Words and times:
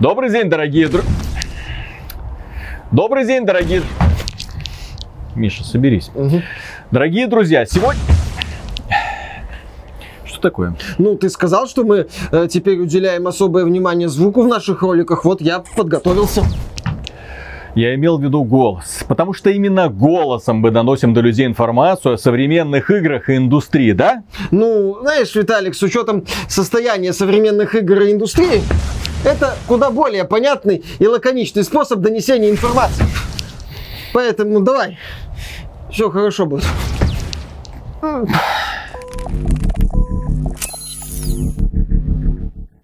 Добрый 0.00 0.30
день, 0.30 0.48
дорогие 0.48 0.86
друзья. 0.86 1.10
Добрый 2.92 3.26
день, 3.26 3.44
дорогие... 3.44 3.82
Миша, 5.34 5.64
соберись. 5.64 6.12
Угу. 6.14 6.40
Дорогие 6.92 7.26
друзья, 7.26 7.66
сегодня... 7.66 8.00
Что 10.24 10.40
такое? 10.40 10.76
Ну, 10.98 11.16
ты 11.16 11.28
сказал, 11.28 11.66
что 11.66 11.82
мы 11.82 12.06
э, 12.30 12.46
теперь 12.48 12.78
уделяем 12.78 13.26
особое 13.26 13.64
внимание 13.64 14.08
звуку 14.08 14.42
в 14.42 14.46
наших 14.46 14.82
роликах. 14.82 15.24
Вот 15.24 15.40
я 15.40 15.64
подготовился. 15.76 16.44
Я 17.74 17.96
имел 17.96 18.18
в 18.18 18.22
виду 18.22 18.44
голос, 18.44 19.04
потому 19.08 19.34
что 19.34 19.50
именно 19.50 19.88
голосом 19.88 20.58
мы 20.58 20.70
доносим 20.70 21.12
до 21.12 21.22
людей 21.22 21.44
информацию 21.46 22.14
о 22.14 22.18
современных 22.18 22.88
играх 22.92 23.28
и 23.30 23.36
индустрии, 23.36 23.90
да? 23.92 24.22
Ну, 24.52 24.98
знаешь, 25.00 25.34
Виталик, 25.34 25.74
с 25.74 25.82
учетом 25.82 26.24
состояния 26.46 27.12
современных 27.12 27.74
игр 27.74 28.02
и 28.02 28.12
индустрии, 28.12 28.62
это 29.24 29.56
куда 29.66 29.90
более 29.90 30.24
понятный 30.24 30.84
и 30.98 31.06
лаконичный 31.06 31.64
способ 31.64 32.00
донесения 32.00 32.50
информации. 32.50 33.04
Поэтому 34.12 34.60
давай, 34.60 34.98
все 35.90 36.10
хорошо 36.10 36.46
будет. 36.46 36.64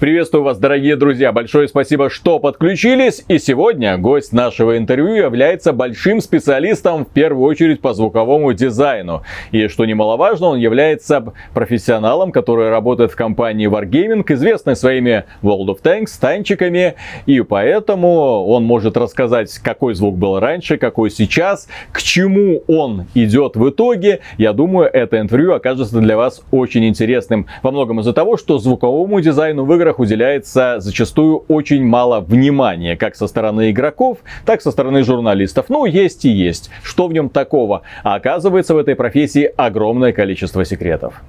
Приветствую 0.05 0.45
вас, 0.45 0.59
дорогие 0.59 0.97
друзья! 0.97 1.33
Большое 1.33 1.67
спасибо, 1.67 2.11
что 2.11 2.39
подключились. 2.39 3.25
И 3.27 3.39
сегодня 3.39 3.97
гость 3.97 4.35
нашего 4.35 4.77
интервью 4.77 5.15
является 5.15 5.73
большим 5.73 6.21
специалистом 6.21 7.07
в 7.07 7.09
первую 7.09 7.49
очередь 7.49 7.81
по 7.81 7.95
звуковому 7.95 8.53
дизайну. 8.53 9.23
И 9.51 9.67
что 9.69 9.87
немаловажно, 9.87 10.49
он 10.49 10.59
является 10.59 11.33
профессионалом, 11.55 12.33
который 12.33 12.69
работает 12.69 13.13
в 13.13 13.17
компании 13.17 13.67
Wargaming, 13.67 14.31
известной 14.31 14.77
своими 14.77 15.25
World 15.43 15.69
of 15.69 15.79
Tanks, 15.83 16.11
танчиками. 16.21 16.97
И 17.25 17.41
поэтому 17.41 18.45
он 18.45 18.65
может 18.65 18.99
рассказать, 18.99 19.59
какой 19.61 19.95
звук 19.95 20.19
был 20.19 20.39
раньше, 20.39 20.77
какой 20.77 21.11
сейчас, 21.11 21.67
к 21.93 22.03
чему 22.03 22.63
он 22.69 23.07
идет 23.15 23.57
в 23.57 23.71
итоге. 23.71 24.21
Я 24.37 24.53
думаю, 24.53 24.91
это 24.93 25.19
интервью 25.19 25.55
окажется 25.55 25.99
для 25.99 26.19
вас 26.19 26.43
очень 26.51 26.85
интересным. 26.85 27.47
Во 27.63 27.71
многом 27.71 28.01
из-за 28.01 28.13
того, 28.13 28.37
что 28.37 28.59
звуковому 28.59 29.23
дизайну 29.23 29.65
в 29.65 29.75
играх 29.75 29.94
играх 29.95 29.99
уделяется 29.99 30.77
зачастую 30.81 31.45
очень 31.49 31.85
мало 31.85 32.21
внимания, 32.21 32.97
как 32.97 33.17
со 33.17 33.27
стороны 33.27 33.71
игроков, 33.71 34.19
так 34.45 34.63
со 34.63 34.71
стороны 34.71 35.05
журналистов. 35.05 35.67
Ну, 35.69 35.87
есть 35.87 36.25
и 36.25 36.31
есть. 36.31 36.71
Что 36.83 37.07
в 37.07 37.13
нем 37.13 37.29
такого? 37.29 37.83
А 38.03 38.15
оказывается, 38.17 38.75
в 38.75 38.79
этой 38.79 38.95
профессии 38.95 39.51
огромное 39.57 40.13
количество 40.13 40.65
секретов. 40.65 41.23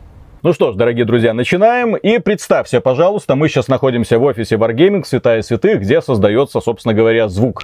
Ну 0.43 0.53
что 0.53 0.71
ж, 0.71 0.75
дорогие 0.75 1.05
друзья, 1.05 1.33
начинаем. 1.33 1.95
И 1.95 2.19
представься, 2.19 2.79
пожалуйста, 2.79 3.35
мы 3.35 3.49
сейчас 3.49 3.67
находимся 3.67 4.19
в 4.19 4.23
офисе 4.23 4.55
Wargaming, 4.55 5.03
святая 5.03 5.41
святых, 5.41 5.81
где 5.81 6.01
создается, 6.01 6.59
собственно 6.61 6.93
говоря, 6.93 7.27
звук. 7.27 7.63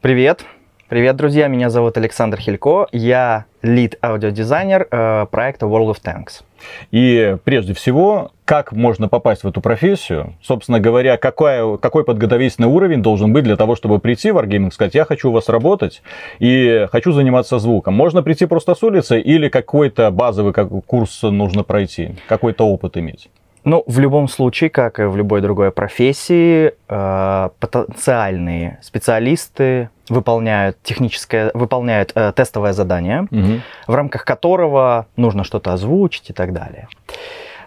Привет. 0.00 0.44
Привет, 0.90 1.14
друзья, 1.14 1.46
меня 1.46 1.70
зовут 1.70 1.96
Александр 1.98 2.40
Хилько, 2.40 2.88
я 2.90 3.44
лид-аудиодизайнер 3.62 4.88
э, 4.90 5.26
проекта 5.30 5.66
World 5.66 5.94
of 5.94 5.98
Tanks. 6.04 6.42
И 6.90 7.36
прежде 7.44 7.74
всего, 7.74 8.32
как 8.44 8.72
можно 8.72 9.06
попасть 9.06 9.44
в 9.44 9.46
эту 9.46 9.60
профессию? 9.60 10.34
Собственно 10.42 10.80
говоря, 10.80 11.16
какой, 11.16 11.78
какой 11.78 12.02
подготовительный 12.02 12.66
уровень 12.66 13.02
должен 13.02 13.32
быть 13.32 13.44
для 13.44 13.56
того, 13.56 13.76
чтобы 13.76 14.00
прийти 14.00 14.32
в 14.32 14.38
Wargaming 14.38 14.66
и 14.66 14.72
сказать, 14.72 14.96
я 14.96 15.04
хочу 15.04 15.30
у 15.30 15.32
вас 15.32 15.48
работать 15.48 16.02
и 16.40 16.88
хочу 16.90 17.12
заниматься 17.12 17.60
звуком. 17.60 17.94
Можно 17.94 18.24
прийти 18.24 18.46
просто 18.46 18.74
с 18.74 18.82
улицы 18.82 19.20
или 19.20 19.48
какой-то 19.48 20.10
базовый 20.10 20.52
как, 20.52 20.70
курс 20.86 21.22
нужно 21.22 21.62
пройти, 21.62 22.16
какой-то 22.26 22.66
опыт 22.66 22.96
иметь? 22.96 23.30
Ну, 23.64 23.84
в 23.86 23.98
любом 23.98 24.28
случае, 24.28 24.70
как 24.70 25.00
и 25.00 25.02
в 25.02 25.16
любой 25.16 25.42
другой 25.42 25.70
профессии, 25.70 26.72
э, 26.88 27.48
потенциальные 27.58 28.78
специалисты 28.82 29.90
выполняют 30.08 30.78
техническое, 30.82 31.50
выполняют 31.52 32.12
э, 32.14 32.32
тестовое 32.34 32.72
задание, 32.72 33.22
угу. 33.30 33.60
в 33.86 33.94
рамках 33.94 34.24
которого 34.24 35.06
нужно 35.16 35.44
что-то 35.44 35.72
озвучить 35.72 36.30
и 36.30 36.32
так 36.32 36.52
далее. 36.52 36.88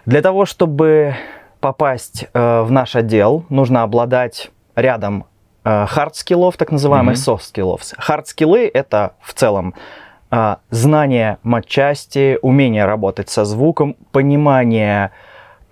Для 0.04 0.20
того, 0.20 0.46
чтобы 0.46 1.14
попасть 1.60 2.26
э, 2.34 2.62
в 2.62 2.72
наш 2.72 2.96
отдел, 2.96 3.44
нужно 3.48 3.82
обладать 3.82 4.50
рядом 4.74 5.24
hard-скиллов, 5.64 6.58
так 6.58 6.72
называемых 6.72 7.16
mm-hmm. 7.16 7.38
soft-скиллов. 7.38 7.80
Hard-скиллы— 7.98 8.70
это 8.74 9.14
в 9.22 9.32
целом 9.32 9.74
знание 10.68 11.38
матчасти, 11.42 12.38
умение 12.42 12.84
работать 12.84 13.30
со 13.30 13.46
звуком, 13.46 13.96
понимание, 14.12 15.12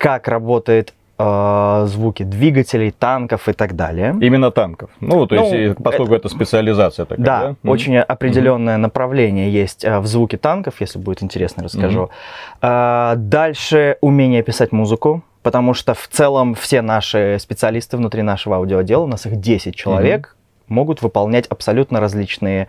как 0.03 0.27
работает 0.27 0.95
э, 1.17 1.85
звуки 1.87 2.25
двигателей, 2.25 2.91
танков 2.91 3.49
и 3.49 3.53
так 3.53 3.77
далее. 3.77 4.17
Именно 4.21 4.51
танков. 4.51 4.91
Ну, 5.01 5.27
то 5.29 5.37
ну, 5.37 5.55
есть, 5.55 5.77
поскольку 5.81 6.15
это, 6.15 6.27
это 6.27 6.37
специализация 6.37 7.07
такая. 7.07 7.25
Да, 7.25 7.57
да? 7.63 7.71
очень 7.71 7.95
mm-hmm. 7.95 8.03
определенное 8.03 8.75
mm-hmm. 8.75 8.81
направление 8.81 9.53
есть 9.53 9.85
э, 9.85 10.01
в 10.01 10.07
звуке 10.09 10.39
танков, 10.39 10.81
если 10.81 10.99
будет 10.99 11.23
интересно, 11.23 11.63
расскажу. 11.63 12.11
Mm-hmm. 12.61 13.17
Дальше 13.17 13.97
умение 14.01 14.43
писать 14.43 14.73
музыку. 14.73 15.23
Потому 15.43 15.75
что 15.75 15.95
в 15.95 16.07
целом 16.09 16.55
все 16.55 16.83
наши 16.83 17.37
специалисты 17.41 17.97
внутри 17.97 18.23
нашего 18.23 18.57
аудиоотдела, 18.57 19.03
у 19.03 19.07
нас 19.09 19.27
их 19.27 19.41
10 19.41 19.75
человек, 19.75 20.37
mm-hmm. 20.37 20.75
могут 20.75 21.03
выполнять 21.03 21.47
абсолютно 21.49 22.01
различные 22.01 22.69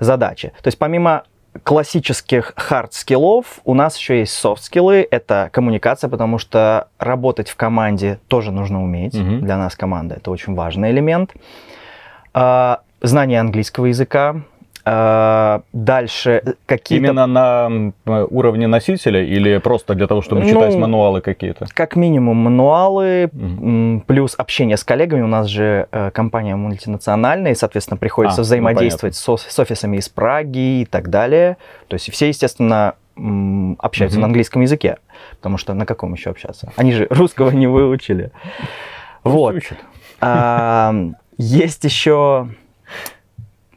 задачи. 0.00 0.48
То 0.62 0.68
есть 0.68 0.78
помимо 0.78 1.24
классических 1.62 2.52
хард-скиллов 2.56 3.60
у 3.64 3.74
нас 3.74 3.96
еще 3.96 4.20
есть 4.20 4.32
софт-скиллы. 4.34 5.06
Это 5.10 5.50
коммуникация, 5.52 6.08
потому 6.08 6.38
что 6.38 6.88
работать 6.98 7.48
в 7.48 7.56
команде 7.56 8.18
тоже 8.28 8.52
нужно 8.52 8.82
уметь. 8.82 9.14
Mm-hmm. 9.14 9.40
Для 9.40 9.56
нас 9.56 9.76
команда 9.76 10.16
это 10.16 10.30
очень 10.30 10.54
важный 10.54 10.90
элемент. 10.90 11.32
А, 12.34 12.80
знание 13.00 13.40
английского 13.40 13.86
языка, 13.86 14.42
дальше 14.86 16.54
какие-то... 16.64 17.06
Именно 17.06 17.26
на 17.26 18.24
уровне 18.26 18.68
носителя 18.68 19.20
или 19.20 19.58
просто 19.58 19.94
для 19.94 20.06
того, 20.06 20.22
чтобы 20.22 20.42
ну, 20.42 20.48
читать 20.48 20.76
мануалы 20.76 21.20
какие-то? 21.20 21.66
Как 21.74 21.96
минимум 21.96 22.36
мануалы, 22.36 23.28
угу. 23.32 24.04
плюс 24.06 24.36
общение 24.38 24.76
с 24.76 24.84
коллегами. 24.84 25.22
У 25.22 25.26
нас 25.26 25.48
же 25.48 25.88
э, 25.90 26.12
компания 26.12 26.54
мультинациональная, 26.54 27.50
и, 27.50 27.54
соответственно, 27.56 27.98
приходится 27.98 28.42
а, 28.42 28.42
ну, 28.42 28.44
взаимодействовать 28.44 29.20
ну, 29.26 29.36
с, 29.36 29.42
с 29.42 29.58
офисами 29.58 29.96
из 29.96 30.08
Праги 30.08 30.82
и 30.82 30.84
так 30.84 31.10
далее. 31.10 31.56
То 31.88 31.94
есть 31.94 32.08
все, 32.12 32.28
естественно, 32.28 32.94
общаются 33.80 34.18
угу. 34.18 34.22
на 34.22 34.26
английском 34.26 34.62
языке, 34.62 34.98
потому 35.36 35.58
что 35.58 35.74
на 35.74 35.84
каком 35.84 36.14
еще 36.14 36.30
общаться? 36.30 36.72
Они 36.76 36.92
же 36.92 37.08
русского 37.10 37.50
не 37.50 37.66
выучили. 37.66 38.30
Вот. 39.24 39.56
Есть 41.38 41.84
еще 41.84 42.48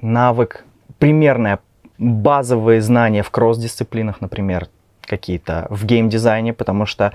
навык 0.01 0.65
примерное 0.99 1.59
базовые 1.97 2.81
знания 2.81 3.23
в 3.23 3.29
кросс-дисциплинах, 3.31 4.21
например, 4.21 4.67
какие-то 5.01 5.67
в 5.69 5.85
геймдизайне, 5.85 6.53
потому 6.53 6.85
что 6.85 7.13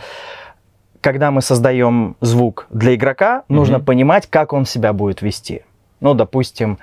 когда 1.01 1.31
мы 1.31 1.43
создаем 1.43 2.17
звук 2.21 2.67
для 2.71 2.95
игрока, 2.95 3.39
mm-hmm. 3.39 3.55
нужно 3.55 3.81
понимать, 3.81 4.27
как 4.29 4.53
он 4.53 4.65
себя 4.65 4.93
будет 4.93 5.23
вести. 5.23 5.63
Ну, 6.01 6.15
допустим, 6.15 6.79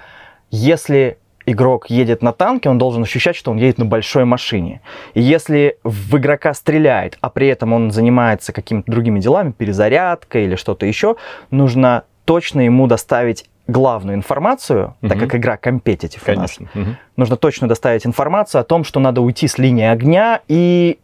если 0.51 1.17
игрок 1.45 1.89
едет 1.89 2.22
на 2.22 2.31
танке, 2.31 2.69
он 2.69 2.78
должен 2.78 3.03
ощущать, 3.03 3.35
что 3.35 3.51
он 3.51 3.57
едет 3.57 3.78
на 3.78 3.85
большой 3.85 4.25
машине. 4.25 4.81
И 5.13 5.22
если 5.22 5.78
в 5.83 6.18
игрока 6.18 6.53
стреляет, 6.53 7.18
а 7.22 7.29
при 7.29 7.47
этом 7.47 7.73
он 7.73 7.91
занимается 7.91 8.53
какими-то 8.53 8.91
другими 8.91 9.19
делами, 9.19 9.51
перезарядкой 9.51 10.45
или 10.45 10.56
что-то 10.56 10.85
еще, 10.85 11.16
нужно 11.50 12.03
точно 12.25 12.62
ему 12.62 12.88
доставить 12.88 13.50
главную 13.67 14.16
информацию, 14.16 14.95
угу. 15.01 15.09
так 15.09 15.19
как 15.19 15.35
игра 15.35 15.57
компетитив 15.57 16.27
у 16.27 16.33
нас, 16.33 16.57
угу. 16.57 16.95
нужно 17.17 17.35
точно 17.38 17.67
доставить 17.67 18.05
информацию 18.05 18.61
о 18.61 18.63
том, 18.63 18.83
что 18.83 18.99
надо 18.99 19.22
уйти 19.22 19.47
с 19.47 19.57
линии 19.57 19.85
огня 19.85 20.41
и 20.47 20.99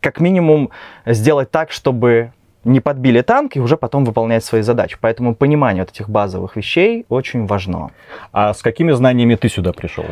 как 0.00 0.20
минимум 0.20 0.70
сделать 1.06 1.50
так, 1.50 1.70
чтобы 1.70 2.32
не 2.64 2.80
подбили 2.80 3.22
танк 3.22 3.56
и 3.56 3.60
уже 3.60 3.76
потом 3.76 4.04
выполнять 4.04 4.44
свои 4.44 4.62
задачи. 4.62 4.96
Поэтому 5.00 5.34
понимание 5.34 5.82
вот 5.82 5.90
этих 5.90 6.08
базовых 6.08 6.56
вещей 6.56 7.06
очень 7.08 7.46
важно. 7.46 7.90
А 8.32 8.54
с 8.54 8.62
какими 8.62 8.92
знаниями 8.92 9.34
ты 9.34 9.48
сюда 9.48 9.72
пришел? 9.72 10.04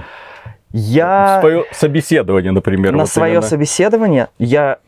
Я... 0.72 1.40
Свое 1.40 1.64
собеседование, 1.72 2.52
например. 2.52 2.92
На 2.92 2.98
вот 2.98 3.08
свое 3.08 3.34
именно. 3.34 3.46
собеседование 3.46 4.28
я 4.38 4.78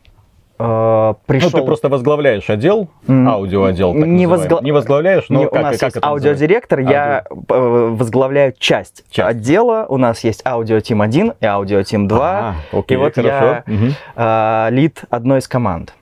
э, 0.62 1.14
пришел... 1.26 1.50
Ну, 1.52 1.58
ты 1.58 1.64
просто 1.64 1.88
возглавляешь 1.88 2.48
отдел, 2.48 2.88
mm. 3.06 3.28
аудиоотдел, 3.28 3.94
так 3.94 4.06
не, 4.06 4.26
возгла... 4.26 4.60
не 4.60 4.72
возглавляешь, 4.72 5.24
но 5.28 5.40
не, 5.40 5.44
как, 5.46 5.54
У 5.54 5.58
нас 5.58 5.78
как 5.78 5.94
есть 5.94 6.04
аудиодиректор, 6.04 6.78
Аудио. 6.80 6.92
я 6.92 7.24
э, 7.30 7.88
возглавляю 7.98 8.54
часть, 8.58 9.04
часть 9.10 9.28
отдела, 9.28 9.86
у 9.88 9.96
нас 9.96 10.24
есть 10.24 10.44
аудио 10.46 10.80
Тим 10.80 11.02
1 11.02 11.34
и 11.40 11.46
аудио 11.46 11.82
Тим 11.82 12.08
2, 12.08 12.38
ага, 12.38 12.56
окей, 12.72 12.96
и 12.96 12.98
вот 12.98 13.14
хорошо. 13.14 13.44
я 13.44 13.64
угу. 13.66 13.86
э, 14.16 14.68
лид 14.70 15.02
одной 15.10 15.38
из 15.40 15.48
команд. 15.48 15.94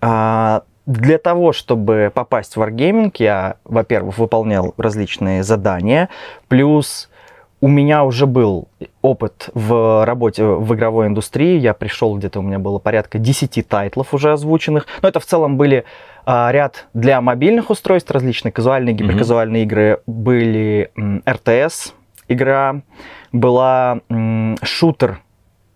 А, 0.00 0.62
для 0.86 1.18
того, 1.18 1.52
чтобы 1.52 2.10
попасть 2.12 2.56
в 2.56 2.62
Wargaming, 2.62 3.12
я, 3.18 3.56
во-первых, 3.64 4.18
выполнял 4.18 4.74
различные 4.76 5.42
задания, 5.42 6.08
плюс 6.48 7.10
у 7.60 7.68
меня 7.68 8.04
уже 8.04 8.26
был 8.26 8.68
опыт 9.02 9.50
в 9.54 10.04
работе 10.06 10.44
в 10.44 10.74
игровой 10.74 11.08
индустрии. 11.08 11.58
Я 11.58 11.74
пришел 11.74 12.16
где-то, 12.16 12.40
у 12.40 12.42
меня 12.42 12.58
было 12.58 12.78
порядка 12.78 13.18
10 13.18 13.66
тайтлов 13.68 14.14
уже 14.14 14.32
озвученных. 14.32 14.86
Но 15.02 15.08
это 15.08 15.20
в 15.20 15.26
целом 15.26 15.56
были 15.56 15.84
А, 16.24 16.50
ряд 16.52 16.86
для 16.94 17.20
мобильных 17.20 17.70
устройств 17.70 18.10
различные, 18.10 18.52
казуальные, 18.52 18.94
гиперказуальные 18.94 19.62
mm-hmm. 19.62 19.66
игры. 19.66 20.00
Были 20.06 20.90
м, 20.96 21.22
RTS 21.26 21.92
игра, 22.28 22.82
была 23.32 24.00
м, 24.08 24.56
шутер, 24.62 25.20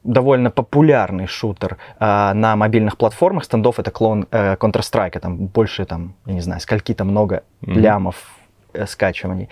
довольно 0.04 0.50
популярный 0.50 1.26
шутер 1.26 1.78
а, 1.98 2.34
на 2.34 2.56
мобильных 2.56 2.98
платформах. 2.98 3.44
Стендов 3.44 3.80
это 3.80 3.90
клон 3.90 4.26
э, 4.30 4.56
Counter-Strike, 4.56 5.18
там 5.18 5.46
больше, 5.46 5.86
там, 5.86 6.14
я 6.26 6.34
не 6.34 6.40
знаю, 6.40 6.60
скольки-то 6.60 7.04
много 7.04 7.42
mm-hmm. 7.62 7.72
лямов 7.72 8.16
Э, 8.16 8.43
скачиваний. 8.86 9.48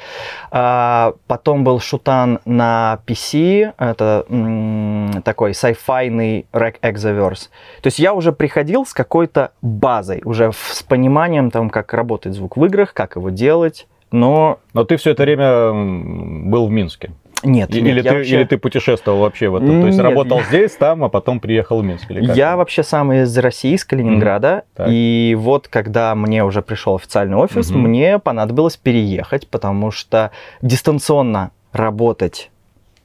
А, 0.51 1.15
потом 1.27 1.65
был 1.65 1.81
шутан 1.81 2.41
на 2.45 2.99
PC, 3.07 3.73
это 3.79 4.25
м, 4.29 5.23
такой 5.25 5.53
sci-fi 5.53 6.47
Exaverse. 6.53 7.49
То 7.83 7.87
есть 7.87 7.99
я 7.99 8.15
уже 8.15 8.33
приходил 8.33 8.87
с 8.87 8.93
какой-то 8.93 9.53
базой, 9.63 10.23
уже 10.25 10.53
с 10.53 10.83
пониманием, 10.83 11.51
там, 11.51 11.71
как 11.71 11.93
работает 11.95 12.37
звук 12.37 12.57
в 12.57 12.65
играх, 12.65 12.95
как 12.95 13.17
его 13.17 13.31
делать, 13.31 13.87
но... 14.11 14.59
Но 14.75 14.85
ты 14.85 14.97
все 14.97 15.11
это 15.11 15.23
время 15.23 15.73
был 15.73 16.67
в 16.67 16.71
Минске? 16.71 17.13
Нет, 17.43 17.75
или, 17.75 17.93
нет, 17.93 18.05
ты, 18.05 18.15
вообще... 18.15 18.35
или 18.37 18.45
ты 18.45 18.59
путешествовал 18.59 19.21
вообще 19.21 19.49
в 19.49 19.57
этом? 19.57 19.81
То 19.81 19.87
есть 19.87 19.99
нет, 19.99 20.05
работал 20.05 20.39
нет. 20.39 20.47
здесь, 20.49 20.73
там, 20.73 21.05
а 21.05 21.09
потом 21.09 21.41
приехал 21.41 21.81
в 21.81 21.85
Минск? 21.85 22.11
Или 22.11 22.27
как? 22.27 22.37
Я 22.37 22.57
вообще 22.57 22.83
сам 22.83 23.13
из 23.13 23.37
России, 23.39 23.75
из 23.75 23.85
Калининграда. 23.85 24.65
Mm-hmm. 24.77 24.87
И 24.91 25.35
вот 25.39 25.69
когда 25.69 26.15
мне 26.15 26.45
уже 26.45 26.63
пришел 26.63 26.97
официальный 26.97 27.37
офис, 27.37 27.71
mm-hmm. 27.71 27.77
мне 27.77 28.19
понадобилось 28.19 28.77
переехать, 28.77 29.49
потому 29.49 29.91
что 29.91 30.31
дистанционно 30.61 31.51
работать 31.73 32.51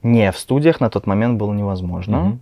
не 0.04 0.32
в 0.32 0.38
студиях 0.38 0.80
на 0.80 0.90
тот 0.90 1.08
момент 1.08 1.38
было 1.38 1.54
невозможно. 1.54 2.16
Mm-hmm 2.16 2.38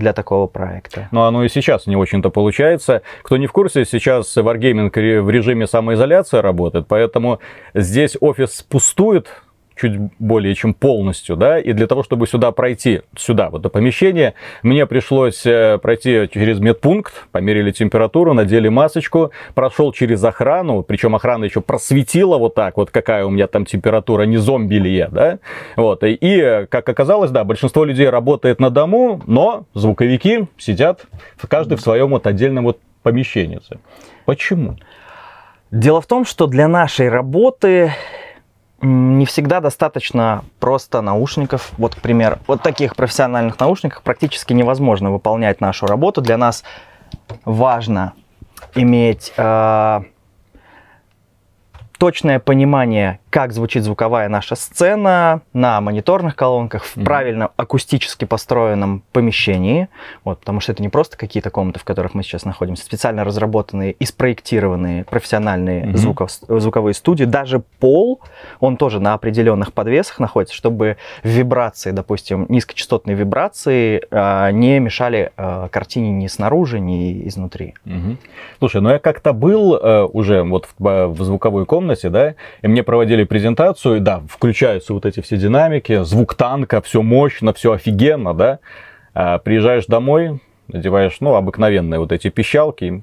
для 0.00 0.12
такого 0.12 0.46
проекта. 0.48 1.08
Ну, 1.12 1.22
оно 1.22 1.44
и 1.44 1.48
сейчас 1.48 1.86
не 1.86 1.94
очень-то 1.94 2.30
получается. 2.30 3.02
Кто 3.22 3.36
не 3.36 3.46
в 3.46 3.52
курсе, 3.52 3.84
сейчас 3.84 4.36
Wargaming 4.36 4.90
в 5.20 5.30
режиме 5.30 5.66
самоизоляции 5.66 6.38
работает, 6.38 6.86
поэтому 6.88 7.38
здесь 7.74 8.16
офис 8.20 8.62
пустует, 8.62 9.28
чуть 9.80 9.98
более 10.18 10.54
чем 10.54 10.74
полностью, 10.74 11.36
да, 11.36 11.58
и 11.58 11.72
для 11.72 11.86
того, 11.86 12.02
чтобы 12.02 12.26
сюда 12.26 12.52
пройти, 12.52 13.00
сюда, 13.16 13.48
в 13.48 13.56
это 13.56 13.70
помещение, 13.70 14.34
мне 14.62 14.86
пришлось 14.86 15.46
э, 15.46 15.78
пройти 15.78 16.28
через 16.32 16.60
медпункт, 16.60 17.26
померили 17.32 17.70
температуру, 17.70 18.34
надели 18.34 18.68
масочку, 18.68 19.30
прошел 19.54 19.92
через 19.92 20.22
охрану, 20.22 20.82
причем 20.82 21.14
охрана 21.14 21.44
еще 21.44 21.62
просветила 21.62 22.36
вот 22.36 22.54
так, 22.54 22.76
вот 22.76 22.90
какая 22.90 23.24
у 23.24 23.30
меня 23.30 23.46
там 23.46 23.64
температура, 23.64 24.24
не 24.24 24.36
зомби 24.36 24.74
ли 24.74 24.94
я, 24.94 25.08
да, 25.08 25.38
вот, 25.76 26.02
и, 26.04 26.66
как 26.68 26.88
оказалось, 26.88 27.30
да, 27.30 27.44
большинство 27.44 27.84
людей 27.84 28.10
работает 28.10 28.60
на 28.60 28.68
дому, 28.70 29.22
но 29.26 29.64
звуковики 29.72 30.46
сидят, 30.58 31.06
каждый 31.48 31.78
в 31.78 31.80
своем 31.80 32.10
вот 32.10 32.26
отдельном 32.26 32.64
вот 32.64 32.78
помещении. 33.02 33.60
Почему? 34.26 34.76
Дело 35.70 36.00
в 36.00 36.06
том, 36.06 36.24
что 36.24 36.46
для 36.46 36.68
нашей 36.68 37.08
работы 37.08 37.92
не 38.82 39.26
всегда 39.26 39.60
достаточно 39.60 40.44
просто 40.58 41.00
наушников. 41.00 41.72
Вот, 41.76 41.94
к 41.94 42.00
примеру, 42.00 42.38
вот 42.46 42.62
таких 42.62 42.96
профессиональных 42.96 43.58
наушниках 43.58 44.02
практически 44.02 44.52
невозможно 44.52 45.10
выполнять 45.10 45.60
нашу 45.60 45.86
работу. 45.86 46.20
Для 46.20 46.36
нас 46.36 46.64
важно 47.44 48.14
иметь 48.74 49.32
э, 49.36 50.00
точное 52.00 52.38
понимание, 52.38 53.20
как 53.28 53.52
звучит 53.52 53.84
звуковая 53.84 54.30
наша 54.30 54.56
сцена 54.56 55.42
на 55.52 55.82
мониторных 55.82 56.34
колонках 56.34 56.84
в 56.84 56.96
mm-hmm. 56.96 57.04
правильно 57.04 57.50
акустически 57.58 58.24
построенном 58.24 59.02
помещении, 59.12 59.88
вот, 60.24 60.40
потому 60.40 60.60
что 60.60 60.72
это 60.72 60.82
не 60.82 60.88
просто 60.88 61.18
какие-то 61.18 61.50
комнаты, 61.50 61.78
в 61.78 61.84
которых 61.84 62.14
мы 62.14 62.22
сейчас 62.22 62.46
находимся, 62.46 62.84
специально 62.84 63.22
разработанные 63.22 63.92
и 63.92 64.06
спроектированные 64.06 65.04
профессиональные 65.04 65.84
mm-hmm. 65.84 65.96
звуков, 65.98 66.30
звуковые 66.48 66.94
студии. 66.94 67.24
Даже 67.24 67.60
пол, 67.80 68.20
он 68.60 68.78
тоже 68.78 68.98
на 68.98 69.12
определенных 69.12 69.74
подвесах 69.74 70.20
находится, 70.20 70.54
чтобы 70.54 70.96
вибрации, 71.22 71.90
допустим, 71.90 72.46
низкочастотные 72.48 73.14
вибрации 73.14 74.02
э, 74.10 74.52
не 74.52 74.78
мешали 74.78 75.32
э, 75.36 75.68
картине 75.70 76.12
ни 76.12 76.28
снаружи, 76.28 76.80
ни 76.80 77.28
изнутри. 77.28 77.74
Mm-hmm. 77.84 78.16
Слушай, 78.58 78.80
ну 78.80 78.88
я 78.88 78.98
как-то 78.98 79.34
был 79.34 79.76
э, 79.76 80.04
уже 80.04 80.42
вот 80.44 80.66
в, 80.78 81.06
в 81.08 81.22
звуковой 81.24 81.66
комнате, 81.66 81.89
комнате, 81.90 82.10
да, 82.10 82.34
и 82.62 82.68
мне 82.68 82.82
проводили 82.82 83.24
презентацию, 83.24 84.00
да, 84.00 84.22
включаются 84.28 84.94
вот 84.94 85.06
эти 85.06 85.20
все 85.20 85.36
динамики, 85.36 86.02
звук 86.02 86.34
танка, 86.34 86.80
все 86.80 87.02
мощно, 87.02 87.52
все 87.52 87.72
офигенно, 87.72 88.34
да. 88.34 88.58
А 89.14 89.38
приезжаешь 89.38 89.86
домой, 89.86 90.40
надеваешь, 90.68 91.16
ну, 91.20 91.34
обыкновенные 91.34 91.98
вот 91.98 92.12
эти 92.12 92.30
пищалки, 92.30 93.02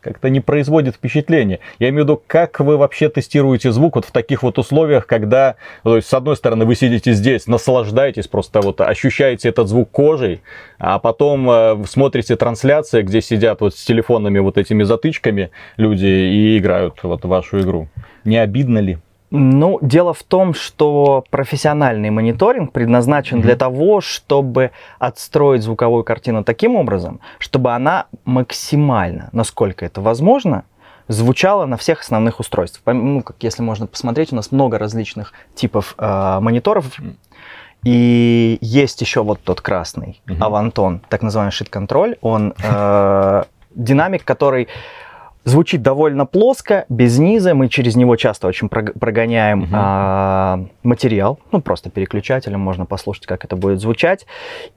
как-то 0.00 0.30
не 0.30 0.40
производит 0.40 0.96
впечатление. 0.96 1.60
Я 1.78 1.88
имею 1.88 2.04
в 2.04 2.06
виду, 2.06 2.22
как 2.26 2.60
вы 2.60 2.76
вообще 2.76 3.08
тестируете 3.08 3.72
звук 3.72 3.96
вот 3.96 4.04
в 4.04 4.10
таких 4.10 4.42
вот 4.42 4.58
условиях, 4.58 5.06
когда, 5.06 5.56
то 5.82 5.96
есть, 5.96 6.08
с 6.08 6.14
одной 6.14 6.36
стороны, 6.36 6.64
вы 6.64 6.74
сидите 6.74 7.12
здесь, 7.12 7.46
наслаждаетесь, 7.46 8.28
просто 8.28 8.60
вот 8.60 8.80
ощущаете 8.80 9.48
этот 9.48 9.68
звук 9.68 9.90
кожей, 9.90 10.42
а 10.78 10.98
потом 10.98 11.50
э, 11.50 11.84
смотрите 11.88 12.36
трансляции, 12.36 13.02
где 13.02 13.20
сидят 13.20 13.60
вот 13.60 13.74
с 13.74 13.84
телефонами 13.84 14.38
вот 14.38 14.58
этими 14.58 14.82
затычками 14.82 15.50
люди 15.76 16.06
и 16.06 16.58
играют 16.58 17.02
вот 17.02 17.24
вашу 17.24 17.60
игру. 17.60 17.88
Не 18.24 18.38
обидно 18.38 18.78
ли? 18.78 18.98
Ну, 19.30 19.78
дело 19.82 20.14
в 20.14 20.22
том, 20.22 20.54
что 20.54 21.24
профессиональный 21.30 22.10
мониторинг 22.10 22.72
предназначен 22.72 23.38
mm-hmm. 23.38 23.42
для 23.42 23.56
того, 23.56 24.00
чтобы 24.00 24.70
отстроить 24.98 25.62
звуковую 25.62 26.04
картину 26.04 26.44
таким 26.44 26.76
образом, 26.76 27.20
чтобы 27.38 27.74
она 27.74 28.06
максимально, 28.24 29.28
насколько 29.32 29.84
это 29.84 30.00
возможно, 30.00 30.64
звучала 31.08 31.66
на 31.66 31.76
всех 31.76 32.00
основных 32.00 32.40
устройствах. 32.40 32.94
Ну, 32.94 33.22
как 33.22 33.36
если 33.40 33.62
можно 33.62 33.86
посмотреть, 33.86 34.32
у 34.32 34.36
нас 34.36 34.50
много 34.50 34.78
различных 34.78 35.32
типов 35.54 35.94
э, 35.98 36.38
мониторов. 36.40 36.86
И 37.84 38.58
есть 38.60 39.00
еще 39.00 39.22
вот 39.22 39.40
тот 39.42 39.60
красный, 39.60 40.20
mm-hmm. 40.26 40.38
Авантон, 40.40 41.00
так 41.08 41.22
называемый 41.22 41.52
шит-контроль. 41.52 42.16
Он 42.22 42.54
э, 42.62 43.42
динамик, 43.74 44.24
который 44.24 44.68
звучит 45.44 45.82
довольно 45.82 46.26
плоско, 46.26 46.84
без 46.88 47.18
низа. 47.18 47.54
Мы 47.54 47.68
через 47.68 47.96
него 47.96 48.16
часто 48.16 48.46
очень 48.46 48.68
прогоняем 48.68 49.62
угу. 49.62 49.70
а, 49.72 50.64
материал, 50.82 51.38
ну 51.52 51.60
просто 51.60 51.90
переключателем 51.90 52.60
можно 52.60 52.86
послушать, 52.86 53.26
как 53.26 53.44
это 53.44 53.56
будет 53.56 53.80
звучать. 53.80 54.26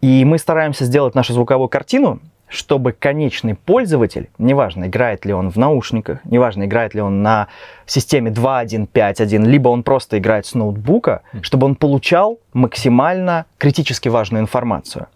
И 0.02 0.26
мы 0.26 0.38
стараемся 0.38 0.86
сделать 0.86 1.16
нашу 1.16 1.34
звуковую 1.34 1.70
картину, 1.70 2.20
чтобы 2.52 2.92
конечный 2.92 3.56
пользователь, 3.56 4.30
неважно, 4.38 4.86
играет 4.86 5.26
ли 5.26 5.34
он 5.34 5.50
в 5.50 5.56
наушниках, 5.56 6.20
неважно, 6.26 6.66
играет 6.66 6.94
ли 6.94 7.02
он 7.02 7.24
на 7.24 7.48
системе 7.86 8.30
2.1.5.1, 8.30 9.46
либо 9.46 9.70
он 9.70 9.84
просто 9.84 10.18
играет 10.18 10.46
с 10.46 10.54
ноутбука, 10.54 11.22
чтобы 11.42 11.66
он 11.66 11.76
получал 11.76 12.40
максимально 12.54 13.46
критически 13.58 14.10
важную 14.10 14.42
информацию. 14.42 15.08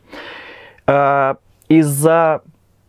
А, 0.88 1.36
из-за 1.68 2.42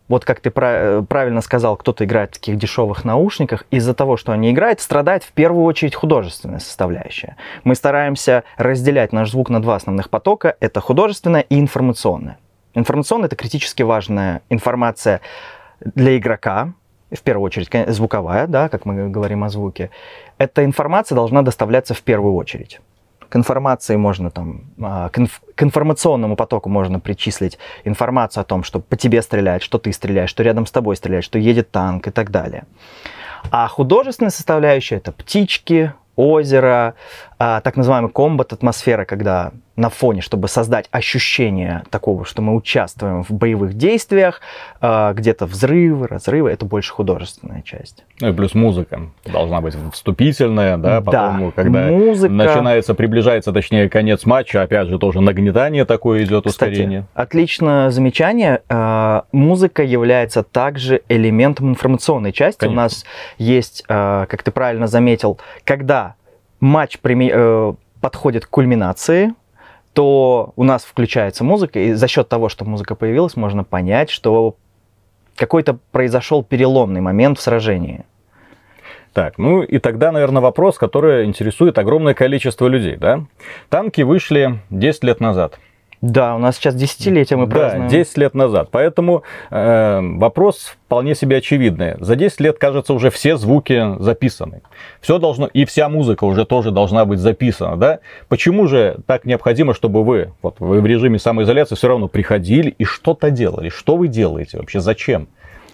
вот 0.07 0.25
как 0.25 0.39
ты 0.39 0.51
э, 0.55 1.03
правильно 1.07 1.41
сказал, 1.41 1.75
кто-то 1.75 2.05
играет 2.05 2.31
в 2.31 2.33
таких 2.33 2.57
дешевых 2.57 3.03
наушниках, 3.05 3.65
из-за 3.71 3.93
того, 3.93 4.17
что 4.17 4.31
они 4.31 4.51
играют, 4.51 4.79
страдает 4.79 5.23
в 5.23 5.31
первую 5.31 5.65
очередь 5.65 5.95
художественная 5.95 6.59
составляющая. 6.59 7.35
Мы 7.63 7.75
стараемся 7.75 8.43
разделять 8.57 9.13
наш 9.13 9.31
звук 9.31 9.49
на 9.49 9.61
два 9.61 9.75
основных 9.75 10.09
потока. 10.09 10.55
Это 10.59 10.79
художественная 10.79 11.41
и 11.41 11.59
информационная. 11.59 12.37
Информационная— 12.73 13.25
это 13.27 13.35
критически 13.35 13.83
важная 13.83 14.41
информация 14.49 15.21
для 15.79 16.17
игрока, 16.17 16.73
в 17.11 17.21
первую 17.21 17.45
очередь 17.45 17.69
звуковая, 17.93 18.47
да, 18.47 18.69
как 18.69 18.85
мы 18.85 19.09
говорим 19.09 19.43
о 19.43 19.49
звуке. 19.49 19.89
Эта 20.37 20.65
информация 20.65 21.15
должна 21.15 21.41
доставляться 21.41 21.93
в 21.93 22.01
первую 22.01 22.35
очередь. 22.35 22.81
К 23.29 23.35
информации 23.35 23.95
можно 23.95 24.31
там, 24.31 24.61
а, 24.81 25.09
к, 25.09 25.19
инф, 25.19 25.41
к 25.55 25.63
информационному 25.63 26.35
потоку 26.35 26.69
можно 26.69 26.99
причислить 26.99 27.57
информацию 27.83 28.41
о 28.41 28.45
том, 28.45 28.63
что 28.63 28.79
по 28.79 28.95
тебе 28.95 29.21
стреляют, 29.21 29.63
что 29.63 29.77
ты 29.77 29.91
стреляешь, 29.91 30.29
что 30.29 30.43
рядом 30.43 30.65
с 30.65 30.71
тобой 30.71 30.95
стреляют, 30.95 31.25
что 31.25 31.37
едет 31.37 31.71
танк 31.71 32.07
и 32.07 32.11
так 32.11 32.31
далее. 32.31 32.65
А 33.51 33.67
художественная 33.67 34.31
составляющая 34.31 34.95
это 34.95 35.11
птички, 35.11 35.93
озеро, 36.15 36.95
а, 37.39 37.61
так 37.61 37.75
называемый 37.77 38.11
комбат 38.11 38.53
атмосфера, 38.53 39.05
когда 39.05 39.51
на 39.75 39.91
фоне, 39.91 40.21
чтобы 40.21 40.47
создать 40.47 40.87
ощущение 40.89 41.83
такого, 41.91 42.25
что 42.25 42.41
мы 42.41 42.55
участвуем 42.55 43.23
в 43.23 43.29
боевых 43.29 43.75
действиях, 43.75 44.41
а, 44.81 45.13
где-то 45.13 45.45
взрывы, 45.45 46.07
разрывы, 46.07 46.49
это 46.49 46.65
больше 46.65 46.91
художественная 46.93 47.61
часть. 47.61 48.03
Ну 48.19 48.29
и 48.29 48.33
плюс 48.33 48.55
музыка 48.55 49.01
должна 49.25 49.61
быть 49.61 49.75
вступительная, 49.93 50.77
да, 50.77 50.99
потом, 51.01 51.45
да, 51.45 51.51
когда 51.55 51.87
музыка... 51.87 52.33
начинается, 52.33 52.95
приближается, 52.95 53.51
точнее, 53.53 53.87
конец 53.87 54.25
матча, 54.25 54.63
опять 54.63 54.87
же, 54.87 54.97
тоже 54.97 55.21
нагнетание 55.21 55.85
такое 55.85 56.23
идет, 56.23 56.47
ускорение. 56.47 57.01
Кстати, 57.01 57.27
отличное 57.27 57.91
замечание. 57.91 58.63
А, 58.69 59.25
музыка 59.31 59.83
является 59.83 60.41
также 60.41 61.03
элементом 61.07 61.69
информационной 61.69 62.33
части. 62.33 62.61
Конечно. 62.61 62.81
У 62.81 62.83
нас 62.83 63.05
есть, 63.37 63.83
как 63.87 64.41
ты 64.41 64.49
правильно 64.49 64.87
заметил, 64.87 65.39
когда 65.63 66.15
матч 66.59 66.97
э, 67.03 67.73
подходит 68.01 68.45
к 68.45 68.49
кульминации, 68.49 69.33
то 69.93 70.53
у 70.55 70.63
нас 70.63 70.83
включается 70.83 71.43
музыка, 71.43 71.79
и 71.79 71.93
за 71.93 72.07
счет 72.07 72.29
того, 72.29 72.49
что 72.49 72.65
музыка 72.65 72.95
появилась, 72.95 73.35
можно 73.35 73.63
понять, 73.63 74.09
что 74.09 74.55
какой-то 75.35 75.77
произошел 75.91 76.43
переломный 76.43 77.01
момент 77.01 77.39
в 77.39 77.41
сражении. 77.41 78.05
Так, 79.13 79.39
ну 79.39 79.63
и 79.63 79.79
тогда, 79.79 80.11
наверное, 80.11 80.41
вопрос, 80.41 80.77
который 80.77 81.25
интересует 81.25 81.79
огромное 81.79 82.13
количество 82.13 82.67
людей, 82.67 82.97
да? 82.97 83.23
Танки 83.69 84.01
вышли 84.01 84.59
10 84.69 85.03
лет 85.03 85.19
назад. 85.19 85.59
Да, 86.01 86.35
у 86.35 86.37
нас 86.37 86.57
сейчас 86.57 86.75
десятилетие 86.75 87.37
мы 87.37 87.47
празднуем. 87.47 87.89
Да, 87.89 87.89
10 87.89 88.17
лет 88.17 88.35
назад. 88.35 88.69
Поэтому 88.71 89.23
э, 89.49 89.99
вопрос 90.01 90.75
вполне 90.85 91.15
себе 91.15 91.37
очевидный. 91.37 91.95
За 91.99 92.15
10 92.15 92.39
лет, 92.39 92.59
кажется, 92.59 92.93
уже 92.93 93.09
все 93.09 93.35
звуки 93.35 93.95
записаны. 93.99 94.61
Все 95.01 95.17
должно, 95.17 95.47
и 95.47 95.65
вся 95.65 95.89
музыка 95.89 96.25
уже 96.25 96.45
тоже 96.45 96.69
должна 96.69 97.05
быть 97.05 97.19
записана, 97.19 97.77
да? 97.77 97.99
Почему 98.27 98.67
же 98.67 98.97
так 99.07 99.25
необходимо, 99.25 99.73
чтобы 99.73 100.03
вы, 100.03 100.33
вот 100.43 100.59
вы 100.59 100.81
в 100.81 100.85
режиме 100.85 101.17
самоизоляции 101.17 101.73
все 101.73 101.87
равно 101.87 102.07
приходили 102.07 102.69
и 102.77 102.83
что-то 102.83 103.31
делали? 103.31 103.69
Что 103.69 103.97
вы 103.97 104.07
делаете 104.07 104.57
вообще? 104.57 104.79
Зачем? 104.79 105.27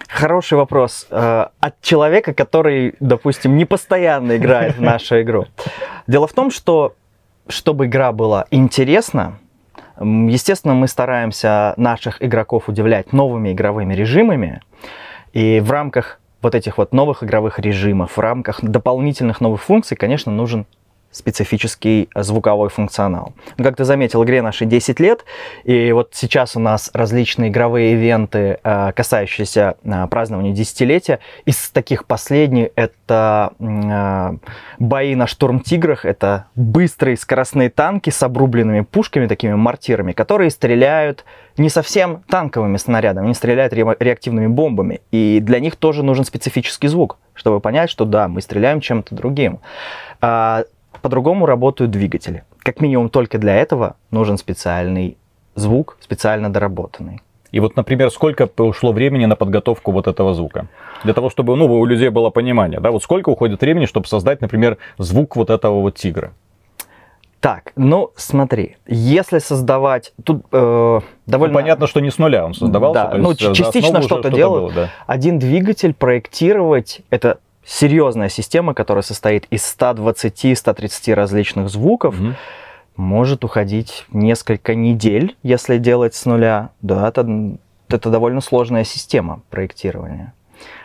Хороший 0.08 0.56
вопрос 0.56 1.06
э, 1.10 1.46
от 1.60 1.80
человека, 1.82 2.32
который, 2.32 2.94
допустим, 2.98 3.56
не 3.56 3.66
постоянно 3.66 4.36
играет 4.36 4.76
в 4.76 4.80
нашу 4.80 5.20
игру. 5.20 5.46
Дело 6.06 6.26
в 6.26 6.32
том, 6.32 6.50
что 6.50 6.94
чтобы 7.46 7.86
игра 7.86 8.12
была 8.12 8.46
интересна, 8.50 9.38
Естественно, 10.00 10.74
мы 10.74 10.88
стараемся 10.88 11.74
наших 11.76 12.22
игроков 12.22 12.68
удивлять 12.68 13.12
новыми 13.12 13.52
игровыми 13.52 13.94
режимами. 13.94 14.60
И 15.32 15.60
в 15.60 15.70
рамках 15.70 16.20
вот 16.42 16.54
этих 16.54 16.78
вот 16.78 16.92
новых 16.92 17.22
игровых 17.22 17.58
режимов, 17.58 18.16
в 18.16 18.20
рамках 18.20 18.62
дополнительных 18.62 19.40
новых 19.40 19.62
функций, 19.62 19.96
конечно, 19.96 20.30
нужен 20.30 20.66
специфический 21.14 22.08
звуковой 22.14 22.68
функционал. 22.68 23.32
Ну, 23.56 23.64
как 23.64 23.76
ты 23.76 23.84
заметил, 23.84 24.24
игре 24.24 24.42
нашей 24.42 24.66
10 24.66 24.98
лет, 25.00 25.24
и 25.62 25.92
вот 25.92 26.10
сейчас 26.12 26.56
у 26.56 26.60
нас 26.60 26.90
различные 26.92 27.50
игровые 27.50 27.92
ивенты, 27.92 28.58
э, 28.62 28.92
касающиеся 28.94 29.76
э, 29.82 30.06
празднования 30.08 30.52
десятилетия. 30.52 31.20
Из 31.44 31.70
таких 31.70 32.06
последних 32.06 32.70
это 32.74 33.52
э, 33.60 34.36
бои 34.80 35.14
на 35.14 35.26
штурм-тиграх, 35.28 36.04
это 36.04 36.46
быстрые 36.56 37.16
скоростные 37.16 37.70
танки 37.70 38.10
с 38.10 38.22
обрубленными 38.22 38.80
пушками, 38.80 39.26
такими 39.28 39.54
мортирами, 39.54 40.12
которые 40.12 40.50
стреляют 40.50 41.24
не 41.56 41.68
совсем 41.68 42.24
танковыми 42.28 42.76
снарядами, 42.76 43.26
они 43.26 43.34
стреляют 43.34 43.72
реактивными 43.72 44.48
бомбами, 44.48 45.00
и 45.12 45.38
для 45.40 45.60
них 45.60 45.76
тоже 45.76 46.02
нужен 46.02 46.24
специфический 46.24 46.88
звук, 46.88 47.18
чтобы 47.34 47.60
понять, 47.60 47.90
что 47.90 48.04
да, 48.04 48.26
мы 48.26 48.40
стреляем 48.40 48.80
чем-то 48.80 49.14
другим. 49.14 49.60
А, 50.20 50.64
по-другому 51.04 51.44
работают 51.44 51.90
двигатели. 51.90 52.44
Как 52.60 52.80
минимум 52.80 53.10
только 53.10 53.36
для 53.36 53.56
этого 53.56 53.96
нужен 54.10 54.38
специальный 54.38 55.18
звук, 55.54 55.98
специально 56.00 56.50
доработанный. 56.50 57.20
И 57.50 57.60
вот, 57.60 57.76
например, 57.76 58.10
сколько 58.10 58.48
ушло 58.56 58.92
времени 58.92 59.26
на 59.26 59.36
подготовку 59.36 59.92
вот 59.92 60.06
этого 60.06 60.32
звука? 60.32 60.66
Для 61.04 61.12
того, 61.12 61.28
чтобы 61.28 61.56
ну, 61.56 61.66
у 61.66 61.84
людей 61.84 62.08
было 62.08 62.30
понимание, 62.30 62.80
да, 62.80 62.90
вот 62.90 63.02
сколько 63.02 63.28
уходит 63.28 63.60
времени, 63.60 63.84
чтобы 63.84 64.06
создать, 64.06 64.40
например, 64.40 64.78
звук 64.96 65.36
вот 65.36 65.50
этого 65.50 65.82
вот 65.82 65.96
тигра? 65.96 66.32
Так, 67.40 67.72
ну 67.76 68.10
смотри, 68.16 68.78
если 68.86 69.40
создавать, 69.40 70.14
тут 70.24 70.46
э, 70.52 71.00
довольно... 71.26 71.52
Ну, 71.52 71.60
понятно, 71.60 71.86
что 71.86 72.00
не 72.00 72.10
с 72.10 72.16
нуля 72.16 72.46
он 72.46 72.54
создавался. 72.54 73.10
Да, 73.12 73.18
ну 73.18 73.34
частично 73.34 74.00
что-то 74.00 74.28
что 74.30 74.36
делал. 74.36 74.60
Было, 74.60 74.72
да. 74.72 74.90
Один 75.06 75.38
двигатель 75.38 75.92
проектировать, 75.92 77.02
это 77.10 77.40
серьезная 77.64 78.28
система, 78.28 78.74
которая 78.74 79.02
состоит 79.02 79.46
из 79.50 79.62
120-130 79.78 81.14
различных 81.14 81.68
звуков, 81.68 82.18
угу. 82.18 82.34
может 82.96 83.44
уходить 83.44 84.04
несколько 84.12 84.74
недель, 84.74 85.36
если 85.42 85.78
делать 85.78 86.14
с 86.14 86.24
нуля. 86.26 86.70
Да, 86.82 87.08
это, 87.08 87.56
это 87.88 88.10
довольно 88.10 88.40
сложная 88.40 88.84
система 88.84 89.42
проектирования. 89.50 90.34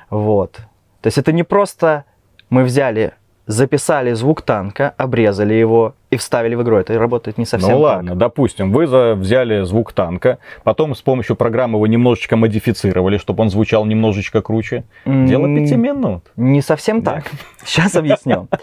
Вот. 0.10 0.58
То 1.02 1.08
есть 1.08 1.18
это 1.18 1.32
не 1.32 1.44
просто 1.44 2.06
мы 2.50 2.64
взяли 2.64 3.14
записали 3.50 4.14
звук 4.14 4.44
танка, 4.44 4.94
обрезали 4.96 5.56
его 5.56 5.96
и 6.12 6.18
вставили 6.18 6.54
в 6.54 6.62
игру. 6.62 6.78
Это 6.78 7.00
работает 7.00 7.40
не 7.40 7.46
совсем 7.46 7.72
Ну 7.72 7.80
ладно, 7.80 8.12
так. 8.12 8.18
допустим, 8.20 8.72
вы 8.72 9.16
взяли 9.16 9.64
звук 9.64 9.92
танка, 9.92 10.38
потом 10.64 10.94
с 10.94 11.02
помощью 11.02 11.36
программы 11.36 11.78
его 11.78 11.88
немножечко 11.88 12.38
модифицировали, 12.38 13.18
чтобы 13.18 13.42
он 13.42 13.50
звучал 13.50 13.86
немножечко 13.86 14.44
круче. 14.44 14.84
Дело 15.04 15.48
пяти 15.48 15.76
минут. 15.76 16.26
Не 16.36 16.62
совсем 16.62 17.02
так. 17.02 17.26
Сейчас 17.66 17.96
объясню. 17.96 18.48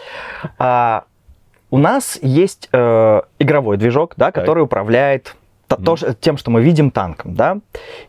А, 0.59 1.05
у 1.71 1.79
нас 1.79 2.19
есть 2.23 2.69
э, 2.73 3.21
игровой 3.39 3.77
движок, 3.79 4.15
да, 4.17 4.31
который 4.31 4.63
управляет 4.63 5.35
тем, 6.21 6.37
что 6.37 6.51
мы 6.51 6.63
видим 6.63 6.91
танком. 6.93 7.35
Да? 7.35 7.59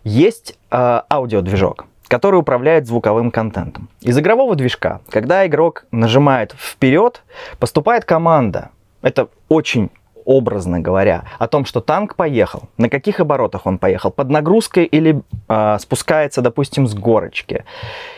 Есть 0.04 0.58
э, 0.70 1.02
аудиодвижок 1.10 1.86
который 2.08 2.40
управляет 2.40 2.88
звуковым 2.88 3.32
контентом. 3.32 3.90
Из 4.02 4.18
игрового 4.18 4.56
движка, 4.56 5.02
когда 5.10 5.46
игрок 5.46 5.86
нажимает 5.92 6.54
вперед, 6.58 7.24
поступает 7.60 8.06
команда. 8.06 8.70
Это 9.02 9.28
очень 9.50 9.90
образно 10.28 10.82
говоря, 10.82 11.24
о 11.40 11.48
том, 11.48 11.64
что 11.64 11.80
танк 11.80 12.16
поехал, 12.16 12.64
на 12.78 12.90
каких 12.90 13.22
оборотах 13.22 13.66
он 13.66 13.78
поехал, 13.78 14.12
под 14.12 14.30
нагрузкой 14.30 14.84
или 14.84 15.22
э, 15.48 15.78
спускается, 15.80 16.42
допустим, 16.42 16.86
с 16.86 16.94
горочки. 16.94 17.64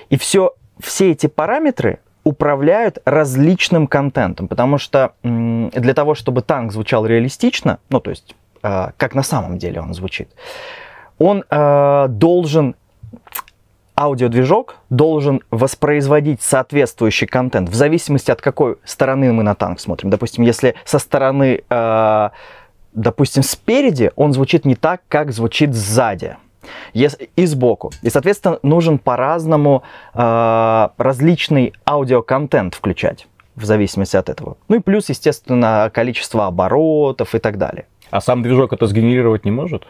И 0.09 0.17
все, 0.17 0.55
все 0.79 1.11
эти 1.11 1.27
параметры 1.27 1.99
управляют 2.23 2.97
различным 3.05 3.85
контентом, 3.85 4.47
потому 4.47 4.79
что 4.79 5.13
для 5.23 5.93
того, 5.93 6.15
чтобы 6.15 6.41
танк 6.41 6.71
звучал 6.71 7.05
реалистично, 7.05 7.77
ну 7.89 7.99
то 7.99 8.09
есть 8.09 8.35
э, 8.63 8.87
как 8.97 9.13
на 9.13 9.23
самом 9.23 9.59
деле 9.59 9.79
он 9.79 9.93
звучит, 9.93 10.29
он 11.19 11.43
э, 11.47 12.05
должен 12.09 12.75
аудиодвижок 13.99 14.77
должен 14.89 15.41
воспроизводить 15.51 16.41
соответствующий 16.41 17.27
контент 17.27 17.69
в 17.69 17.75
зависимости 17.75 18.31
от 18.31 18.41
какой 18.41 18.77
стороны 18.85 19.33
мы 19.33 19.43
на 19.43 19.55
танк 19.55 19.79
смотрим. 19.79 20.09
Допустим, 20.09 20.43
если 20.45 20.75
со 20.85 20.99
стороны, 20.99 21.63
э, 21.69 22.29
допустим, 22.93 23.43
спереди, 23.43 24.11
он 24.15 24.31
звучит 24.31 24.65
не 24.65 24.75
так, 24.75 25.01
как 25.09 25.31
звучит 25.31 25.73
сзади 25.73 26.37
и 26.93 27.45
сбоку. 27.45 27.91
И, 28.01 28.09
соответственно, 28.09 28.59
нужен 28.63 28.99
по-разному 28.99 29.83
э, 30.13 30.87
различный 30.97 31.73
аудиоконтент 31.85 32.75
включать 32.75 33.27
в 33.55 33.65
зависимости 33.65 34.15
от 34.15 34.29
этого. 34.29 34.57
Ну 34.69 34.77
и 34.77 34.79
плюс, 34.79 35.09
естественно, 35.09 35.91
количество 35.93 36.47
оборотов 36.47 37.35
и 37.35 37.39
так 37.39 37.57
далее. 37.57 37.85
А 38.11 38.21
сам 38.21 38.43
движок 38.43 38.71
это 38.71 38.87
сгенерировать 38.87 39.45
не 39.45 39.51
может? 39.51 39.87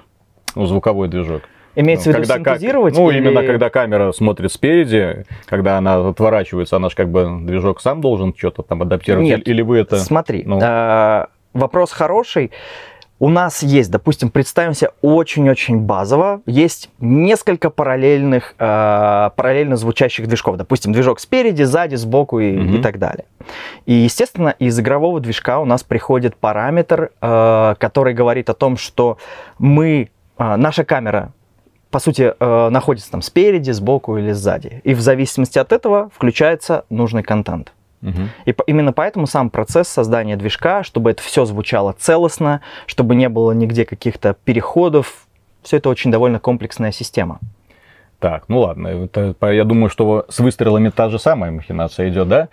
Ну, 0.56 0.66
звуковой 0.66 1.10
движок. 1.10 1.44
Имеется 1.76 2.10
ну, 2.10 2.16
в 2.16 2.18
виду 2.20 2.28
когда 2.28 2.54
синтезировать? 2.54 2.94
Как, 2.94 3.04
ну, 3.04 3.10
или... 3.12 3.18
именно 3.20 3.44
когда 3.44 3.70
камера 3.70 4.12
смотрит 4.12 4.52
спереди, 4.52 5.26
когда 5.46 5.78
она 5.78 6.10
отворачивается, 6.10 6.78
она 6.78 6.90
же 6.90 6.96
как 6.96 7.10
бы 7.10 7.40
движок 7.42 7.82
сам 7.82 8.02
должен 8.02 8.34
что-то 8.36 8.64
там 8.64 8.82
адаптировать. 8.82 9.26
Нет, 9.26 9.48
или 9.48 9.62
вы 9.62 9.78
это... 9.78 9.98
Смотри, 9.98 10.44
ну... 10.46 10.60
э, 10.62 11.26
вопрос 11.54 11.92
хороший. 11.92 12.52
У 13.22 13.28
нас 13.28 13.64
есть, 13.64 13.92
допустим, 13.92 14.30
представим 14.30 14.74
себе 14.74 14.92
очень-очень 15.02 15.80
базово, 15.80 16.42
есть 16.46 16.90
несколько 17.00 17.70
параллельных, 17.70 18.56
э, 18.58 19.30
параллельно 19.36 19.76
звучащих 19.76 20.26
движков. 20.26 20.56
Допустим, 20.56 20.94
движок 20.94 21.20
спереди, 21.20 21.64
сзади, 21.64 21.96
сбоку 21.96 22.40
и, 22.40 22.54
mm-hmm. 22.54 22.80
и 22.80 22.82
так 22.82 22.98
далее. 22.98 23.26
И, 23.86 23.94
естественно, 23.94 24.56
из 24.58 24.80
игрового 24.80 25.20
движка 25.20 25.60
у 25.60 25.66
нас 25.66 25.84
приходит 25.84 26.38
параметр, 26.38 27.12
э, 27.22 27.76
который 27.78 28.14
говорит 28.14 28.50
о 28.50 28.54
том, 28.54 28.78
что 28.78 29.18
мы, 29.58 30.12
э, 30.38 30.56
наша 30.56 30.86
камера 30.86 31.34
по 31.92 32.00
сути, 32.00 32.34
э, 32.40 32.70
находится 32.70 33.12
там 33.12 33.22
спереди, 33.22 33.72
сбоку 33.72 34.18
или 34.18 34.32
сзади. 34.32 34.82
И 34.84 34.94
в 34.94 35.02
зависимости 35.02 35.58
от 35.58 35.72
этого 35.72 36.10
включается 36.16 36.86
нужный 36.90 37.24
контент. 37.24 37.74
Угу. 38.02 38.30
И 38.46 38.54
по, 38.54 38.64
именно 38.64 38.94
поэтому 38.94 39.28
сам 39.28 39.50
процесс 39.50 39.88
создания 39.88 40.38
движка, 40.38 40.84
чтобы 40.84 41.12
это 41.12 41.22
все 41.22 41.46
звучало 41.46 41.94
целостно, 41.98 42.62
чтобы 42.86 43.16
не 43.16 43.28
было 43.28 43.52
нигде 43.52 43.86
каких-то 43.86 44.36
переходов, 44.46 45.28
все 45.64 45.78
это 45.78 45.90
очень 45.90 46.12
довольно 46.12 46.40
комплексная 46.40 46.92
система. 46.92 47.40
Так, 48.20 48.46
ну 48.50 48.60
ладно, 48.60 48.88
это, 48.88 49.36
я 49.52 49.64
думаю, 49.64 49.90
что 49.90 50.26
с 50.28 50.40
выстрелами 50.40 50.90
та 50.90 51.10
же 51.10 51.20
самая 51.20 51.52
махинация 51.52 52.10
идет, 52.10 52.28
да? 52.28 52.50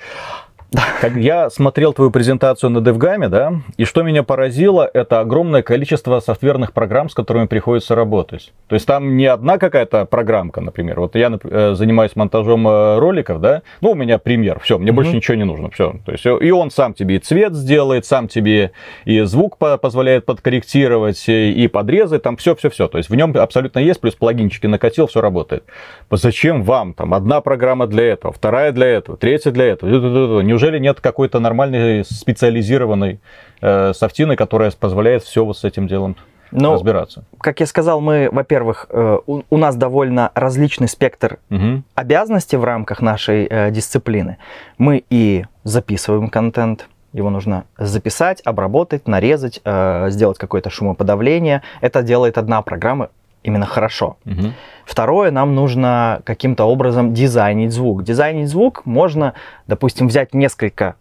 Как 1.00 1.16
я 1.16 1.48
смотрел 1.50 1.92
твою 1.92 2.10
презентацию 2.10 2.70
на 2.70 2.78
DevGAM, 2.78 3.28
да, 3.28 3.52
и 3.76 3.84
что 3.84 4.02
меня 4.02 4.22
поразило, 4.22 4.88
это 4.92 5.20
огромное 5.20 5.62
количество 5.62 6.20
софтверных 6.20 6.72
программ, 6.72 7.08
с 7.08 7.14
которыми 7.14 7.46
приходится 7.46 7.94
работать. 7.94 8.52
То 8.66 8.74
есть 8.74 8.86
там 8.86 9.16
не 9.16 9.26
одна 9.26 9.58
какая-то 9.58 10.06
программка, 10.06 10.60
например. 10.60 11.00
Вот 11.00 11.14
я 11.14 11.38
э, 11.42 11.74
занимаюсь 11.74 12.16
монтажом 12.16 12.66
э, 12.66 12.98
роликов, 12.98 13.40
да, 13.40 13.62
ну, 13.80 13.92
у 13.92 13.94
меня 13.94 14.18
пример, 14.18 14.58
все, 14.60 14.78
мне 14.78 14.90
mm-hmm. 14.90 14.94
больше 14.94 15.16
ничего 15.16 15.36
не 15.36 15.44
нужно, 15.44 15.70
все. 15.70 15.94
То 16.04 16.12
есть 16.12 16.26
и 16.26 16.50
он 16.50 16.70
сам 16.70 16.94
тебе 16.94 17.16
и 17.16 17.18
цвет 17.18 17.54
сделает, 17.54 18.04
сам 18.04 18.26
тебе 18.26 18.72
и 19.04 19.20
звук 19.20 19.58
позволяет 19.58 20.26
подкорректировать, 20.26 21.28
и 21.28 21.68
подрезать, 21.68 22.22
там 22.22 22.36
все-все-все. 22.36 22.88
То 22.88 22.98
есть 22.98 23.10
в 23.10 23.14
нем 23.14 23.36
абсолютно 23.36 23.78
есть, 23.78 24.00
плюс 24.00 24.14
плагинчики 24.14 24.66
накатил, 24.66 25.06
все 25.06 25.20
работает. 25.20 25.64
Зачем 26.10 26.62
вам 26.62 26.94
там 26.94 27.14
одна 27.14 27.40
программа 27.40 27.86
для 27.86 28.04
этого, 28.04 28.32
вторая 28.32 28.72
для 28.72 28.86
этого, 28.86 29.16
третья 29.16 29.50
для 29.50 29.66
этого? 29.66 30.42
Неужели 30.56 30.78
нет 30.78 31.02
какой-то 31.02 31.38
нормальной 31.38 32.02
специализированной 32.02 33.20
э, 33.60 33.92
софтины, 33.92 34.36
которая 34.36 34.70
позволяет 34.70 35.22
все 35.22 35.44
вот 35.44 35.58
с 35.58 35.64
этим 35.64 35.86
делом 35.86 36.16
Ну, 36.50 36.72
разбираться. 36.72 37.24
Как 37.42 37.60
я 37.60 37.66
сказал, 37.66 38.00
мы, 38.00 38.30
во-первых, 38.32 38.86
э, 38.88 39.18
у, 39.26 39.42
у 39.50 39.56
нас 39.58 39.76
довольно 39.76 40.30
различный 40.34 40.88
спектр 40.88 41.40
Мгм. 41.50 41.84
обязанностей 41.94 42.56
в 42.56 42.64
рамках 42.64 43.02
нашей 43.02 43.46
э, 43.50 43.70
дисциплины. 43.70 44.38
Мы 44.78 45.04
и 45.10 45.44
записываем 45.64 46.30
контент, 46.30 46.88
его 47.12 47.28
нужно 47.28 47.64
записать, 47.76 48.40
обработать, 48.46 49.06
нарезать, 49.06 49.60
э, 49.62 50.06
сделать 50.08 50.38
какое-то 50.38 50.70
шумоподавление. 50.70 51.60
Это 51.82 52.02
делает 52.02 52.38
одна 52.38 52.62
программа 52.62 53.10
именно 53.46 53.66
хорошо. 53.66 54.16
Мгм. 54.24 54.54
Второе, 54.84 55.30
нам 55.30 55.54
нужно 55.54 56.20
каким-то 56.24 56.64
образом 56.64 57.14
дизайнить 57.14 57.72
звук. 57.72 58.02
Дизайнить 58.02 58.48
звук 58.48 58.84
можно, 58.84 59.34
допустим, 59.66 60.08
взять 60.08 60.34
несколько 60.34 60.96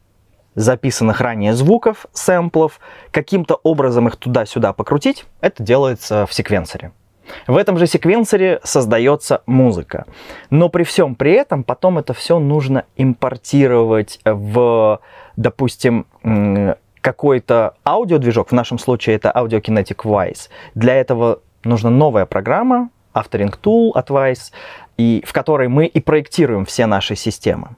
записанных 0.56 1.20
ранее 1.22 1.54
звуков, 1.54 2.06
сэмплов, 2.14 2.80
каким-то 3.12 3.60
образом 3.64 4.08
их 4.08 4.16
туда-сюда 4.16 4.74
покрутить. 4.74 5.26
Это 5.42 5.62
делается 5.64 6.26
в 6.26 6.34
секвенсоре. 6.34 6.92
В 7.48 7.58
этом 7.58 7.78
же 7.78 7.88
секвенсоре 7.88 8.60
создается 8.64 9.42
музыка. 9.46 10.06
Но 10.50 10.70
при 10.70 10.84
всем 10.84 11.16
при 11.16 11.34
этом 11.34 11.64
потом 11.64 11.98
это 11.98 12.14
все 12.14 12.40
нужно 12.40 12.86
импортировать 12.96 14.20
в, 14.24 15.00
допустим, 15.36 16.06
какой-то 17.02 17.76
аудиодвижок, 17.86 18.50
в 18.50 18.52
нашем 18.54 18.80
случае 18.80 19.16
это 19.18 19.32
Audio 19.36 19.62
Kinetic 19.62 19.98
Wise. 20.06 20.50
Для 20.74 20.96
этого 20.96 21.40
нужна 21.70 21.90
новая 21.90 22.26
программа, 22.26 22.90
Authoring 23.14 23.58
Tool 23.62 23.92
от 23.94 24.10
Wise, 24.10 24.52
и 24.98 25.24
в 25.26 25.34
которой 25.34 25.68
мы 25.68 25.86
и 25.86 26.00
проектируем 26.00 26.66
все 26.66 26.86
наши 26.86 27.16
системы. 27.16 27.70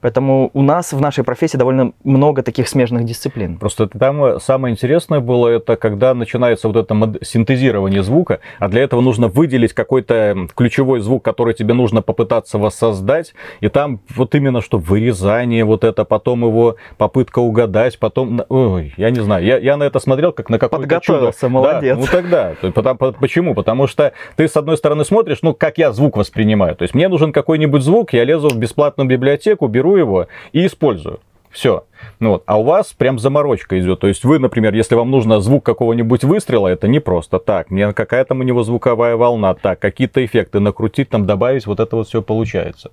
Поэтому 0.00 0.50
у 0.54 0.62
нас 0.62 0.92
в 0.92 1.00
нашей 1.00 1.24
профессии 1.24 1.56
довольно 1.56 1.92
много 2.04 2.42
таких 2.42 2.68
смежных 2.68 3.04
дисциплин. 3.04 3.56
Просто 3.58 3.88
там 3.88 4.38
самое 4.40 4.72
интересное 4.72 5.20
было, 5.20 5.48
это 5.48 5.76
когда 5.76 6.14
начинается 6.14 6.68
вот 6.68 6.76
это 6.76 6.94
синтезирование 7.22 8.02
звука, 8.02 8.40
а 8.58 8.68
для 8.68 8.82
этого 8.82 9.00
нужно 9.00 9.28
выделить 9.28 9.72
какой-то 9.72 10.48
ключевой 10.54 11.00
звук, 11.00 11.24
который 11.24 11.54
тебе 11.54 11.74
нужно 11.74 12.02
попытаться 12.02 12.58
воссоздать, 12.58 13.34
и 13.60 13.68
там 13.68 14.00
вот 14.14 14.34
именно 14.34 14.60
что 14.62 14.78
вырезание 14.78 15.64
вот 15.64 15.84
это, 15.84 16.04
потом 16.04 16.44
его 16.44 16.76
попытка 16.96 17.40
угадать, 17.40 17.98
потом, 17.98 18.42
ой, 18.48 18.94
я 18.96 19.10
не 19.10 19.20
знаю, 19.20 19.44
я, 19.44 19.58
я 19.58 19.76
на 19.76 19.84
это 19.84 19.98
смотрел 19.98 20.32
как 20.32 20.48
на 20.50 20.58
какое-то 20.58 20.82
Подготовился, 20.82 21.40
чудо. 21.40 21.50
молодец. 21.52 21.96
Да, 21.96 22.00
ну 22.00 22.06
тогда, 22.06 22.54
потому- 22.72 22.98
по- 22.98 23.12
почему? 23.12 23.54
Потому 23.54 23.86
что 23.86 24.12
ты 24.36 24.46
с 24.48 24.56
одной 24.56 24.76
стороны 24.76 25.04
смотришь, 25.04 25.38
ну 25.42 25.54
как 25.54 25.78
я 25.78 25.92
звук 25.92 26.16
воспринимаю, 26.16 26.76
то 26.76 26.82
есть 26.82 26.94
мне 26.94 27.08
нужен 27.08 27.32
какой-нибудь 27.32 27.82
звук, 27.82 28.12
я 28.12 28.24
лезу 28.24 28.48
в 28.48 28.56
бесплатную 28.56 29.08
библиотеку, 29.08 29.66
беру 29.68 29.87
его 29.96 30.26
и 30.52 30.66
использую. 30.66 31.20
Все. 31.50 31.84
Ну 32.20 32.30
вот. 32.30 32.42
А 32.46 32.58
у 32.58 32.62
вас 32.62 32.92
прям 32.92 33.18
заморочка 33.18 33.78
идет. 33.80 34.00
То 34.00 34.06
есть 34.06 34.24
вы, 34.24 34.38
например, 34.38 34.74
если 34.74 34.94
вам 34.94 35.10
нужно 35.10 35.40
звук 35.40 35.64
какого-нибудь 35.64 36.24
выстрела, 36.24 36.68
это 36.68 36.88
не 36.88 37.00
просто 37.00 37.38
так. 37.38 37.70
Мне 37.70 37.92
какая 37.92 38.24
там 38.24 38.40
у 38.40 38.42
него 38.42 38.62
звуковая 38.62 39.16
волна, 39.16 39.54
так, 39.54 39.78
какие-то 39.78 40.24
эффекты 40.24 40.60
накрутить, 40.60 41.08
там 41.08 41.26
добавить, 41.26 41.66
вот 41.66 41.80
это 41.80 41.96
вот 41.96 42.08
все 42.08 42.22
получается. 42.22 42.90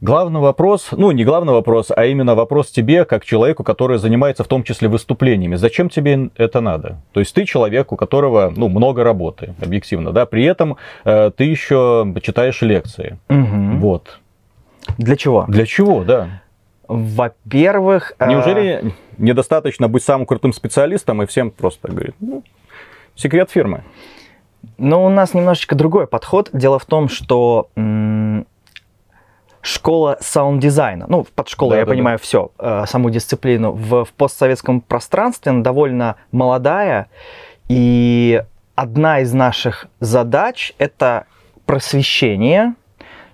Главный 0.00 0.38
вопрос, 0.38 0.90
ну 0.92 1.10
не 1.10 1.24
главный 1.24 1.52
вопрос, 1.52 1.90
а 1.94 2.06
именно 2.06 2.36
вопрос 2.36 2.70
тебе, 2.70 3.04
как 3.04 3.24
человеку, 3.24 3.64
который 3.64 3.98
занимается 3.98 4.44
в 4.44 4.46
том 4.46 4.62
числе 4.62 4.86
выступлениями. 4.88 5.56
Зачем 5.56 5.88
тебе 5.88 6.30
это 6.36 6.60
надо? 6.60 7.02
То 7.12 7.18
есть 7.18 7.34
ты 7.34 7.44
человек, 7.44 7.90
у 7.90 7.96
которого 7.96 8.52
ну, 8.54 8.68
много 8.68 9.02
работы, 9.02 9.56
объективно, 9.60 10.12
да, 10.12 10.24
при 10.24 10.44
этом 10.44 10.76
э, 11.04 11.32
ты 11.36 11.44
еще 11.44 12.14
читаешь 12.22 12.62
лекции. 12.62 13.18
Мгм. 13.28 13.80
Вот. 13.80 14.20
Для 14.96 15.16
чего? 15.16 15.44
Для 15.48 15.66
чего, 15.66 16.04
да? 16.04 16.42
Во-первых... 16.86 18.14
э, 18.18 18.28
Неужели 18.28 18.94
недостаточно 19.18 19.88
быть 19.88 20.02
самым 20.02 20.26
крутым 20.26 20.52
специалистом 20.52 21.22
и 21.22 21.26
всем 21.26 21.50
просто 21.50 21.88
говорит, 21.88 22.14
ну, 22.20 22.42
секрет 23.14 23.50
фирмы? 23.50 23.84
Но 24.78 25.04
у 25.04 25.08
нас 25.08 25.34
немножечко 25.34 25.74
другой 25.74 26.06
подход. 26.06 26.50
Дело 26.52 26.78
в 26.78 26.86
том, 26.86 27.08
что 27.08 27.68
м, 27.76 28.46
школа 29.60 30.16
саунд-дизайна, 30.20 31.06
ну, 31.08 31.26
под 31.34 31.48
школой 31.48 31.74
я 31.74 31.80
Да-да-да. 31.82 31.92
понимаю 31.94 32.18
все, 32.18 32.50
саму 32.86 33.10
дисциплину, 33.10 33.72
в, 33.72 34.04
в 34.04 34.12
постсоветском 34.14 34.80
пространстве 34.80 35.50
она 35.50 35.62
довольно 35.62 36.16
молодая, 36.32 37.08
и 37.68 38.42
одна 38.74 39.20
из 39.20 39.32
наших 39.34 39.86
задач 40.00 40.72
это 40.78 41.26
просвещение 41.66 42.74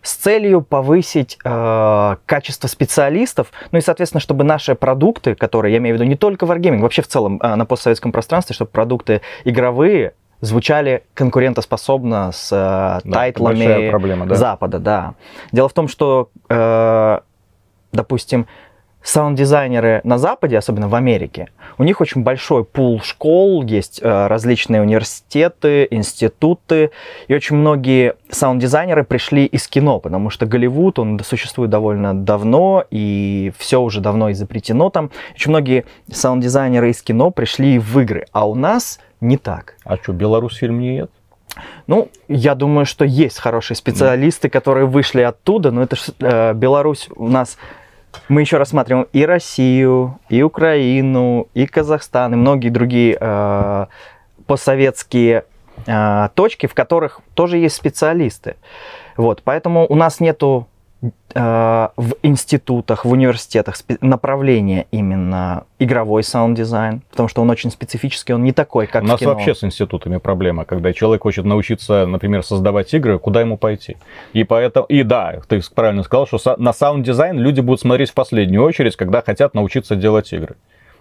с 0.04 0.14
целью 0.16 0.60
повысить 0.60 1.38
э, 1.44 2.16
качество 2.26 2.68
специалистов, 2.68 3.52
ну 3.72 3.78
и, 3.78 3.80
соответственно, 3.80 4.20
чтобы 4.20 4.44
наши 4.44 4.74
продукты, 4.74 5.34
которые, 5.34 5.72
я 5.72 5.78
имею 5.78 5.96
в 5.96 5.98
виду 5.98 6.08
не 6.08 6.16
только 6.16 6.44
Wargaming, 6.44 6.80
вообще 6.80 7.02
в 7.02 7.08
целом 7.08 7.40
э, 7.42 7.54
на 7.54 7.64
постсоветском 7.64 8.12
пространстве, 8.12 8.54
чтобы 8.54 8.70
продукты 8.70 9.22
игровые 9.44 10.12
звучали 10.42 11.04
конкурентоспособно 11.14 12.32
с 12.32 12.52
э, 12.52 13.00
Да, 13.08 13.14
тайтлами 13.18 13.88
проблема, 13.88 14.26
да. 14.26 14.34
Запада, 14.34 14.78
да. 14.78 15.14
Дело 15.52 15.70
в 15.70 15.72
том, 15.72 15.88
что, 15.88 16.28
э, 16.50 17.20
допустим, 17.92 18.46
саунд-дизайнеры 19.04 20.00
на 20.02 20.18
Западе, 20.18 20.58
особенно 20.58 20.88
в 20.88 20.94
Америке, 20.94 21.50
у 21.78 21.84
них 21.84 22.00
очень 22.00 22.22
большой 22.22 22.64
пул 22.64 23.00
школ, 23.02 23.62
есть 23.62 24.00
э, 24.02 24.26
различные 24.26 24.80
университеты, 24.80 25.86
институты, 25.90 26.90
и 27.28 27.34
очень 27.34 27.56
многие 27.56 28.14
саунд-дизайнеры 28.30 29.04
пришли 29.04 29.44
из 29.44 29.68
кино, 29.68 30.00
потому 30.00 30.30
что 30.30 30.46
Голливуд, 30.46 30.98
он 30.98 31.20
существует 31.20 31.70
довольно 31.70 32.14
давно, 32.14 32.84
и 32.90 33.52
все 33.58 33.80
уже 33.80 34.00
давно 34.00 34.32
изобретено 34.32 34.88
там. 34.90 35.10
Очень 35.34 35.50
многие 35.50 35.84
саунд-дизайнеры 36.10 36.90
из 36.90 37.02
кино 37.02 37.30
пришли 37.30 37.78
в 37.78 38.00
игры, 38.00 38.26
а 38.32 38.48
у 38.48 38.54
нас 38.54 38.98
не 39.20 39.36
так. 39.36 39.74
А 39.84 39.96
что, 39.96 40.12
Беларусь 40.12 40.56
фильм 40.56 40.80
нет? 40.80 41.10
Ну, 41.86 42.08
я 42.26 42.54
думаю, 42.54 42.86
что 42.86 43.04
есть 43.04 43.38
хорошие 43.38 43.76
специалисты, 43.76 44.48
которые 44.48 44.86
вышли 44.86 45.20
оттуда, 45.20 45.70
но 45.70 45.82
это 45.82 45.94
ж, 45.94 46.06
э, 46.20 46.54
Беларусь 46.54 47.08
у 47.14 47.28
нас... 47.28 47.58
Мы 48.28 48.40
еще 48.40 48.56
рассматриваем 48.56 49.06
и 49.12 49.24
Россию, 49.24 50.18
и 50.28 50.42
Украину, 50.42 51.48
и 51.54 51.66
Казахстан, 51.66 52.34
и 52.34 52.36
многие 52.36 52.68
другие 52.68 53.16
э, 53.20 53.86
постсоветские 54.46 55.44
э, 55.86 56.28
точки, 56.34 56.66
в 56.66 56.74
которых 56.74 57.20
тоже 57.34 57.58
есть 57.58 57.76
специалисты. 57.76 58.56
Вот, 59.16 59.42
поэтому 59.44 59.86
у 59.88 59.94
нас 59.94 60.20
нету 60.20 60.66
в 61.34 62.14
институтах, 62.22 63.04
в 63.04 63.10
университетах 63.10 63.76
направления 64.00 64.86
именно 64.92 65.64
игровой 65.78 66.22
саунд-дизайн, 66.22 67.02
потому 67.10 67.28
что 67.28 67.42
он 67.42 67.50
очень 67.50 67.70
специфический, 67.70 68.32
он 68.32 68.44
не 68.44 68.52
такой, 68.52 68.86
как 68.86 69.02
У 69.02 69.06
нас 69.06 69.20
кино. 69.20 69.32
вообще 69.32 69.54
с 69.54 69.64
институтами 69.64 70.18
проблема, 70.18 70.64
когда 70.64 70.92
человек 70.92 71.22
хочет 71.22 71.44
научиться, 71.44 72.06
например, 72.06 72.44
создавать 72.44 72.94
игры, 72.94 73.18
куда 73.18 73.40
ему 73.40 73.56
пойти? 73.56 73.96
И 74.32 74.44
поэтому, 74.44 74.86
и 74.86 75.02
да, 75.02 75.40
ты 75.48 75.60
правильно 75.74 76.04
сказал, 76.04 76.26
что 76.26 76.38
на 76.56 76.72
саунд-дизайн 76.72 77.38
люди 77.38 77.60
будут 77.60 77.80
смотреть 77.80 78.10
в 78.10 78.14
последнюю 78.14 78.62
очередь, 78.62 78.96
когда 78.96 79.20
хотят 79.20 79.54
научиться 79.54 79.96
делать 79.96 80.32
игры. 80.32 80.56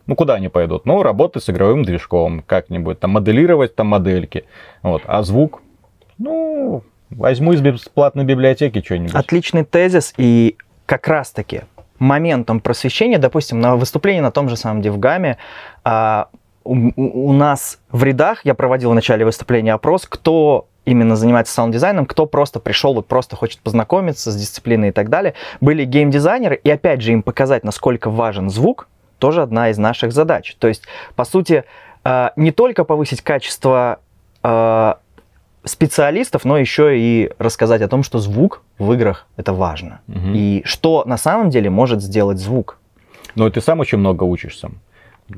Ну, 0.05 0.15
куда 0.15 0.33
они 0.33 0.49
пойдут? 0.49 0.85
Ну, 0.85 1.01
работать 1.01 1.43
с 1.43 1.49
игровым 1.49 1.83
движком 1.83 2.43
как-нибудь, 2.45 2.99
там, 2.99 3.11
моделировать 3.11 3.75
там 3.75 3.87
модельки. 3.87 4.45
Вот. 4.81 5.03
А 5.05 5.23
звук? 5.23 5.61
Ну, 6.17 6.83
возьму 7.15 7.53
из 7.53 7.61
бесплатной 7.61 8.23
библиотеки 8.25 8.81
что-нибудь. 8.83 9.13
Отличный 9.15 9.63
тезис, 9.63 10.13
и 10.17 10.57
как 10.85 11.07
раз-таки 11.07 11.61
моментом 11.99 12.59
просвещения, 12.59 13.17
допустим, 13.17 13.59
на 13.59 13.75
выступлении 13.75 14.21
на 14.21 14.31
том 14.31 14.49
же 14.49 14.57
самом 14.57 14.81
DevGAMM 14.81 15.25
е, 15.25 15.37
а, 15.83 16.27
у, 16.63 16.75
у- 16.95 17.33
нас 17.33 17.79
в 17.91 18.03
рядах, 18.03 18.45
я 18.45 18.53
проводил 18.53 18.91
в 18.91 18.95
начале 18.95 19.25
выступления 19.25 19.73
опрос, 19.73 20.05
кто 20.07 20.67
именно 20.85 21.15
занимается 21.15 21.53
саунд-дизайном, 21.53 22.05
кто 22.05 22.25
просто 22.25 22.59
пришел, 22.59 22.93
вот 22.93 23.07
просто 23.07 23.35
хочет 23.35 23.59
познакомиться 23.61 24.31
с 24.31 24.35
дисциплиной 24.35 24.89
и 24.89 24.91
так 24.91 25.09
далее. 25.09 25.33
Были 25.61 25.85
гейм-дизайнеры, 25.85 26.55
и 26.61 26.69
опять 26.69 27.01
же 27.01 27.13
им 27.13 27.23
показать, 27.23 27.63
насколько 27.63 28.09
важен 28.09 28.49
звук, 28.49 28.87
тоже 29.17 29.41
одна 29.41 29.69
из 29.69 29.77
наших 29.77 30.11
задач. 30.11 30.55
То 30.59 30.67
есть, 30.67 30.83
по 31.15 31.23
сути, 31.23 31.63
а, 32.03 32.33
не 32.35 32.51
только 32.51 32.83
повысить 32.83 33.21
качество 33.21 33.99
а, 34.41 34.97
специалистов, 35.65 36.45
но 36.45 36.57
еще 36.57 36.97
и 36.99 37.31
рассказать 37.39 37.81
о 37.81 37.87
том, 37.87 38.03
что 38.03 38.19
звук 38.19 38.61
в 38.77 38.91
играх 38.93 39.27
это 39.37 39.53
важно. 39.53 40.01
Мгм. 40.07 40.33
И 40.35 40.61
что 40.65 41.03
на 41.05 41.17
самом 41.17 41.49
деле 41.49 41.69
может 41.69 42.01
сделать 42.01 42.37
звук. 42.39 42.77
Но 43.35 43.49
ты 43.49 43.61
сам 43.61 43.79
очень 43.79 43.97
много 43.97 44.23
учишься. 44.23 44.71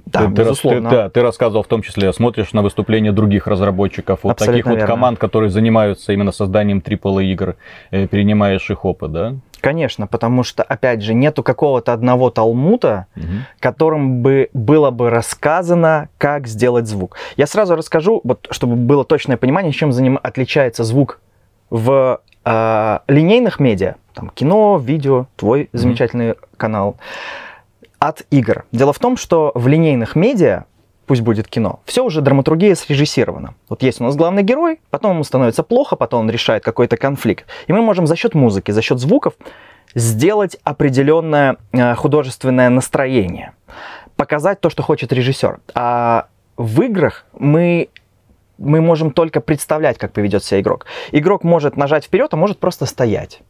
Да, 0.08 0.22
ты, 0.22 0.28
безусловно. 0.28 0.90
ты- 0.90 0.96
да, 0.96 1.10
ты 1.10 1.22
рассказывал 1.22 1.64
в 1.64 1.68
том 1.68 1.82
числе, 1.84 2.12
смотришь 2.12 2.54
на 2.54 2.64
выступления 2.64 3.12
других 3.12 3.46
разработчиков, 3.48 4.22
вот 4.24 4.32
Абсолютно 4.32 4.54
таких 4.58 4.66
вот 4.66 4.76
верно. 4.78 4.88
команд, 4.88 5.20
которые 5.20 5.50
занимаются 5.52 6.12
именно 6.12 6.32
созданием 6.32 6.80
AAA 6.82 7.24
игр, 7.26 7.56
э, 7.92 8.08
перенимаешь 8.08 8.70
их 8.72 8.84
опыт, 8.84 9.12
да? 9.12 9.36
Конечно, 9.66 10.06
потому 10.06 10.44
что, 10.44 10.62
опять 10.62 11.02
же, 11.02 11.16
нету 11.16 11.42
какого-то 11.42 11.92
одного 11.92 12.30
талмута, 12.30 13.08
Мгм. 13.16 13.46
которым 13.60 14.22
бы 14.22 14.52
было 14.54 14.92
бы 14.92 15.10
рассказано, 15.10 16.10
как 16.20 16.46
сделать 16.46 16.86
звук. 16.86 17.18
Я 17.36 17.48
сразу 17.48 17.76
расскажу, 17.76 18.22
вот, 18.24 18.48
чтобы 18.52 18.76
было 18.76 19.04
точное 19.04 19.38
понимание, 19.38 19.72
чем 19.72 19.90
заним- 19.90 20.20
отличается 20.22 20.84
звук 20.84 21.20
в 21.72 22.22
э, 22.48 23.00
линейных 23.08 23.60
медиа, 23.60 23.96
там, 24.14 24.30
кино, 24.36 24.78
видео, 24.78 25.26
твой 25.36 25.68
замечательный 25.74 26.36
канал, 26.58 26.98
от 27.98 28.22
игр. 28.30 28.66
Дело 28.72 28.94
в 28.94 29.00
том, 29.00 29.18
что 29.18 29.52
в 29.56 29.68
линейных 29.68 30.16
медиа 30.16 30.66
пусть 31.06 31.22
будет 31.22 31.48
кино. 31.48 31.80
Все 31.86 32.04
уже 32.04 32.22
драматургия 32.22 32.76
срежиссирована. 32.76 33.56
Вот 33.70 33.84
есть 33.84 34.02
у 34.02 34.04
нас 34.04 34.16
главный 34.16 34.44
герой, 34.44 34.80
потом 34.90 35.14
ему 35.14 35.24
становится 35.24 35.64
плохо, 35.64 35.96
потом 35.96 36.22
он 36.22 36.30
решает 36.30 36.64
какой-то 36.64 36.98
конфликт. 36.98 37.46
И 37.68 37.74
мы 37.74 37.82
можем 37.82 38.08
за 38.08 38.16
счет 38.16 38.36
музыки, 38.36 38.72
за 38.72 38.82
счет 38.82 39.00
звуков 39.00 39.34
сделать 39.94 40.58
определенное 40.64 41.58
э, 41.72 41.96
художественное 41.96 42.70
настроение, 42.70 43.54
показать 44.16 44.60
то, 44.60 44.70
что 44.70 44.84
хочет 44.84 45.14
режиссер. 45.14 45.60
А 45.74 46.28
в 46.58 46.82
играх 46.82 47.26
мы 47.38 47.90
мы 48.58 48.80
можем 48.80 49.12
только 49.12 49.42
представлять, 49.42 49.98
как 49.98 50.14
поведет 50.14 50.44
себя 50.44 50.62
игрок. 50.62 50.86
Игрок 51.12 51.44
может 51.44 51.76
нажать 51.76 52.06
вперед, 52.06 52.34
а 52.34 52.38
может 52.38 52.60
просто 52.60 52.86
стоять 52.86 53.42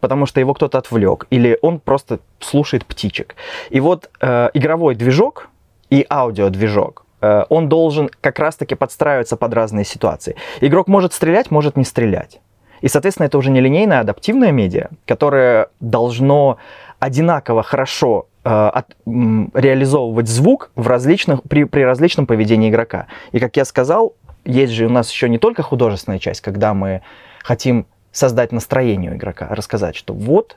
потому 0.00 0.26
что 0.26 0.40
его 0.40 0.54
кто-то 0.54 0.78
отвлек, 0.78 1.26
или 1.30 1.58
он 1.62 1.80
просто 1.80 2.20
слушает 2.40 2.86
птичек. 2.86 3.34
И 3.70 3.80
вот 3.80 4.10
э, 4.20 4.50
игровой 4.54 4.94
движок 4.94 5.48
и 5.90 6.06
аудиодвижок, 6.08 7.04
э, 7.20 7.44
он 7.48 7.68
должен 7.68 8.10
как 8.20 8.38
раз-таки 8.38 8.74
подстраиваться 8.74 9.36
под 9.36 9.54
разные 9.54 9.84
ситуации. 9.84 10.36
Игрок 10.60 10.88
может 10.88 11.12
стрелять, 11.12 11.50
может 11.50 11.76
не 11.76 11.84
стрелять. 11.84 12.40
И, 12.80 12.88
соответственно, 12.88 13.26
это 13.26 13.38
уже 13.38 13.50
не 13.50 13.60
линейное, 13.60 13.98
а 13.98 14.00
адаптивное 14.02 14.52
медиа, 14.52 14.88
которое 15.06 15.68
должно 15.80 16.58
одинаково 16.98 17.62
хорошо 17.62 18.26
э, 18.44 18.50
от, 18.50 18.96
м, 19.06 19.50
реализовывать 19.54 20.28
звук 20.28 20.70
в 20.74 20.86
различных, 20.86 21.42
при, 21.42 21.64
при 21.64 21.82
различном 21.82 22.26
поведении 22.26 22.70
игрока. 22.70 23.06
И, 23.32 23.40
как 23.40 23.56
я 23.56 23.64
сказал, 23.64 24.14
есть 24.44 24.72
же 24.72 24.86
у 24.86 24.90
нас 24.90 25.10
еще 25.10 25.28
не 25.28 25.38
только 25.38 25.62
художественная 25.62 26.18
часть, 26.18 26.40
когда 26.40 26.72
мы 26.74 27.02
хотим 27.42 27.86
создать 28.12 28.52
настроение 28.52 29.12
у 29.12 29.16
игрока, 29.16 29.48
рассказать, 29.50 29.96
что 29.96 30.14
вот 30.14 30.56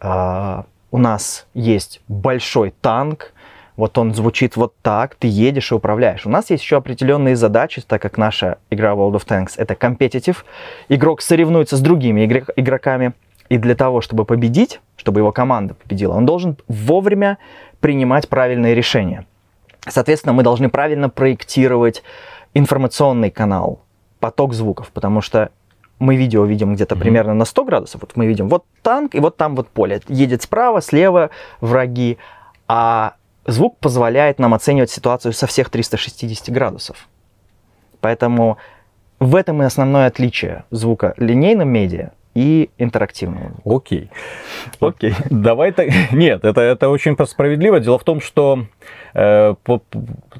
э, 0.00 0.62
у 0.90 0.98
нас 0.98 1.46
есть 1.54 2.00
большой 2.08 2.72
танк, 2.80 3.32
вот 3.76 3.98
он 3.98 4.14
звучит 4.14 4.56
вот 4.56 4.74
так, 4.82 5.16
ты 5.16 5.26
едешь 5.26 5.72
и 5.72 5.74
управляешь. 5.74 6.26
У 6.26 6.30
нас 6.30 6.50
есть 6.50 6.62
еще 6.62 6.76
определенные 6.76 7.36
задачи, 7.36 7.82
так 7.86 8.00
как 8.00 8.18
наша 8.18 8.58
игра 8.70 8.92
World 8.92 9.14
of 9.14 9.26
Tanks 9.26 9.54
это 9.56 9.74
competitive. 9.74 10.38
Игрок 10.88 11.22
соревнуется 11.22 11.76
с 11.76 11.80
другими 11.80 12.24
игроками, 12.56 13.14
и 13.48 13.58
для 13.58 13.74
того, 13.74 14.00
чтобы 14.00 14.24
победить, 14.24 14.80
чтобы 14.96 15.20
его 15.20 15.32
команда 15.32 15.74
победила, 15.74 16.14
он 16.14 16.24
должен 16.24 16.56
вовремя 16.68 17.38
принимать 17.80 18.28
правильные 18.28 18.74
решения. 18.74 19.26
Соответственно, 19.86 20.32
мы 20.32 20.42
должны 20.42 20.70
правильно 20.70 21.10
проектировать 21.10 22.02
информационный 22.54 23.30
канал, 23.30 23.80
поток 24.18 24.54
звуков, 24.54 24.90
потому 24.92 25.20
что 25.20 25.50
мы 25.98 26.16
видео 26.16 26.44
видим 26.44 26.74
где-то 26.74 26.94
mm-hmm. 26.94 26.98
примерно 27.00 27.34
на 27.34 27.44
100 27.44 27.64
градусов. 27.64 28.00
Вот 28.00 28.12
мы 28.16 28.26
видим 28.26 28.48
вот 28.48 28.64
танк, 28.82 29.14
и 29.14 29.20
вот 29.20 29.36
там 29.36 29.54
вот 29.54 29.68
поле. 29.68 30.00
Едет 30.08 30.42
справа, 30.42 30.80
слева 30.80 31.30
враги, 31.60 32.18
а 32.66 33.14
звук 33.46 33.78
позволяет 33.78 34.38
нам 34.38 34.54
оценивать 34.54 34.90
ситуацию 34.90 35.32
со 35.32 35.46
всех 35.46 35.70
360 35.70 36.50
градусов. 36.50 37.08
Поэтому 38.00 38.58
в 39.18 39.36
этом 39.36 39.62
и 39.62 39.66
основное 39.66 40.06
отличие 40.06 40.64
звука 40.70 41.14
линейном 41.16 41.68
медиа 41.68 42.12
и 42.34 42.70
интерактивного. 42.78 43.52
Окей. 43.64 44.10
Окей. 44.80 45.14
Давай 45.30 45.72
так. 45.72 45.88
Нет, 46.12 46.44
это, 46.44 46.60
это 46.60 46.88
очень 46.88 47.16
справедливо. 47.26 47.78
Дело 47.78 47.98
в 47.98 48.04
том, 48.04 48.20
что 48.20 48.66
э, 49.14 49.54
по, 49.62 49.82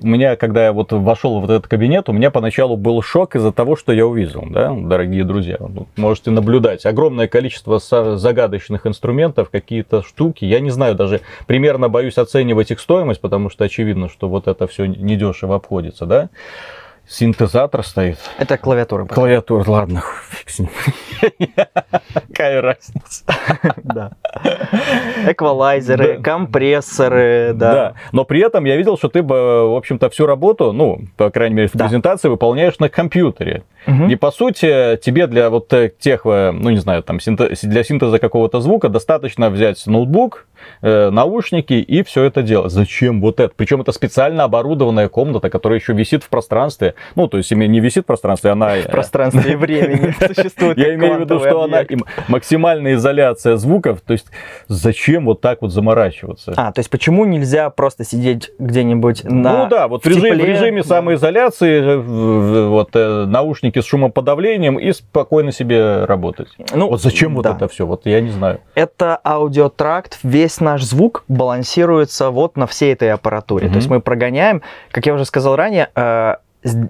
у 0.02 0.07
меня, 0.07 0.35
когда 0.37 0.64
я 0.64 0.72
вот 0.72 0.92
вошел 0.92 1.40
в 1.40 1.44
этот 1.44 1.68
кабинет, 1.68 2.09
у 2.09 2.12
меня 2.12 2.30
поначалу 2.30 2.76
был 2.76 3.00
шок 3.00 3.37
из-за 3.37 3.52
того, 3.52 3.76
что 3.76 3.92
я 3.92 4.07
увидел, 4.07 4.44
да, 4.50 4.74
дорогие 4.76 5.24
друзья. 5.24 5.59
Можете 5.96 6.33
наблюдать. 6.33 6.85
Огромное 6.85 7.28
количество 7.28 7.78
загадочных 7.78 8.87
инструментов, 8.87 9.50
какие-то 9.50 10.02
штуки. 10.02 10.44
Я 10.44 10.59
не 10.59 10.70
знаю, 10.70 10.96
даже 10.96 11.20
примерно 11.46 11.88
боюсь 11.88 12.18
оценивать 12.18 12.72
их 12.72 12.80
стоимость, 12.80 13.20
потому 13.20 13.50
что 13.50 13.64
очевидно, 13.64 14.09
что 14.09 14.28
вот 14.28 14.48
это 14.48 14.66
все 14.66 14.87
недешево 14.87 15.54
обходится, 15.54 16.07
да. 16.07 16.28
Синтезатор 17.07 17.85
стоит. 17.85 18.19
Это 18.38 18.57
клавиатура. 18.57 19.05
Клавиатура, 19.05 19.69
ладно, 19.71 20.03
с 20.47 20.59
ним. 20.59 20.71
Какая 22.29 22.61
разница. 22.61 23.25
Да. 23.85 24.12
Эквалайзеры, 25.27 26.21
компрессоры, 26.21 27.53
да. 27.55 27.73
Да, 27.73 27.95
но 28.12 28.25
при 28.25 28.40
этом 28.40 28.64
я 28.64 28.77
видел, 28.77 28.97
что 28.97 29.09
ты, 29.09 29.23
в 29.23 29.77
общем-то, 29.77 30.09
всю 30.11 30.27
работу, 30.27 30.73
ну, 30.73 31.03
по 31.17 31.31
крайней 31.31 31.55
мере, 31.55 31.69
в 31.69 31.73
презентации 31.73 32.29
выполняешь 32.29 32.79
на 32.79 32.88
компьютере. 32.88 33.64
И 34.09 34.17
по 34.17 34.31
сути, 34.31 34.99
тебе 35.03 35.27
для 35.27 35.51
вот 35.51 35.73
тех, 35.99 36.25
ну 36.25 36.71
не 36.71 36.79
знаю, 36.79 37.03
там 37.03 37.19
для 37.19 37.85
синтеза 37.85 38.19
какого-то 38.19 38.61
звука 38.61 38.88
достаточно 38.88 39.51
взять 39.51 39.87
ноутбук, 39.87 40.47
э, 40.83 41.11
наушники 41.11 41.74
и 41.74 42.03
все 42.03 42.24
это 42.24 42.42
делать. 42.42 42.72
Зачем 42.72 43.20
вот 43.20 43.40
это? 43.40 43.53
Причем 43.57 43.81
это 43.81 43.92
специально 43.92 44.44
оборудованная 44.44 45.09
комната, 45.09 45.50
которая 45.50 45.79
еще 45.79 45.92
висит 45.92 46.22
в 46.22 46.29
пространстве. 46.29 46.94
Ну, 47.14 47.29
то 47.29 47.38
есть 47.38 47.50
не 47.50 47.81
висит 47.81 48.05
в 48.05 48.07
пространстве, 48.07 48.50
она... 48.50 48.74
В 48.77 48.90
пространстве 48.90 49.53
и 49.53 49.57
времени 49.57 50.14
существует. 50.35 50.79
Я 50.79 50.94
имею 50.94 51.18
в 51.18 51.20
виду, 51.20 51.38
что 51.40 51.62
она 51.62 51.85
максимальная 52.29 52.94
изоляция 52.94 53.57
звуков. 53.57 54.00
То 54.00 54.12
есть 54.12 54.27
зачем 54.68 55.24
вот 55.27 55.40
так 55.40 55.62
вот 55.62 55.72
заморачиваться? 55.72 56.55
А, 56.57 56.72
то 56.72 56.81
есть 56.81 56.90
почему 56.90 57.24
нельзя 57.24 57.70
просто 57.70 58.05
сидеть 58.05 58.50
где-нибудь 58.59 59.24
на 59.24 59.64
Ну 59.64 59.68
да, 59.68 59.88
вот 59.88 60.05
в 60.05 60.07
режиме 60.07 60.83
самоизоляции 60.83 61.96
вот 61.96 62.90
э, 62.94 63.24
наушники 63.27 63.81
с 63.81 63.85
шумоподавлением 63.85 64.79
и 64.79 64.92
спокойно 64.92 65.53
себе 65.53 66.05
работать. 66.05 66.48
Ну, 66.74 66.88
вот 66.88 67.03
зачем 67.03 67.35
вот 67.35 67.46
это 67.46 67.68
все? 67.68 67.87
Вот 67.87 68.07
я 68.07 68.20
не 68.20 68.31
знаю. 68.31 68.61
Это 68.74 69.18
аудиотракт, 69.24 70.18
весь 70.22 70.54
наш 70.61 70.83
звук 70.83 71.25
балансируется 71.29 72.31
вот 72.31 72.57
на 72.57 72.67
всей 72.67 72.93
этой 72.93 73.12
аппаратуре. 73.12 73.67
Угу. 73.67 73.73
То 73.73 73.77
есть 73.77 73.90
мы 73.90 74.01
прогоняем, 74.01 74.62
как 74.90 75.07
я 75.07 75.14
уже 75.14 75.25
сказал 75.25 75.57
ранее, 75.57 75.90
э, 75.95 76.37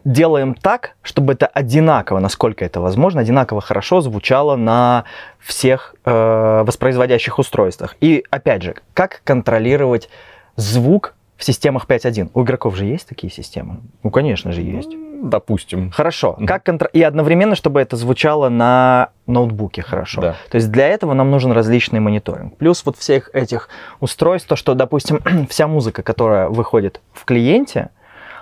делаем 0.04 0.54
так, 0.54 0.92
чтобы 1.02 1.32
это 1.32 1.46
одинаково, 1.46 2.20
насколько 2.20 2.64
это 2.64 2.80
возможно, 2.80 3.20
одинаково 3.20 3.60
хорошо 3.60 4.00
звучало 4.00 4.56
на 4.56 5.04
всех 5.40 5.94
э, 6.04 6.62
воспроизводящих 6.64 7.38
устройствах. 7.38 7.96
И 8.00 8.24
опять 8.30 8.62
же, 8.62 8.76
как 8.94 9.20
контролировать 9.24 10.08
звук 10.56 11.14
в 11.36 11.44
системах 11.44 11.86
5.1? 11.86 12.30
У 12.34 12.42
игроков 12.42 12.76
же 12.76 12.84
есть 12.84 13.08
такие 13.08 13.32
системы? 13.32 13.80
Ну, 14.02 14.10
конечно 14.10 14.52
же, 14.52 14.62
есть 14.62 14.90
допустим. 15.24 15.90
Хорошо. 15.90 16.36
Как 16.46 16.64
контр... 16.64 16.90
И 16.92 17.02
одновременно, 17.02 17.54
чтобы 17.54 17.80
это 17.80 17.96
звучало 17.96 18.48
на 18.48 19.10
ноутбуке 19.26 19.82
хорошо. 19.82 20.20
Да. 20.20 20.36
То 20.50 20.56
есть 20.56 20.70
для 20.70 20.88
этого 20.88 21.14
нам 21.14 21.30
нужен 21.30 21.52
различный 21.52 22.00
мониторинг. 22.00 22.56
Плюс 22.56 22.84
вот 22.84 22.96
всех 22.96 23.30
этих 23.32 23.68
устройств, 24.00 24.48
то, 24.48 24.56
что, 24.56 24.74
допустим, 24.74 25.20
вся 25.48 25.66
музыка, 25.66 26.02
которая 26.02 26.48
выходит 26.48 27.00
в 27.12 27.24
клиенте, 27.24 27.90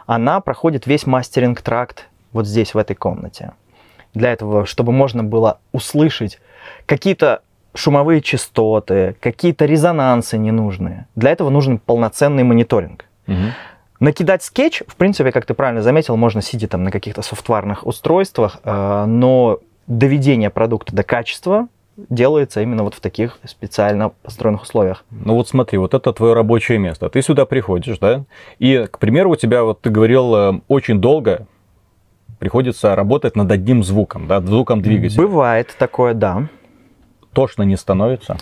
она 0.07 0.41
проходит 0.41 0.87
весь 0.87 1.07
мастеринг-тракт 1.07 2.09
вот 2.33 2.47
здесь, 2.47 2.75
в 2.75 2.79
этой 2.79 2.97
комнате. 2.97 3.53
Для 4.15 4.33
этого, 4.33 4.67
чтобы 4.67 4.93
можно 4.93 5.23
было 5.23 5.59
услышать 5.73 6.41
какие-то 6.87 7.43
шумовые 7.75 8.21
частоты, 8.21 9.17
какие-то 9.21 9.65
резонансы 9.65 10.39
ненужные. 10.39 11.07
Для 11.15 11.31
этого 11.31 11.51
нужен 11.51 11.79
полноценный 11.79 12.43
мониторинг. 12.43 13.05
Угу. 13.27 13.37
Накидать 14.01 14.43
скетч, 14.43 14.83
в 14.87 14.97
принципе, 14.97 15.31
как 15.31 15.47
ты 15.47 15.55
правильно 15.55 15.81
заметил, 15.81 16.17
можно 16.17 16.43
сидя 16.43 16.67
там 16.67 16.83
на 16.83 16.91
каких-то 16.91 17.23
софтварных 17.23 17.87
устройствах, 17.87 18.59
э, 18.65 19.05
но 19.07 19.61
доведение 19.87 20.51
продукта 20.51 20.95
до 20.95 21.03
качества 21.03 21.69
делается 21.97 22.61
именно 22.63 22.83
вот 22.83 22.95
в 22.95 23.01
таких 23.01 23.39
специально 23.45 24.09
построенных 24.09 24.63
условиях. 24.63 25.05
Ну 25.11 25.35
вот 25.35 25.49
смотри, 25.49 25.79
вот 25.79 25.95
это 25.95 26.13
твое 26.13 26.35
рабочее 26.35 26.79
место. 26.79 27.09
Ты 27.11 27.23
сюда 27.23 27.47
приходишь, 27.47 27.99
да? 27.99 28.25
И, 28.59 28.89
к 28.91 28.99
примеру, 28.99 29.31
у 29.31 29.37
тебя, 29.37 29.63
вот 29.63 29.81
ты 29.83 29.91
говорил, 29.91 30.35
э, 30.35 30.61
очень 30.69 31.01
долго 31.01 31.47
приходится 32.39 32.97
работать 32.97 33.37
над 33.37 33.53
одним 33.53 33.85
звуком, 33.85 34.27
да, 34.27 34.41
звуком 34.41 34.83
двигателя. 34.83 35.23
Бывает 35.23 35.77
такое, 35.79 36.13
да. 36.13 36.49
Тошно 37.33 37.63
не 37.63 37.77
становится? 37.77 38.39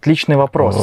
Отличный 0.00 0.36
вопрос. 0.36 0.76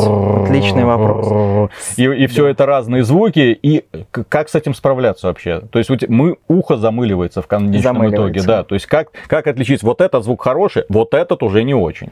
Отличный 0.44 0.84
вопрос. 0.84 1.70
И, 1.96 2.04
и 2.04 2.28
все 2.28 2.48
это 2.48 2.66
разные 2.66 3.04
звуки. 3.04 3.58
И 3.62 3.86
как 4.12 4.50
с 4.50 4.56
этим 4.56 4.74
справляться 4.74 5.28
вообще? 5.28 5.62
То 5.62 5.80
есть 5.80 5.90
мы, 6.10 6.38
ухо 6.50 6.76
замыливается 6.76 7.42
в 7.42 7.48
конечном 7.48 7.82
замыливается. 7.82 8.40
итоге. 8.40 8.42
Да. 8.44 8.64
То 8.64 8.76
есть 8.76 8.88
как, 8.88 9.12
как 9.28 9.48
отличить 9.48 9.84
вот 9.84 10.02
этот 10.02 10.26
звук 10.26 10.44
хороший, 10.44 10.84
вот 10.90 11.14
этот 11.14 11.44
уже 11.44 11.64
не 11.64 11.74
очень? 11.74 12.12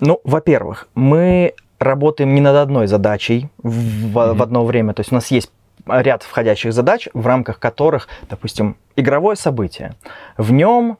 Ну, 0.00 0.20
во-первых, 0.22 0.88
мы 0.94 1.54
работаем 1.80 2.34
не 2.34 2.40
над 2.40 2.56
одной 2.56 2.86
задачей 2.86 3.48
в, 3.58 4.16
mm-hmm. 4.16 4.34
в 4.34 4.42
одно 4.42 4.64
время. 4.64 4.94
То 4.94 5.00
есть 5.00 5.10
у 5.10 5.16
нас 5.16 5.28
есть 5.32 5.50
ряд 5.86 6.22
входящих 6.22 6.72
задач, 6.72 7.08
в 7.14 7.26
рамках 7.26 7.58
которых, 7.58 8.06
допустим, 8.28 8.76
игровое 8.94 9.34
событие. 9.36 9.94
В 10.36 10.52
нем 10.52 10.98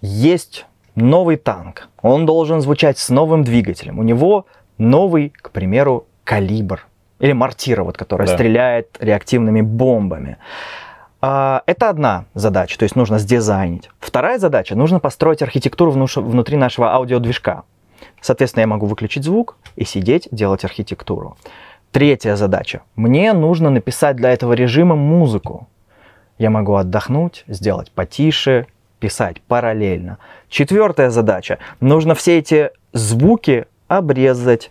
есть 0.00 0.66
новый 0.94 1.36
танк. 1.36 1.88
Он 2.02 2.26
должен 2.26 2.60
звучать 2.60 2.98
с 2.98 3.08
новым 3.10 3.44
двигателем. 3.44 3.98
У 3.98 4.02
него 4.02 4.46
новый, 4.78 5.30
к 5.30 5.50
примеру, 5.50 6.06
калибр. 6.24 6.86
Или 7.20 7.32
мортира, 7.32 7.84
вот, 7.84 7.96
которая 7.96 8.28
да. 8.28 8.34
стреляет 8.34 8.96
реактивными 9.00 9.60
бомбами. 9.60 10.36
А, 11.20 11.62
это 11.66 11.88
одна 11.88 12.26
задача, 12.34 12.78
то 12.78 12.82
есть 12.82 12.96
нужно 12.96 13.18
сдизайнить. 13.18 13.88
Вторая 13.98 14.38
задача, 14.38 14.74
нужно 14.74 15.00
построить 15.00 15.42
архитектуру 15.42 15.90
внутри 15.90 16.56
нашего 16.56 16.92
аудиодвижка. 16.92 17.62
Соответственно, 18.20 18.62
я 18.62 18.66
могу 18.66 18.86
выключить 18.86 19.24
звук 19.24 19.56
и 19.76 19.84
сидеть, 19.84 20.28
делать 20.30 20.64
архитектуру. 20.64 21.38
Третья 21.92 22.36
задача. 22.36 22.82
Мне 22.96 23.32
нужно 23.32 23.70
написать 23.70 24.16
для 24.16 24.32
этого 24.32 24.52
режима 24.52 24.96
музыку. 24.96 25.68
Я 26.36 26.50
могу 26.50 26.74
отдохнуть, 26.74 27.44
сделать 27.46 27.92
потише, 27.92 28.66
писать 29.04 29.42
параллельно. 29.42 30.16
Четвертая 30.48 31.10
задача. 31.10 31.58
Нужно 31.78 32.14
все 32.14 32.38
эти 32.38 32.70
звуки 32.94 33.66
обрезать, 33.86 34.70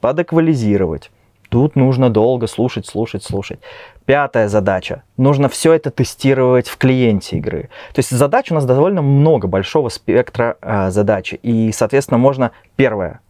подэквализировать. 0.00 1.10
Тут 1.50 1.76
нужно 1.76 2.08
долго 2.08 2.46
слушать, 2.46 2.86
слушать, 2.86 3.22
слушать. 3.22 3.58
Пятая 4.06 4.48
задача. 4.48 5.02
Нужно 5.18 5.50
все 5.50 5.74
это 5.74 5.90
тестировать 5.90 6.66
в 6.66 6.78
клиенте 6.78 7.36
игры. 7.36 7.68
То 7.92 7.98
есть 7.98 8.08
задач 8.10 8.50
у 8.50 8.54
нас 8.54 8.64
довольно 8.64 9.02
много, 9.02 9.48
большого 9.48 9.90
спектра 9.90 10.56
э, 10.62 10.88
задач. 10.90 11.34
И, 11.42 11.70
соответственно, 11.70 12.16
можно, 12.16 12.52
первое, 12.76 13.20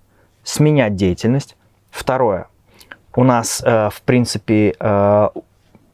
сменять 0.44 0.94
деятельность. 0.94 1.56
Второе, 1.90 2.46
у 3.16 3.24
нас, 3.24 3.60
э, 3.66 3.90
в 3.92 4.02
принципе, 4.02 4.76
э, 4.78 5.28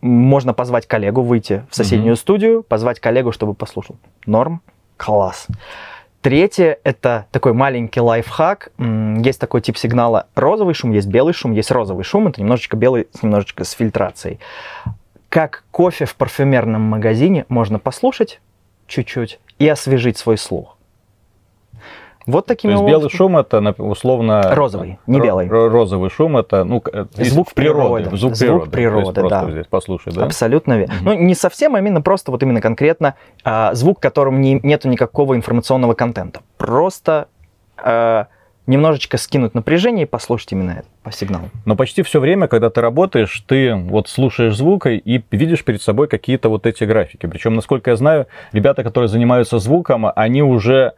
можно 0.00 0.54
позвать 0.54 0.86
коллегу 0.86 1.22
выйти 1.22 1.64
в 1.70 1.76
соседнюю 1.76 2.14
mm-hmm. 2.14 2.18
студию, 2.18 2.62
позвать 2.62 3.00
коллегу, 3.00 3.32
чтобы 3.32 3.54
послушал. 3.54 3.96
Норм? 4.26 4.62
Класс. 4.96 5.46
Третье– 6.22 6.78
это 6.84 7.26
такой 7.30 7.54
маленький 7.54 8.00
лайфхак. 8.00 8.72
Есть 8.78 9.40
такой 9.40 9.62
тип 9.62 9.78
сигнала 9.78 10.26
розовый 10.34 10.74
шум, 10.74 10.92
есть 10.92 11.08
белый 11.08 11.32
шум, 11.32 11.52
есть 11.52 11.70
розовый 11.70 12.04
шум. 12.04 12.28
Это 12.28 12.42
немножечко 12.42 12.76
белый, 12.76 13.08
немножечко 13.22 13.64
с 13.64 13.70
фильтрацией. 13.70 14.38
Как 15.30 15.64
кофе 15.70 16.04
в 16.04 16.14
парфюмерном 16.16 16.82
магазине 16.82 17.46
можно 17.48 17.78
послушать 17.78 18.40
чуть-чуть 18.86 19.40
и 19.58 19.66
освежить 19.66 20.18
свой 20.18 20.36
слух. 20.36 20.76
Вот 22.26 22.46
такими 22.46 22.72
То 22.72 22.78
есть 22.78 22.88
белый 22.88 23.10
шум 23.10 23.36
это 23.38 23.74
условно... 23.78 24.54
Розовый, 24.54 24.98
не 25.06 25.20
белый. 25.20 25.48
Розовый 25.48 26.10
шум 26.10 26.36
это 26.36 26.64
ну, 26.64 26.82
звук 27.14 27.52
природы. 27.54 28.04
природы. 28.04 28.16
Звук, 28.16 28.34
звук 28.34 28.70
природы, 28.70 29.12
природы 29.12 29.28
да. 29.28 29.50
здесь 29.50 29.66
послушай, 29.68 30.12
да? 30.12 30.24
Абсолютно 30.26 30.78
верно. 30.78 30.94
Угу. 30.96 31.04
Ну, 31.04 31.12
не 31.14 31.34
совсем, 31.34 31.74
а 31.74 31.78
именно 31.78 32.02
просто 32.02 32.30
вот 32.30 32.42
именно 32.42 32.60
конкретно 32.60 33.14
а, 33.44 33.74
звук, 33.74 33.98
в 33.98 34.00
котором 34.00 34.40
не, 34.40 34.60
нету 34.62 34.88
никакого 34.88 35.34
информационного 35.34 35.94
контента. 35.94 36.40
Просто 36.58 37.28
а, 37.76 38.26
немножечко 38.66 39.18
скинуть 39.18 39.54
напряжение 39.54 40.04
и 40.04 40.06
послушать 40.06 40.52
именно 40.52 40.70
это 40.70 40.88
по 41.02 41.10
сигналу. 41.10 41.50
Но 41.64 41.76
почти 41.76 42.02
все 42.02 42.20
время, 42.20 42.46
когда 42.46 42.70
ты 42.70 42.80
работаешь, 42.80 43.42
ты 43.46 43.74
вот 43.74 44.08
слушаешь 44.08 44.56
звук 44.56 44.86
и 44.86 45.24
видишь 45.30 45.64
перед 45.64 45.82
собой 45.82 46.08
какие-то 46.08 46.48
вот 46.48 46.66
эти 46.66 46.84
графики. 46.84 47.26
Причем, 47.26 47.54
насколько 47.54 47.90
я 47.90 47.96
знаю, 47.96 48.26
ребята, 48.52 48.84
которые 48.84 49.08
занимаются 49.08 49.58
звуком, 49.58 50.06
они 50.14 50.42
уже 50.42 50.92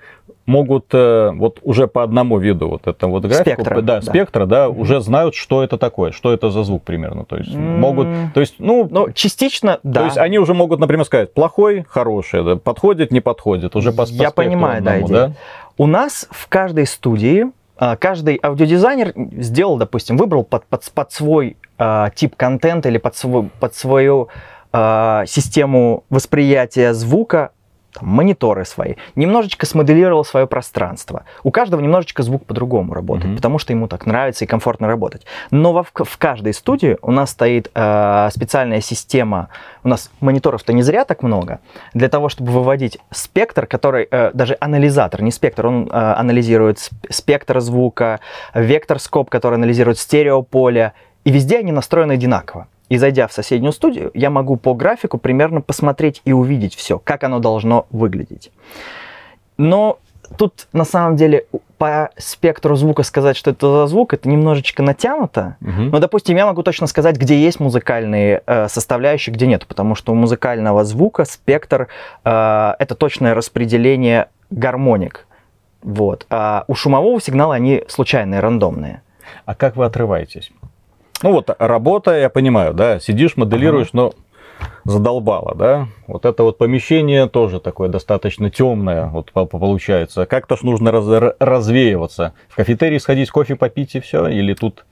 могут 0.46 0.87
э, 0.92 1.31
вот 1.35 1.61
уже 1.62 1.87
по 1.87 2.02
одному 2.02 2.38
виду 2.38 2.68
вот 2.68 2.87
это 2.87 3.07
вот 3.07 3.22
графику, 3.24 3.62
спектра, 3.62 3.81
да, 3.81 4.00
да. 4.00 4.02
спектра, 4.02 4.46
да, 4.46 4.66
mm-hmm. 4.66 4.81
уже 4.81 5.00
знают, 5.00 5.35
что 5.35 5.62
это 5.62 5.78
такое, 5.78 6.12
что 6.12 6.33
это 6.33 6.50
за 6.50 6.64
звук 6.64 6.83
примерно, 6.83 7.24
то 7.24 7.37
есть 7.37 7.50
mm-hmm. 7.50 7.78
могут, 7.78 8.07
то 8.35 8.40
есть, 8.40 8.57
ну, 8.59 8.88
ну, 8.90 9.12
частично, 9.12 9.78
да. 9.83 10.00
То 10.00 10.07
есть 10.07 10.18
они 10.18 10.38
уже 10.38 10.55
могут, 10.55 10.81
например, 10.81 11.05
сказать, 11.05 11.33
плохой, 11.33 11.85
хороший, 11.88 12.44
да, 12.44 12.57
подходит, 12.57 13.12
не 13.12 13.20
подходит, 13.20 13.76
уже 13.76 13.92
по, 13.92 14.05
по 14.05 14.09
Я 14.11 14.31
понимаю, 14.31 14.78
одному, 14.78 15.09
да, 15.09 15.26
да. 15.28 15.35
У 15.78 15.87
нас 15.87 16.28
в 16.31 16.48
каждой 16.48 16.87
студии 16.87 17.46
а, 17.85 17.96
каждый 17.96 18.38
аудиодизайнер 18.42 19.12
сделал, 19.42 19.76
допустим, 19.76 20.16
выбрал 20.16 20.44
под, 20.44 20.64
под, 20.66 20.85
под 20.92 21.12
свой 21.12 21.57
э, 21.78 22.07
тип 22.14 22.37
контента 22.37 22.88
или 22.88 22.98
под, 22.98 23.16
свой, 23.16 23.50
под 23.59 23.74
свою 23.74 24.28
э, 24.72 25.22
систему 25.26 26.05
восприятия 26.09 26.94
звука 26.94 27.50
там, 27.92 28.09
мониторы 28.09 28.64
свои, 28.64 28.94
немножечко 29.14 29.66
смоделировал 29.66 30.24
свое 30.24 30.46
пространство. 30.46 31.24
У 31.42 31.50
каждого 31.50 31.81
немножечко 31.81 32.22
звук 32.22 32.46
по-другому 32.46 32.94
работает, 32.94 33.33
mm-hmm. 33.33 33.37
потому 33.37 33.59
что 33.59 33.72
ему 33.72 33.88
так 33.88 34.07
нравится 34.07 34.44
и 34.44 34.48
комфортно 34.48 34.87
работать. 34.87 35.26
Но 35.50 35.72
во, 35.72 35.85
в 35.85 36.18
каждой 36.18 36.55
студии 36.55 36.96
у 37.02 37.11
нас 37.11 37.31
стоит 37.31 37.70
э, 37.74 38.28
специальная 38.33 38.81
система, 38.81 39.48
у 39.85 39.88
нас 39.88 40.11
мониторов-то 40.20 40.72
не 40.72 40.83
зря 40.83 41.05
так 41.05 41.22
много, 41.22 41.61
для 41.94 42.09
того, 42.09 42.28
чтобы 42.28 42.52
выводить 42.52 42.98
спектр, 43.11 43.66
который, 43.66 44.09
э, 44.11 44.31
даже 44.33 44.57
анализатор, 44.61 45.22
не 45.22 45.31
спектр, 45.31 45.66
он 45.66 45.88
э, 45.88 45.90
анализирует 45.92 46.90
спектр 47.11 47.61
звука, 47.61 48.20
вектор 48.55 48.98
скоп, 48.98 49.31
который 49.31 49.55
анализирует 49.55 49.98
стереополе, 49.98 50.92
и 51.24 51.31
везде 51.31 51.59
они 51.59 51.72
настроены 51.72 52.12
одинаково. 52.12 52.66
И 52.92 52.98
зайдя 52.98 53.26
в 53.26 53.33
соседнюю 53.33 53.72
студию, 53.72 54.11
я 54.12 54.28
могу 54.28 54.57
по 54.57 54.74
графику 54.74 55.16
примерно 55.16 55.62
посмотреть 55.62 56.20
и 56.26 56.33
увидеть 56.35 56.74
все, 56.74 56.98
как 56.98 57.24
оно 57.24 57.38
должно 57.38 57.87
выглядеть. 57.88 58.52
Но 59.57 59.98
тут 60.37 60.66
на 60.74 60.85
самом 60.85 61.16
деле 61.16 61.46
по 61.78 62.11
спектру 62.18 62.76
звука 62.76 63.02
сказать, 63.02 63.38
что 63.38 63.52
это 63.52 63.66
за 63.66 63.87
звук, 63.87 64.12
это 64.12 64.28
немножечко 64.28 64.83
натянуто. 64.83 65.57
Угу. 65.62 65.83
Но, 65.90 66.00
допустим, 66.00 66.37
я 66.37 66.44
могу 66.44 66.62
точно 66.62 66.87
сказать, 66.87 67.16
где 67.16 67.40
есть 67.40 67.61
музыкальные 67.61 68.42
э, 68.44 68.68
составляющие, 68.68 69.33
где 69.33 69.46
нет, 69.46 69.66
потому 69.66 69.94
что 69.94 70.12
у 70.12 70.14
музыкального 70.14 70.85
звука 70.85 71.24
спектр 71.24 71.88
э, 72.26 72.74
это 72.78 72.94
точное 72.94 73.33
распределение 73.33 74.28
гармоник. 74.50 75.26
Вот. 75.83 76.26
А 76.28 76.64
у 76.68 76.74
шумового 76.74 77.22
сигнала 77.22 77.55
они 77.55 77.85
случайные, 77.88 78.40
рандомные. 78.40 79.00
А 79.46 79.55
как 79.55 79.76
вы 79.76 79.87
отрываетесь? 79.87 80.52
Ну 81.22 81.32
вот 81.32 81.50
работа, 81.58 82.18
я 82.18 82.28
понимаю, 82.28 82.74
да, 82.74 82.98
сидишь, 82.98 83.37
моделируешь, 83.37 83.90
ага. 83.92 83.96
но 83.96 84.14
задолбало, 84.85 85.54
да. 85.54 85.88
Вот 86.06 86.24
это 86.24 86.42
вот 86.42 86.58
помещение 86.58 87.28
тоже 87.28 87.61
такое 87.61 87.88
достаточно 87.88 88.50
темное, 88.50 89.06
вот 89.06 89.30
получается. 89.32 90.26
Как-то 90.26 90.56
ж 90.56 90.62
нужно 90.62 90.90
раз, 90.90 91.35
развеиваться. 91.38 92.35
В 92.48 92.56
кафетерий 92.56 92.98
сходить, 92.98 93.30
кофе 93.30 93.56
попить 93.56 93.94
и 93.94 94.00
все, 94.00 94.26
или 94.28 94.54
тут 94.54 94.85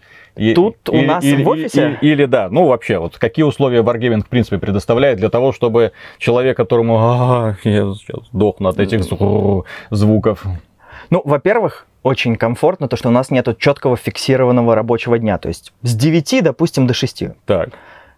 Тут 0.54 0.76
и, 0.92 0.96
у 0.96 1.02
нас 1.02 1.24
или, 1.24 1.42
в 1.42 1.48
офисе? 1.48 1.98
Или, 2.00 2.12
или 2.12 2.24
да, 2.24 2.48
ну 2.48 2.66
вообще, 2.66 2.98
вот 2.98 3.18
какие 3.18 3.44
условия 3.44 3.82
Wargaming 3.82 4.22
в 4.22 4.28
принципе 4.28 4.58
предоставляет 4.58 5.18
для 5.18 5.28
того, 5.28 5.52
чтобы 5.52 5.90
человек, 6.18 6.56
которому 6.56 6.98
а, 6.98 7.56
я 7.64 7.92
сейчас 7.94 8.28
сдохну 8.32 8.68
от 8.68 8.78
этих 8.78 9.02
звуков. 9.90 10.44
Ну, 11.10 11.20
во-первых, 11.24 11.86
очень 12.02 12.36
комфортно, 12.36 12.88
то, 12.88 12.96
что 12.96 13.08
у 13.08 13.12
нас 13.12 13.30
нет 13.30 13.46
четкого 13.58 13.96
фиксированного 13.96 14.74
рабочего 14.74 15.18
дня. 15.18 15.38
То 15.38 15.48
есть 15.48 15.72
с 15.82 15.94
9, 15.94 16.42
допустим, 16.42 16.86
до 16.86 16.94
6. 16.94 17.24
Так. 17.46 17.70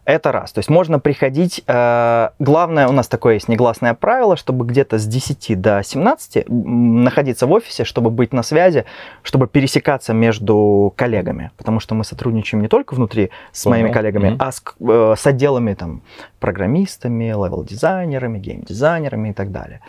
Это 0.05 0.33
раз. 0.33 0.51
То 0.53 0.59
есть 0.59 0.69
можно 0.69 0.99
приходить... 0.99 1.63
Э, 1.69 2.31
главное, 2.41 2.89
у 2.89 2.93
нас 2.93 3.07
такое 3.07 3.35
есть 3.35 3.47
негласное 3.47 3.95
правило, 3.95 4.37
чтобы 4.37 4.65
где-то 4.67 4.99
с 4.99 5.07
10 5.07 5.61
до 5.61 5.83
17 5.85 6.47
находиться 6.49 7.47
в 7.47 7.53
офисе, 7.53 7.85
чтобы 7.85 8.11
быть 8.11 8.33
на 8.33 8.43
связи, 8.43 8.85
чтобы 9.23 9.47
пересекаться 9.47 10.13
между 10.13 10.93
коллегами. 10.97 11.53
Потому 11.57 11.79
что 11.79 11.95
мы 11.95 12.03
сотрудничаем 12.03 12.63
не 12.63 12.69
только 12.69 12.95
внутри 12.95 13.31
с 13.53 13.63
Понял. 13.63 13.77
моими 13.77 13.93
коллегами, 13.93 14.29
mm-hmm. 14.31 14.37
а 14.41 14.53
с, 14.53 14.63
э, 14.81 15.15
с 15.17 15.27
отделами 15.27 15.75
там, 15.75 16.03
программистами, 16.41 17.27
левел-дизайнерами, 17.27 18.41
гейм-дизайнерами 18.41 19.29
и 19.29 19.33
так 19.33 19.53
далее. 19.53 19.83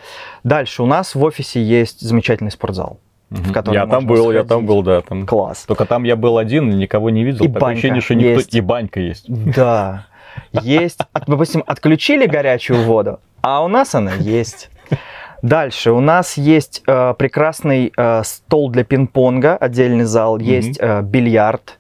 Дальше 0.44 0.84
у 0.84 0.86
нас 0.86 1.16
в 1.16 1.24
офисе 1.24 1.64
есть 1.64 2.02
замечательный 2.02 2.52
спортзал 2.52 3.00
в 3.34 3.52
котором 3.52 3.74
Я 3.74 3.88
там 3.88 4.06
был, 4.06 4.18
сходить. 4.18 4.36
я 4.36 4.44
там 4.44 4.66
был, 4.66 4.84
да. 4.84 5.02
Там. 5.02 5.26
Класс. 5.26 5.66
Только 5.68 5.86
там 5.86 6.04
я 6.04 6.16
был 6.16 6.38
один, 6.38 6.70
никого 6.70 7.10
не 7.10 7.24
видел. 7.24 7.44
И 7.44 7.48
Такое 7.48 7.62
банька 7.62 7.80
ощущение, 7.80 8.02
что 8.02 8.16
никто... 8.16 8.30
Есть. 8.30 8.56
И 8.56 8.62
банька 8.62 9.00
есть. 9.00 9.26
Да. 9.28 10.06
Есть. 10.52 11.00
Допустим, 11.28 11.64
отключили 11.66 12.26
горячую 12.28 12.84
воду, 12.84 13.20
а 13.42 13.64
у 13.64 13.68
нас 13.68 13.96
она 13.96 14.14
есть. 14.14 14.70
Дальше 15.42 15.92
у 15.92 16.00
нас 16.00 16.38
есть 16.38 16.84
э, 16.88 17.14
прекрасный 17.18 17.92
э, 17.98 18.24
стол 18.24 18.70
для 18.70 18.86
пинг-понга, 18.86 19.58
отдельный 19.58 20.06
зал, 20.06 20.38
mm-hmm. 20.38 20.44
есть 20.44 20.78
э, 20.80 21.02
бильярд, 21.02 21.80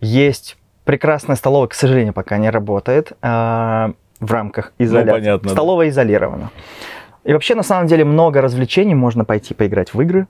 есть 0.00 0.56
прекрасная 0.84 1.36
столовая, 1.36 1.68
к 1.68 1.74
сожалению, 1.74 2.12
пока 2.12 2.36
не 2.38 2.50
работает 2.50 3.12
э, 3.22 3.92
в 4.18 4.32
рамках 4.32 4.72
изоляции. 4.78 5.10
Ну, 5.10 5.16
понятно. 5.16 5.48
Столовая 5.50 5.86
да. 5.86 5.90
изолирована. 5.90 6.50
И 7.22 7.32
вообще, 7.32 7.54
на 7.54 7.62
самом 7.62 7.86
деле, 7.86 8.04
много 8.04 8.40
развлечений. 8.40 8.94
Можно 8.94 9.24
пойти 9.24 9.54
поиграть 9.54 9.94
в 9.94 10.00
игры, 10.00 10.26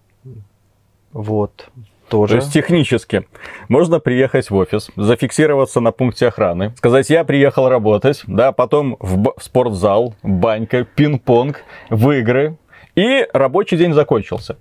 вот. 1.17 1.69
Тоже. 2.09 2.35
То 2.35 2.37
есть 2.37 2.53
технически 2.53 3.27
можно 3.69 3.99
приехать 3.99 4.49
в 4.49 4.55
офис, 4.55 4.91
зафиксироваться 4.95 5.81
на 5.81 5.91
пункте 5.91 6.29
охраны, 6.29 6.73
сказать, 6.77 7.11
я 7.11 7.25
приехал 7.25 7.69
работать, 7.69 8.23
да, 8.29 8.53
потом 8.53 8.97
в, 9.01 9.33
в 9.37 9.43
спортзал, 9.43 10.15
банька, 10.23 10.85
пинг-понг, 10.85 11.65
в 11.91 12.11
игры, 12.13 12.59
и 12.95 13.27
рабочий 13.33 13.77
день 13.77 13.93
закончился. 13.93 14.57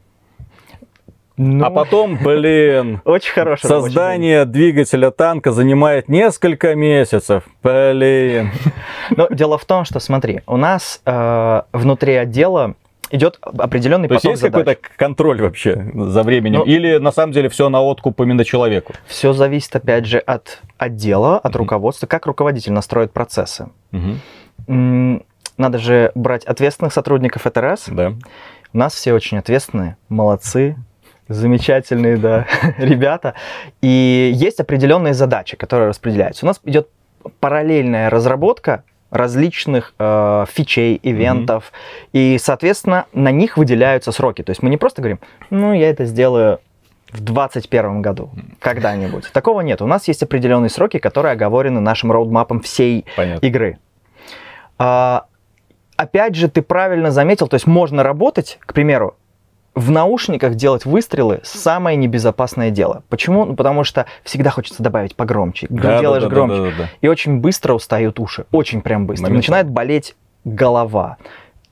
Ну, 1.37 1.65
а 1.65 1.69
потом, 1.69 2.17
блин, 2.17 3.01
очень 3.05 3.33
хорошее 3.33 3.69
создание 3.69 4.45
двигателя 4.45 5.11
танка 5.11 5.51
занимает 5.51 6.07
несколько 6.07 6.73
месяцев. 6.73 7.43
Блин. 7.61 8.51
Но 9.11 9.27
дело 9.29 9.57
в 9.57 9.65
том, 9.65 9.85
что 9.85 9.99
смотри, 9.99 10.41
у 10.47 10.57
нас 10.57 11.01
э, 11.05 11.61
внутри 11.73 12.15
отдела 12.15 12.75
идет 13.15 13.39
определенный 13.41 14.07
То 14.07 14.15
поток 14.15 14.31
есть 14.31 14.43
есть 14.43 14.53
какой-то 14.53 14.77
контроль 14.97 15.41
вообще 15.41 15.91
за 15.93 16.23
временем? 16.23 16.59
Ну, 16.59 16.65
Или 16.65 16.97
на 16.97 17.11
самом 17.11 17.33
деле 17.33 17.49
все 17.49 17.69
на 17.69 17.81
откуп 17.81 18.19
именно 18.21 18.45
человеку? 18.45 18.93
Все 19.07 19.33
зависит, 19.33 19.75
опять 19.75 20.05
же, 20.05 20.19
от 20.19 20.61
отдела, 20.77 21.37
от 21.37 21.53
uh-huh. 21.53 21.57
руководства, 21.57 22.07
как 22.07 22.25
руководитель 22.25 22.73
настроит 22.73 23.11
процессы. 23.11 23.69
Uh-huh. 23.91 25.21
Надо 25.57 25.77
же 25.77 26.11
брать 26.15 26.43
ответственных 26.45 26.93
сотрудников 26.93 27.43
ФТРС. 27.43 27.85
Да. 27.87 28.13
У 28.73 28.77
нас 28.77 28.93
все 28.93 29.13
очень 29.13 29.37
ответственные, 29.37 29.95
молодцы, 30.09 30.75
замечательные, 31.27 32.17
да, 32.17 32.45
ребята. 32.77 33.35
И 33.81 34.31
есть 34.35 34.59
определенные 34.59 35.13
задачи, 35.13 35.55
которые 35.55 35.89
распределяются. 35.89 36.45
У 36.45 36.47
нас 36.47 36.59
идет 36.65 36.89
параллельная 37.39 38.09
разработка 38.09 38.83
различных 39.15 39.93
э, 39.97 40.45
фичей, 40.51 40.99
ивентов, 41.01 41.71
mm-hmm. 41.71 42.09
и, 42.13 42.37
соответственно, 42.37 43.05
на 43.13 43.31
них 43.31 43.57
выделяются 43.57 44.11
сроки. 44.11 44.43
То 44.43 44.51
есть 44.51 44.61
мы 44.61 44.69
не 44.69 44.77
просто 44.77 45.01
говорим, 45.01 45.19
ну, 45.49 45.73
я 45.73 45.89
это 45.89 46.05
сделаю 46.05 46.59
в 47.11 47.21
2021 47.21 48.01
году, 48.01 48.29
когда-нибудь. 48.59 49.31
Такого 49.31 49.61
нет. 49.61 49.81
У 49.81 49.87
нас 49.87 50.07
есть 50.07 50.21
определенные 50.23 50.69
сроки, 50.69 50.99
которые 50.99 51.31
оговорены 51.31 51.79
нашим 51.79 52.11
роудмапом 52.11 52.59
всей 52.59 53.05
Понятно. 53.15 53.45
игры. 53.45 53.77
А, 54.77 55.25
опять 55.95 56.35
же, 56.35 56.49
ты 56.49 56.61
правильно 56.61 57.11
заметил, 57.11 57.47
то 57.47 57.55
есть 57.55 57.67
можно 57.67 58.03
работать, 58.03 58.59
к 58.61 58.73
примеру, 58.73 59.15
в 59.75 59.91
наушниках 59.91 60.55
делать 60.55 60.85
выстрелы 60.85 61.41
самое 61.43 61.97
небезопасное 61.97 62.71
дело. 62.71 63.03
Почему? 63.09 63.45
Ну, 63.45 63.55
потому 63.55 63.83
что 63.83 64.05
всегда 64.23 64.49
хочется 64.49 64.81
добавить 64.81 65.15
погромче. 65.15 65.67
Да, 65.69 65.99
делаешь 65.99 66.23
да, 66.23 66.29
да, 66.29 66.35
громче. 66.35 66.55
Да, 66.55 66.63
да, 66.63 66.69
да, 66.69 66.77
да. 66.77 66.89
И 67.01 67.07
очень 67.09 67.39
быстро 67.39 67.73
устают 67.73 68.19
уши. 68.19 68.45
Очень 68.51 68.81
прям 68.81 69.05
быстро. 69.05 69.23
Момент. 69.23 69.37
Начинает 69.37 69.69
болеть 69.69 70.15
голова. 70.45 71.17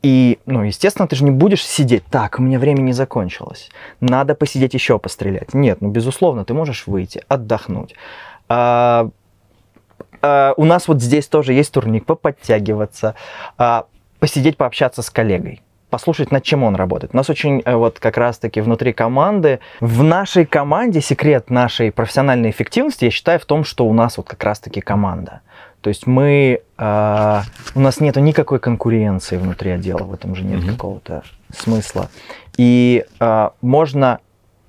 И, 0.02 0.40
ну, 0.46 0.64
естественно, 0.64 1.08
ты 1.08 1.16
же 1.16 1.24
не 1.24 1.32
будешь 1.32 1.66
сидеть, 1.66 2.04
так, 2.12 2.38
у 2.38 2.42
меня 2.42 2.60
время 2.60 2.82
не 2.82 2.92
закончилось, 2.92 3.70
надо 4.02 4.36
посидеть 4.36 4.74
еще 4.74 5.00
пострелять. 5.00 5.54
Нет, 5.54 5.80
ну, 5.80 5.90
безусловно, 5.90 6.44
ты 6.44 6.54
можешь 6.54 6.88
выйти, 6.88 7.24
отдохнуть. 7.30 7.96
А, 8.50 9.08
а, 10.22 10.54
у 10.58 10.66
нас 10.66 10.90
вот 10.90 11.02
здесь 11.02 11.28
тоже 11.28 11.54
есть 11.54 11.72
турник, 11.72 12.06
поподтягиваться, 12.06 13.16
а, 13.58 13.86
посидеть, 14.20 14.58
пообщаться 14.58 15.02
с 15.02 15.10
коллегой 15.10 15.62
послушать, 15.94 16.32
над 16.32 16.44
чем 16.44 16.64
он 16.64 16.76
работает. 16.76 17.14
У 17.14 17.18
нас 17.18 17.30
очень 17.30 17.62
э, 17.66 17.76
вот 17.76 18.00
как 18.00 18.18
раз-таки 18.18 18.62
внутри 18.62 18.94
команды, 18.94 19.60
в 19.80 20.02
нашей 20.02 20.44
команде 20.44 21.02
секрет 21.02 21.52
нашей 21.52 21.92
профессиональной 21.92 22.50
эффективности, 22.50 23.06
я 23.06 23.12
считаю, 23.12 23.40
в 23.40 23.46
том, 23.46 23.64
что 23.64 23.86
у 23.86 23.94
нас 23.94 24.18
вот 24.18 24.28
как 24.28 24.44
раз-таки 24.44 24.82
команда. 24.82 25.42
То 25.82 25.90
есть 25.90 26.08
мы, 26.08 26.62
э, 26.80 27.42
у 27.76 27.80
нас 27.80 28.00
нету 28.00 28.22
никакой 28.22 28.60
конкуренции 28.60 29.38
внутри 29.38 29.70
отдела, 29.70 30.04
в 30.04 30.12
этом 30.12 30.36
же 30.36 30.44
нет 30.44 30.62
mm-hmm. 30.62 30.72
какого-то 30.72 31.22
смысла. 31.56 32.10
И 32.58 33.06
э, 33.20 33.50
можно 33.62 34.18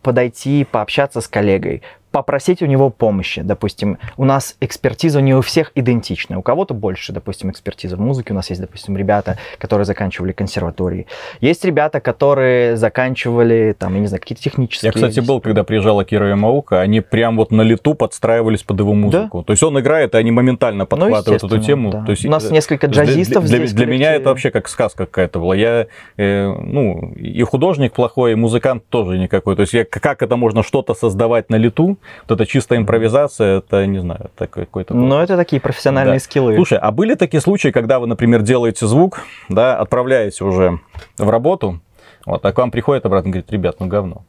подойти, 0.03 0.67
пообщаться 0.71 1.23
с 1.23 1.29
коллегой, 1.29 1.81
попросить 2.15 2.63
у 2.63 2.67
него 2.67 2.91
помощи. 2.91 3.43
Допустим, 3.43 3.99
у 4.17 4.25
нас 4.25 4.55
экспертиза 4.61 5.21
не 5.21 5.35
у 5.35 5.41
всех 5.41 5.73
идентичная. 5.75 6.39
У 6.39 6.43
кого-то 6.43 6.73
больше, 6.73 7.13
допустим, 7.13 7.51
экспертиза 7.51 7.97
в 7.97 8.01
музыке. 8.01 8.33
У 8.33 8.37
нас 8.37 8.51
есть, 8.51 8.61
допустим, 8.61 8.97
ребята, 8.97 9.37
которые 9.59 9.85
заканчивали 9.85 10.31
консерватории. 10.31 11.09
Есть 11.41 11.65
ребята, 11.65 11.99
которые 11.99 12.77
заканчивали, 12.77 13.75
там, 13.77 13.95
я 13.95 14.01
не 14.01 14.07
знаю, 14.07 14.21
какие-то 14.21 14.45
технические... 14.45 14.91
Я, 14.91 14.93
кстати, 14.93 15.27
был, 15.27 15.41
когда 15.41 15.65
приезжала 15.65 16.05
Кира 16.05 16.29
Ямаука, 16.29 16.81
они 16.81 17.01
прям 17.01 17.37
вот 17.37 17.51
на 17.51 17.63
лету 17.63 17.95
подстраивались 17.95 18.63
под 18.63 18.79
его 18.79 18.95
музыку. 18.95 19.39
Да? 19.39 19.45
То 19.47 19.53
есть 19.53 19.65
он 19.65 19.81
играет, 19.81 20.15
и 20.15 20.19
они 20.19 20.31
моментально 20.31 20.85
ну, 20.85 20.87
подхватывают 20.87 21.43
ну, 21.43 21.49
эту 21.49 21.59
тему. 21.59 21.91
Да. 21.91 22.05
То 22.05 22.13
есть, 22.13 22.25
у 22.25 22.31
нас 22.31 22.49
э, 22.49 22.53
несколько 22.53 22.87
джазистов 22.87 23.45
для, 23.47 23.59
здесь. 23.59 23.73
Для, 23.73 23.87
для 23.87 23.93
меня 23.93 24.15
это 24.15 24.29
вообще 24.29 24.53
как 24.53 24.69
сказка 24.69 25.07
какая-то 25.07 25.41
была. 25.41 25.57
Я, 25.57 25.89
э, 26.17 26.47
ну, 26.47 27.13
и 27.17 27.43
художник 27.43 27.93
плохой, 27.93 28.33
и 28.33 28.35
музыкант 28.37 28.85
тоже 28.89 29.19
никакой. 29.19 29.57
То 29.57 29.63
есть 29.63 29.73
я, 29.73 29.85
как 29.85 30.23
это 30.23 30.37
можно 30.37 30.63
что-то 30.63 30.95
создавать 30.95 31.51
на 31.51 31.57
лету, 31.57 31.99
вот 32.27 32.41
это 32.41 32.47
чистая 32.47 32.79
импровизация, 32.79 33.59
это, 33.59 33.87
не 33.87 33.99
знаю, 33.99 34.31
это 34.35 34.47
какой-то... 34.47 34.95
Ну, 34.95 35.19
это 35.19 35.37
такие 35.37 35.61
профессиональные 35.61 36.19
да. 36.19 36.25
скиллы. 36.25 36.55
Слушай, 36.57 36.79
а 36.79 36.91
были 36.91 37.15
такие 37.15 37.41
случаи, 37.41 37.69
когда 37.69 37.99
вы, 37.99 38.07
например, 38.07 38.43
делаете 38.43 38.87
звук, 38.87 39.21
да, 39.49 39.79
отправляете 39.79 40.45
уже 40.45 40.79
в 41.19 41.29
работу, 41.29 41.81
вот, 42.27 42.45
а 42.45 42.53
к 42.53 42.59
вам 42.59 42.71
приходит 42.71 43.05
обратно 43.07 43.29
и 43.29 43.33
говорит, 43.33 43.53
ребят, 43.53 43.77
ну 43.81 43.87
говно. 43.87 44.25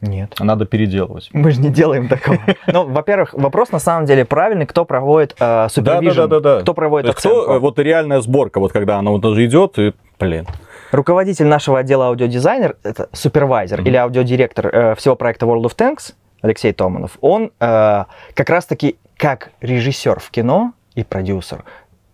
Нет. 0.00 0.34
Надо 0.38 0.64
переделывать. 0.64 1.28
Мы 1.32 1.50
же 1.50 1.60
не 1.60 1.70
делаем 1.70 2.08
такого. 2.08 2.38
Ну, 2.66 2.86
во-первых, 2.86 3.34
вопрос 3.34 3.72
на 3.72 3.78
самом 3.78 4.06
деле 4.06 4.24
правильный, 4.24 4.66
кто 4.66 4.84
проводит 4.84 5.34
э, 5.40 5.68
супервижн, 5.70 6.16
да, 6.16 6.26
да, 6.26 6.40
да, 6.40 6.54
да. 6.56 6.60
кто 6.62 6.74
проводит 6.74 7.10
оценку. 7.10 7.42
Кто, 7.42 7.60
вот 7.60 7.78
реальная 7.78 8.20
сборка, 8.20 8.60
вот 8.60 8.72
когда 8.72 8.98
она 8.98 9.10
вот 9.10 9.20
даже 9.20 9.44
идет, 9.44 9.78
и, 9.78 9.94
блин. 10.20 10.46
Руководитель 10.92 11.46
нашего 11.46 11.80
отдела 11.80 12.06
аудиодизайнер, 12.06 12.76
это 12.82 13.08
супервайзер 13.12 13.80
mm-hmm. 13.80 13.88
или 13.88 13.96
аудиодиректор 13.96 14.66
э, 14.66 14.94
всего 14.94 15.16
проекта 15.16 15.46
World 15.46 15.64
of 15.64 15.76
Tanks, 15.76 16.14
Алексей 16.42 16.72
Томанов, 16.72 17.18
он 17.20 17.52
э, 17.60 18.04
как 18.34 18.50
раз-таки 18.50 18.98
как 19.16 19.50
режиссер 19.60 20.20
в 20.20 20.30
кино 20.30 20.72
и 20.94 21.04
продюсер 21.04 21.64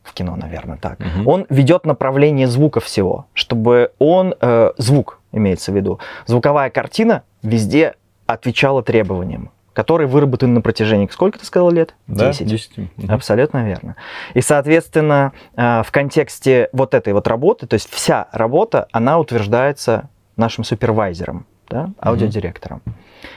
в 0.02 0.12
кино, 0.12 0.36
наверное, 0.36 0.76
так, 0.76 0.98
угу. 1.00 1.30
он 1.30 1.46
ведет 1.48 1.86
направление 1.86 2.46
звука 2.46 2.80
всего, 2.80 3.26
чтобы 3.32 3.92
он, 3.98 4.34
э, 4.40 4.72
звук 4.76 5.20
имеется 5.32 5.72
в 5.72 5.76
виду, 5.76 5.98
звуковая 6.26 6.70
картина 6.70 7.22
везде 7.42 7.94
отвечала 8.26 8.82
требованиям 8.82 9.50
которые 9.74 10.06
выработаны 10.06 10.54
на 10.54 10.60
протяжении, 10.60 11.08
сколько 11.10 11.38
ты 11.38 11.44
сказал 11.44 11.70
лет? 11.70 11.96
Да, 12.06 12.28
10. 12.28 12.46
10. 12.46 13.10
Абсолютно 13.10 13.66
верно. 13.66 13.96
И, 14.32 14.40
соответственно, 14.40 15.32
э, 15.56 15.82
в 15.82 15.90
контексте 15.90 16.68
вот 16.72 16.94
этой 16.94 17.12
вот 17.12 17.26
работы, 17.26 17.66
то 17.66 17.74
есть 17.74 17.90
вся 17.90 18.28
работа, 18.30 18.86
она 18.92 19.18
утверждается 19.18 20.08
нашим 20.36 20.62
супервайзером, 20.62 21.46
да, 21.68 21.90
аудиодиректором. 22.00 22.82
Угу. 22.86 22.94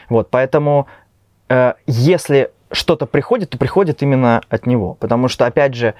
Вот, 0.09 0.29
поэтому 0.29 0.87
э, 1.49 1.73
если 1.85 2.51
что-то 2.71 3.05
приходит, 3.05 3.51
то 3.51 3.57
приходит 3.57 4.01
именно 4.01 4.41
от 4.49 4.65
него. 4.65 4.95
Потому 4.95 5.27
что, 5.27 5.45
опять 5.45 5.73
же, 5.73 5.95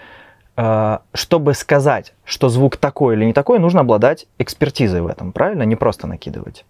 э, 0.56 0.98
чтобы 1.14 1.54
сказать, 1.54 2.14
что 2.26 2.50
звук 2.50 2.78
такой 2.78 3.16
или 3.16 3.26
не 3.26 3.34
такой, 3.34 3.60
нужно 3.60 3.82
обладать 3.82 4.28
экспертизой 4.38 5.02
в 5.02 5.08
этом, 5.08 5.32
правильно? 5.32 5.64
Не 5.64 5.76
просто 5.76 6.08
накидывать. 6.08 6.66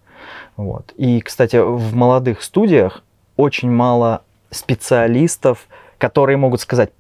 Вот. 0.56 0.94
И, 0.98 1.22
кстати, 1.22 1.58
в 1.58 1.96
молодых 1.96 2.42
студиях 2.44 3.04
очень 3.36 3.72
мало 3.72 4.24
специалистов, 4.50 5.68
которые 5.98 6.38
могут 6.38 6.62
сказать, 6.62 6.92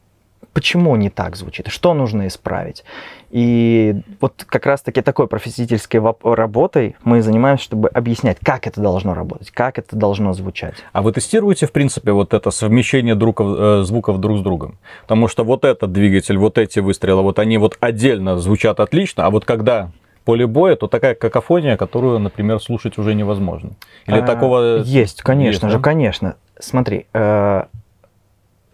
почему 0.57 0.95
не 0.95 1.11
так 1.11 1.35
звучит, 1.35 1.67
что 1.67 1.93
нужно 1.93 2.25
исправить. 2.25 2.83
И 3.29 3.93
вот 4.19 4.43
как 4.43 4.65
раз-таки 4.65 5.03
такой 5.03 5.27
профессиональской 5.27 6.01
работой 6.23 6.95
мы 7.03 7.21
занимаемся, 7.21 7.63
чтобы 7.63 7.89
объяснять, 7.89 8.39
как 8.43 8.65
это 8.65 8.81
должно 8.81 9.13
работать, 9.13 9.51
как 9.51 9.77
это 9.77 9.95
должно 9.95 10.33
звучать. 10.33 10.73
А 10.93 11.03
вы 11.03 11.11
тестируете, 11.11 11.67
в 11.67 11.71
принципе, 11.71 12.11
вот 12.11 12.33
это 12.33 12.49
совмещение 12.49 13.13
друг, 13.13 13.39
э, 13.39 13.83
звуков 13.83 14.19
друг 14.19 14.39
с 14.39 14.41
другом? 14.41 14.79
Потому 15.03 15.27
что 15.27 15.43
вот 15.43 15.63
этот 15.63 15.91
двигатель, 15.91 16.39
вот 16.39 16.57
эти 16.57 16.79
выстрелы, 16.79 17.21
вот 17.21 17.37
они 17.37 17.59
вот 17.59 17.77
отдельно 17.79 18.39
звучат 18.39 18.79
отлично, 18.79 19.27
а 19.27 19.29
вот 19.29 19.45
когда 19.45 19.91
поле 20.25 20.47
боя, 20.47 20.75
то 20.75 20.87
такая 20.87 21.13
какофония, 21.13 21.77
которую, 21.77 22.17
например, 22.17 22.59
слушать 22.59 22.97
уже 22.97 23.13
невозможно. 23.13 23.73
Или 24.07 24.21
а, 24.21 24.23
такого... 24.23 24.79
Есть, 24.79 25.21
конечно 25.21 25.67
есть, 25.67 25.73
же, 25.73 25.77
да? 25.77 25.83
конечно. 25.83 26.35
Смотри, 26.59 27.05
э, 27.13 27.63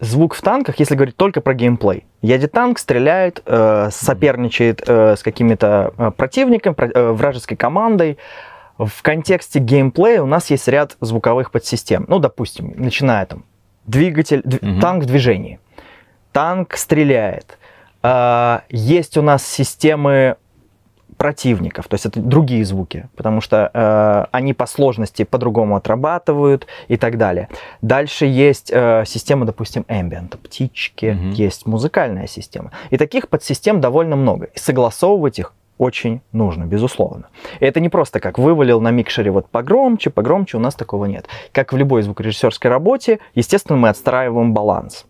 звук 0.04 0.34
в 0.34 0.42
танках, 0.42 0.78
если 0.78 0.94
говорить 0.94 1.16
только 1.16 1.40
про 1.40 1.54
геймплей. 1.54 2.04
Едет 2.22 2.52
танк, 2.52 2.78
стреляет, 2.78 3.42
э, 3.46 3.88
соперничает 3.90 4.82
э, 4.86 5.16
с 5.16 5.22
какими-то 5.22 5.92
э, 5.96 6.10
противниками, 6.10 6.74
э, 6.78 7.10
вражеской 7.10 7.56
командой. 7.56 8.18
В 8.78 9.02
контексте 9.02 9.60
геймплея 9.60 10.22
у 10.22 10.26
нас 10.26 10.50
есть 10.50 10.66
ряд 10.68 10.96
звуковых 11.00 11.50
подсистем. 11.50 12.06
Ну, 12.08 12.18
допустим, 12.18 12.74
начиная 12.76 13.26
там 13.26 13.44
двигатель, 13.86 14.42
угу. 14.44 14.80
танк 14.80 15.04
в 15.04 15.06
движении, 15.06 15.60
танк 16.32 16.76
стреляет. 16.76 17.58
Э, 18.02 18.60
есть 18.68 19.16
у 19.16 19.22
нас 19.22 19.46
системы 19.46 20.36
противников, 21.16 21.88
то 21.88 21.94
есть 21.94 22.06
это 22.06 22.20
другие 22.20 22.64
звуки, 22.64 23.08
потому 23.16 23.40
что 23.40 23.70
э, 23.72 24.26
они 24.32 24.54
по 24.54 24.66
сложности 24.66 25.24
по-другому 25.24 25.76
отрабатывают 25.76 26.66
и 26.88 26.96
так 26.96 27.18
далее. 27.18 27.48
Дальше 27.82 28.26
есть 28.26 28.70
э, 28.72 29.04
система, 29.06 29.46
допустим, 29.46 29.84
ambient, 29.88 30.36
птички, 30.36 31.16
угу. 31.18 31.34
есть 31.34 31.66
музыкальная 31.66 32.26
система. 32.26 32.72
И 32.90 32.96
таких 32.96 33.28
подсистем 33.28 33.80
довольно 33.80 34.16
много. 34.16 34.46
И 34.46 34.58
согласовывать 34.58 35.38
их 35.38 35.52
очень 35.78 36.20
нужно, 36.32 36.64
безусловно. 36.64 37.28
И 37.60 37.64
это 37.64 37.80
не 37.80 37.88
просто 37.88 38.20
как 38.20 38.38
вывалил 38.38 38.80
на 38.80 38.90
микшере 38.90 39.30
вот 39.30 39.48
погромче, 39.48 40.10
погромче, 40.10 40.56
у 40.56 40.60
нас 40.60 40.74
такого 40.74 41.06
нет. 41.06 41.26
Как 41.52 41.72
в 41.72 41.76
любой 41.76 42.02
звукорежиссерской 42.02 42.70
работе, 42.70 43.18
естественно, 43.34 43.78
мы 43.78 43.88
отстраиваем 43.88 44.54
баланс. 44.54 45.06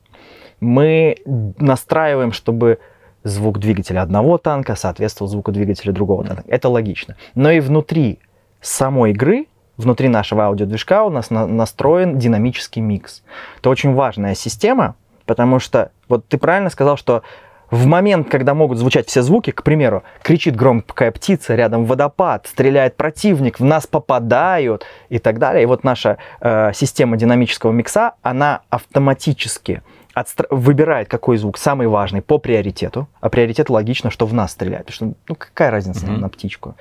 Мы 0.61 1.17
настраиваем, 1.59 2.33
чтобы 2.33 2.79
звук 3.25 3.59
двигателя 3.59 4.03
одного 4.03 4.39
танка 4.39 4.77
соответствовал 4.77 5.31
звуку 5.31 5.51
двигателя 5.51 5.93
другого 5.93 6.25
танка. 6.25 6.45
Это 6.47 6.69
логично. 6.69 7.17
Но 7.35 7.51
и 7.51 7.61
внутри 7.61 8.21
самой 8.61 9.11
игры, 9.11 9.47
внутри 9.77 10.09
нашего 10.09 10.45
аудиодвижка 10.45 11.03
у 11.03 11.11
нас 11.11 11.31
на 11.31 11.47
настроен 11.47 12.19
динамический 12.19 12.81
микс. 12.81 13.23
Это 13.59 13.71
очень 13.71 13.95
важная 13.95 14.35
система, 14.35 14.95
потому 15.27 15.59
что, 15.59 15.91
вот 16.09 16.27
ты 16.29 16.39
правильно 16.39 16.71
сказал, 16.71 16.97
что 16.97 17.23
в 17.71 17.87
момент, 17.87 18.29
когда 18.29 18.55
могут 18.55 18.79
звучать 18.79 19.09
все 19.09 19.23
звуки, 19.23 19.51
к 19.51 19.63
примеру, 19.63 20.05
кричит 20.23 20.55
громкая 20.55 21.11
птица, 21.11 21.55
рядом 21.55 21.87
водопад, 21.87 22.47
стреляет 22.47 22.97
противник, 22.97 23.59
в 23.59 23.65
нас 23.65 23.87
попадают 23.87 24.85
и 25.09 25.19
так 25.19 25.39
далее. 25.39 25.65
И 25.65 25.67
вот 25.67 25.83
наша 25.83 26.19
э, 26.41 26.73
система 26.73 27.17
динамического 27.17 27.73
микса, 27.73 28.13
она 28.23 28.61
автоматически 28.71 29.83
отстра... 30.15 30.47
выбирает, 30.51 31.09
какой 31.09 31.37
звук 31.37 31.59
самый 31.59 31.87
важный 31.87 32.23
по 32.23 32.39
приоритету, 32.39 33.09
а 33.21 33.29
приоритет 33.29 33.71
логично, 33.71 34.11
что 34.11 34.27
в 34.27 34.33
нас 34.33 34.53
стреляет, 34.53 34.87
потому 34.87 34.95
что 34.95 35.19
ну 35.29 35.35
какая 35.35 35.71
разница 35.71 36.07
mm-hmm. 36.07 36.19
на 36.19 36.29
птичку. 36.29 36.77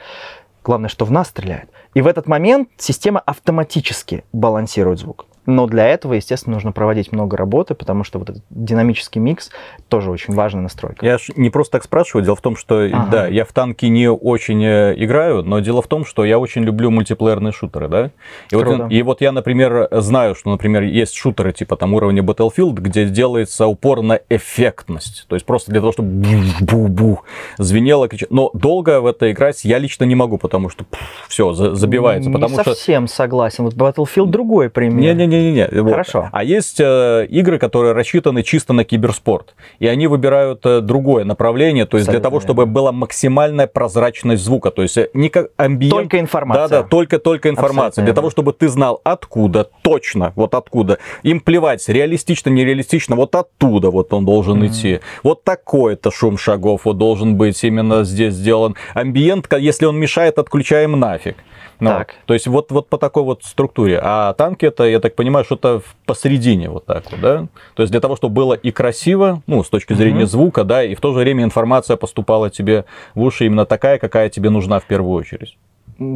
Главное, 0.63 0.89
что 0.89 1.05
в 1.05 1.11
нас 1.11 1.27
стреляет. 1.27 1.69
И 1.93 2.01
в 2.01 2.07
этот 2.07 2.27
момент 2.27 2.69
система 2.77 3.19
автоматически 3.19 4.23
балансирует 4.31 4.99
звук. 4.99 5.25
Но 5.45 5.67
для 5.67 5.87
этого, 5.87 6.13
естественно, 6.13 6.55
нужно 6.55 6.71
проводить 6.71 7.11
много 7.11 7.35
работы, 7.35 7.75
потому 7.75 8.03
что 8.03 8.19
вот 8.19 8.29
этот 8.29 8.43
динамический 8.49 9.19
микс 9.19 9.51
тоже 9.89 10.09
очень 10.09 10.33
важная 10.33 10.61
настройка. 10.61 11.05
Я 11.05 11.17
ж 11.17 11.29
не 11.35 11.49
просто 11.49 11.73
так 11.73 11.83
спрашиваю. 11.83 12.23
Дело 12.23 12.35
в 12.35 12.41
том, 12.41 12.55
что 12.55 12.85
Ага. 12.85 13.07
да, 13.11 13.27
я 13.27 13.45
в 13.45 13.51
танки 13.51 13.85
не 13.85 14.09
очень 14.09 14.63
э, 14.63 14.93
играю, 14.97 15.43
но 15.43 15.59
дело 15.59 15.81
в 15.81 15.87
том, 15.87 16.05
что 16.05 16.23
я 16.23 16.39
очень 16.39 16.63
люблю 16.63 16.91
мультиплеерные 16.91 17.51
шутеры, 17.51 17.87
да. 17.87 18.11
И 18.51 18.55
вот, 18.55 18.91
и 18.91 19.01
вот 19.01 19.21
я, 19.21 19.31
например, 19.31 19.87
знаю, 19.91 20.35
что, 20.35 20.49
например, 20.49 20.83
есть 20.83 21.15
шутеры 21.15 21.51
типа 21.51 21.75
там 21.75 21.93
уровня 21.93 22.21
Battlefield, 22.21 22.73
где 22.75 23.05
делается 23.05 23.67
упор 23.67 24.01
на 24.01 24.19
эффектность. 24.29 25.25
То 25.27 25.35
есть 25.35 25.45
просто 25.45 25.71
для 25.71 25.81
того, 25.81 25.91
чтобы 25.91 26.09
бу-бу-бу 26.09 27.19
звенело. 27.57 28.09
Но 28.29 28.49
долго 28.53 29.01
в 29.01 29.05
это 29.05 29.31
играть 29.31 29.65
я 29.65 29.77
лично 29.77 30.05
не 30.05 30.15
могу, 30.15 30.37
потому 30.37 30.69
что 30.69 30.85
все 31.27 31.53
забивается. 31.53 32.29
Не 32.29 32.33
потому 32.33 32.55
что 32.55 32.63
совсем 32.71 33.07
согласен. 33.07 33.63
Вот 33.65 33.73
Battlefield 33.73 34.27
другой 34.27 34.69
пример. 34.69 35.15
Не-не-не-не. 35.33 35.81
вот. 35.81 35.91
Хорошо. 35.91 36.29
А 36.31 36.43
есть 36.43 36.79
э, 36.79 37.25
игры, 37.29 37.59
которые 37.59 37.93
рассчитаны 37.93 38.43
чисто 38.43 38.73
на 38.73 38.83
киберспорт. 38.83 39.55
И 39.79 39.87
они 39.87 40.07
выбирают 40.07 40.65
э, 40.65 40.81
другое 40.81 41.25
направление, 41.25 41.85
то 41.85 41.97
есть 41.97 42.09
для 42.09 42.19
Абсолютно 42.19 42.39
того, 42.39 42.39
чтобы 42.41 42.65
была 42.65 42.91
максимальная 42.91 43.67
прозрачность 43.67 44.43
звука. 44.43 44.71
То 44.71 44.81
есть 44.81 44.97
э, 44.97 45.09
не 45.13 45.29
как 45.29 45.49
амбиент. 45.57 45.93
Только 45.93 46.19
информация. 46.19 46.67
Да-да, 46.67 46.87
только-только 46.87 47.49
информация. 47.49 47.87
Абсолютно 47.87 48.05
Для 48.05 48.13
того, 48.13 48.29
чтобы 48.29 48.53
ты 48.53 48.67
знал 48.69 49.01
откуда, 49.03 49.69
точно, 49.81 50.33
вот 50.35 50.55
откуда. 50.55 50.99
Им 51.23 51.39
плевать, 51.39 51.87
реалистично, 51.89 52.49
нереалистично, 52.49 53.15
вот 53.15 53.35
оттуда 53.35 53.89
вот 53.89 54.13
он 54.13 54.25
должен 54.25 54.65
идти. 54.65 54.99
Вот 55.23 55.43
такой-то 55.43 56.11
шум 56.11 56.37
шагов 56.37 56.81
вот 56.85 56.97
должен 56.97 57.35
быть 57.35 57.63
именно 57.63 58.03
здесь 58.03 58.33
сделан. 58.33 58.75
Амбиент, 58.93 59.51
если 59.57 59.85
он 59.85 59.97
мешает, 59.97 60.37
отключаем 60.37 60.99
нафиг. 60.99 61.35
Ну, 61.79 61.89
Так. 61.89 62.15
То 62.25 62.33
есть 62.33 62.47
вот, 62.47 62.71
вот 62.71 62.87
по 62.87 62.97
такой 62.97 63.23
вот 63.23 63.43
структуре. 63.43 63.99
А 64.01 64.33
танки 64.33 64.65
это, 64.65 64.83
я 64.83 64.99
так 64.99 65.15
понимаю, 65.15 65.45
что-то 65.45 65.81
посередине 66.05 66.69
вот 66.69 66.85
так 66.85 67.11
вот, 67.11 67.19
да? 67.19 67.47
То 67.75 67.83
есть 67.83 67.91
для 67.91 68.01
того, 68.01 68.15
чтобы 68.15 68.35
было 68.35 68.53
и 68.53 68.71
красиво, 68.71 69.41
ну, 69.47 69.63
с 69.63 69.69
точки 69.69 69.93
зрения 69.93 70.19
Мгм. 70.19 70.27
звука, 70.27 70.63
да, 70.63 70.83
и 70.83 70.95
в 70.95 71.01
то 71.01 71.13
же 71.13 71.19
время 71.19 71.43
информация 71.43 71.97
поступала 71.97 72.49
тебе 72.49 72.85
в 73.15 73.21
уши 73.21 73.45
именно 73.45 73.65
такая, 73.65 73.97
какая 73.99 74.29
тебе 74.29 74.49
нужна 74.49 74.79
в 74.79 74.85
первую 74.85 75.13
очередь. 75.13 75.57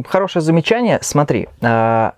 Хорошее 0.08 0.42
замечание. 0.42 0.98
Смотри, 1.02 1.48
а, 1.62 2.14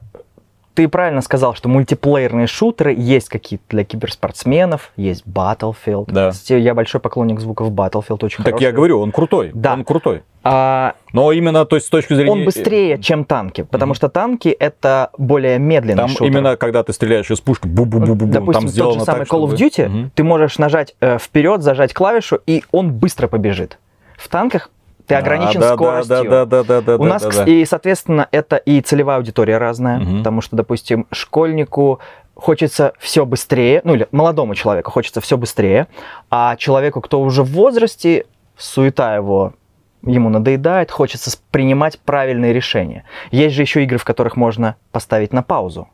ты 0.81 0.89
правильно 0.89 1.21
сказал, 1.21 1.55
что 1.55 1.69
мультиплеерные 1.69 2.47
шутеры 2.47 2.95
есть 2.97 3.29
какие-то 3.29 3.65
для 3.69 3.85
киберспортсменов, 3.85 4.93
есть 4.97 5.27
Battlefield. 5.27 6.07
Да. 6.11 6.31
Кстати, 6.31 6.55
я 6.55 6.75
большой 6.75 7.03
поклонник 7.03 7.39
звуков 7.39 7.71
Battlefield, 7.71 8.25
очень 8.25 8.39
Так 8.39 8.47
хороший. 8.55 8.63
я 8.65 8.73
говорю, 8.73 8.99
он 9.03 9.13
крутой. 9.13 9.51
Да. 9.53 9.75
Он 9.75 9.85
крутой. 9.85 10.23
А, 10.43 10.95
Но 11.13 11.33
именно, 11.33 11.67
то 11.67 11.77
есть 11.77 11.89
с 11.89 11.91
точки 11.91 12.15
зрения... 12.15 12.33
он 12.33 12.47
быстрее, 12.47 12.97
чем 12.97 13.27
танки, 13.27 13.61
потому 13.61 13.91
Мгм. 13.91 13.95
что 13.97 14.09
танки 14.09 14.49
это 14.49 15.11
более 15.19 15.59
медленный 15.59 15.99
Там 15.99 16.09
шутер. 16.09 16.25
именно, 16.25 16.57
когда 16.57 16.83
ты 16.83 16.95
стреляешь 16.95 17.31
из 17.31 17.43
пушки, 17.43 17.67
бу-бу-бу-бу-бу, 17.69 18.25
Допустим, 18.33 18.53
там 18.55 18.63
тот 18.63 18.71
сделано 18.71 19.01
же 19.01 19.05
самый 19.05 19.27
так, 19.27 19.29
Call 19.29 19.45
of 19.47 19.53
Duty, 19.55 19.87
Мгм. 19.87 20.11
ты 20.15 20.25
можешь 20.25 20.57
нажать 20.57 20.95
э, 21.03 21.19
вперед, 21.19 21.61
зажать 21.61 21.93
клавишу, 21.93 22.41
и 22.47 22.65
он 22.73 22.91
быстро 22.95 23.29
побежит. 23.29 23.77
В 24.17 24.29
танках 24.29 24.71
ты 25.11 25.17
ограничен 25.17 25.61
Да, 25.61 25.71
да, 25.71 25.75
скоростью. 25.75 26.31
Да, 26.31 26.45
да, 26.47 26.63
да, 26.63 26.81
да, 26.81 26.97
У 26.97 27.05
нас, 27.05 27.23
да, 27.23 27.31
да. 27.31 27.45
и, 27.45 27.65
соответственно, 27.65 28.29
это 28.31 28.57
и 28.57 28.81
целевая 28.81 29.17
аудитория 29.17 29.59
разная, 29.59 29.99
Мгм. 29.99 30.19
потому 30.19 30.41
что, 30.41 30.57
допустим, 30.57 31.07
школьнику 31.11 31.99
хочется 32.37 32.93
все 32.99 33.27
быстрее, 33.27 33.81
ну 33.85 33.95
или 33.95 34.07
молодому 34.13 34.55
человеку 34.55 34.91
хочется 34.93 35.21
все 35.21 35.37
быстрее, 35.37 35.89
а 36.31 36.55
человеку, 36.57 37.01
кто 37.01 37.21
уже 37.21 37.43
в 37.43 37.51
возрасте, 37.51 38.25
суета 38.57 39.17
его 39.17 39.55
ему 40.03 40.29
надоедает, 40.31 40.91
хочется 40.91 41.37
принимать 41.51 41.99
правильные 41.99 42.53
решения. 42.53 43.05
Есть 43.33 43.55
же 43.57 43.63
еще 43.63 43.83
игры, 43.83 43.99
в 43.99 44.05
которых 44.05 44.37
можно 44.37 44.77
поставить 44.93 45.33
на 45.33 45.43
паузу, 45.43 45.89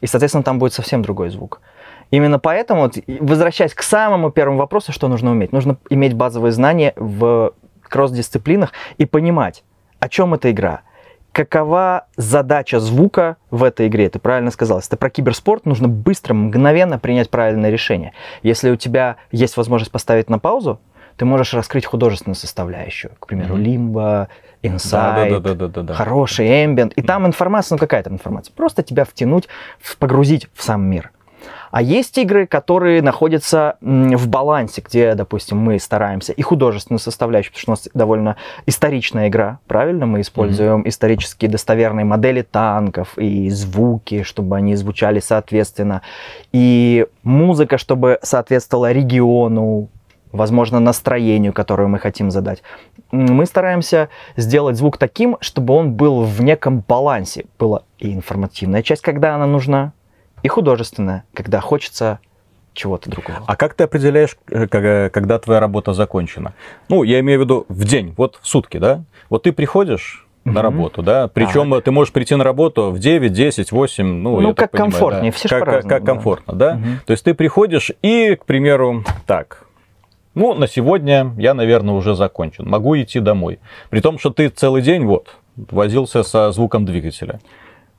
и, 0.00 0.06
соответственно, 0.06 0.42
там 0.42 0.58
будет 0.58 0.72
совсем 0.72 1.02
другой 1.02 1.28
звук. 1.28 1.60
Именно 2.10 2.38
поэтому, 2.38 2.90
возвращаясь 3.20 3.74
к 3.74 3.82
самому 3.82 4.30
первому 4.30 4.58
вопросу, 4.58 4.92
что 4.92 5.08
нужно 5.08 5.30
уметь? 5.32 5.52
Нужно 5.52 5.76
иметь 5.90 6.14
базовые 6.14 6.52
знания 6.52 6.92
в 6.96 7.52
кросс-дисциплинах 7.94 8.72
и 8.98 9.06
понимать, 9.06 9.62
о 10.00 10.08
чем 10.08 10.34
эта 10.34 10.50
игра, 10.50 10.80
какова 11.30 12.06
задача 12.16 12.80
звука 12.80 13.36
в 13.52 13.62
этой 13.62 13.86
игре. 13.86 14.08
Ты 14.08 14.18
правильно 14.18 14.50
сказал, 14.50 14.78
если 14.78 14.88
это 14.88 14.96
про 14.96 15.10
киберспорт, 15.10 15.64
нужно 15.64 15.86
быстро, 15.86 16.34
мгновенно 16.34 16.98
принять 16.98 17.30
правильное 17.30 17.70
решение. 17.70 18.12
Если 18.42 18.68
у 18.72 18.76
тебя 18.76 19.14
есть 19.30 19.56
возможность 19.56 19.92
поставить 19.92 20.28
на 20.28 20.40
паузу, 20.40 20.80
ты 21.16 21.24
можешь 21.24 21.54
раскрыть 21.54 21.86
художественную 21.86 22.34
составляющую. 22.34 23.12
К 23.20 23.28
примеру, 23.28 23.54
лимба, 23.54 24.28
Да, 25.38 25.54
да, 25.54 25.68
да, 25.68 25.82
да. 25.82 25.94
хороший 25.94 26.64
эмбиент. 26.64 26.94
И 26.94 27.02
там 27.02 27.28
информация, 27.28 27.76
ну 27.76 27.78
какая 27.78 28.02
там 28.02 28.14
информация? 28.14 28.52
Просто 28.54 28.82
тебя 28.82 29.04
втянуть, 29.04 29.46
погрузить 30.00 30.48
в 30.52 30.64
сам 30.64 30.82
мир. 30.82 31.12
А 31.74 31.82
есть 31.82 32.16
игры, 32.18 32.46
которые 32.46 33.02
находятся 33.02 33.78
в 33.80 34.28
балансе, 34.28 34.80
где, 34.80 35.14
допустим, 35.14 35.58
мы 35.58 35.80
стараемся 35.80 36.32
и 36.32 36.40
художественную 36.40 37.00
составляющую, 37.00 37.52
потому 37.52 37.62
что 37.62 37.70
у 37.70 37.74
нас 37.74 37.88
довольно 37.94 38.36
историчная 38.66 39.26
игра, 39.26 39.58
правильно? 39.66 40.06
Мы 40.06 40.20
используем 40.20 40.86
исторические 40.88 41.50
достоверные 41.50 42.04
модели 42.04 42.42
танков 42.42 43.18
и 43.18 43.50
звуки, 43.50 44.22
чтобы 44.22 44.56
они 44.56 44.76
звучали 44.76 45.18
соответственно, 45.18 46.02
и 46.52 47.08
музыка, 47.24 47.76
чтобы 47.76 48.20
соответствовала 48.22 48.92
региону, 48.92 49.88
возможно, 50.30 50.78
настроению, 50.78 51.52
которое 51.52 51.88
мы 51.88 51.98
хотим 51.98 52.30
задать. 52.30 52.62
Мы 53.10 53.46
стараемся 53.46 54.10
сделать 54.36 54.76
звук 54.76 54.96
таким, 54.96 55.38
чтобы 55.40 55.74
он 55.74 55.94
был 55.94 56.22
в 56.22 56.40
неком 56.40 56.84
балансе. 56.86 57.46
Была 57.58 57.82
и 57.98 58.14
информативная 58.14 58.84
часть, 58.84 59.02
когда 59.02 59.34
она 59.34 59.46
нужна, 59.46 59.92
и 60.44 60.48
художественная, 60.48 61.24
когда 61.32 61.60
хочется 61.60 62.20
чего-то 62.74 63.08
другого. 63.08 63.38
А 63.46 63.56
как 63.56 63.72
ты 63.72 63.84
определяешь, 63.84 64.36
э, 64.50 64.66
когда, 64.66 65.38
твоя 65.38 65.58
работа 65.58 65.94
закончена? 65.94 66.52
Ну, 66.90 67.02
я 67.02 67.20
имею 67.20 67.40
в 67.40 67.42
виду 67.44 67.64
в 67.68 67.84
день, 67.84 68.14
вот 68.16 68.38
в 68.42 68.46
сутки, 68.46 68.76
да? 68.76 69.04
Вот 69.30 69.44
ты 69.44 69.52
приходишь 69.52 70.26
на 70.44 70.60
работу, 70.60 71.02
да? 71.02 71.28
Причем 71.28 71.80
ты 71.80 71.90
можешь 71.90 72.12
прийти 72.12 72.34
на 72.34 72.44
работу 72.44 72.90
в 72.90 72.98
9, 72.98 73.32
10, 73.32 73.72
8, 73.72 74.06
ну, 74.06 74.40
Ну, 74.40 74.48
так 74.52 74.70
как 74.70 74.72
понимаю, 74.72 74.90
комфортнее, 74.90 75.32
да. 75.32 75.36
все 75.38 75.48
как, 75.48 75.64
как, 75.64 75.82
как 75.82 76.04
да. 76.04 76.12
комфортно, 76.12 76.54
да? 76.54 76.74
Мгм. 76.74 77.00
То 77.06 77.12
есть 77.12 77.24
ты 77.24 77.32
приходишь 77.32 77.92
и, 78.02 78.34
к 78.34 78.44
примеру, 78.44 79.02
так, 79.26 79.64
ну, 80.34 80.52
на 80.52 80.68
сегодня 80.68 81.32
я, 81.38 81.54
наверное, 81.54 81.94
уже 81.94 82.14
закончен, 82.14 82.68
могу 82.68 82.98
идти 82.98 83.20
домой. 83.20 83.60
При 83.88 84.00
том, 84.00 84.18
что 84.18 84.28
ты 84.28 84.50
целый 84.50 84.82
день 84.82 85.04
вот 85.04 85.36
возился 85.56 86.22
со 86.22 86.52
звуком 86.52 86.84
двигателя. 86.84 87.40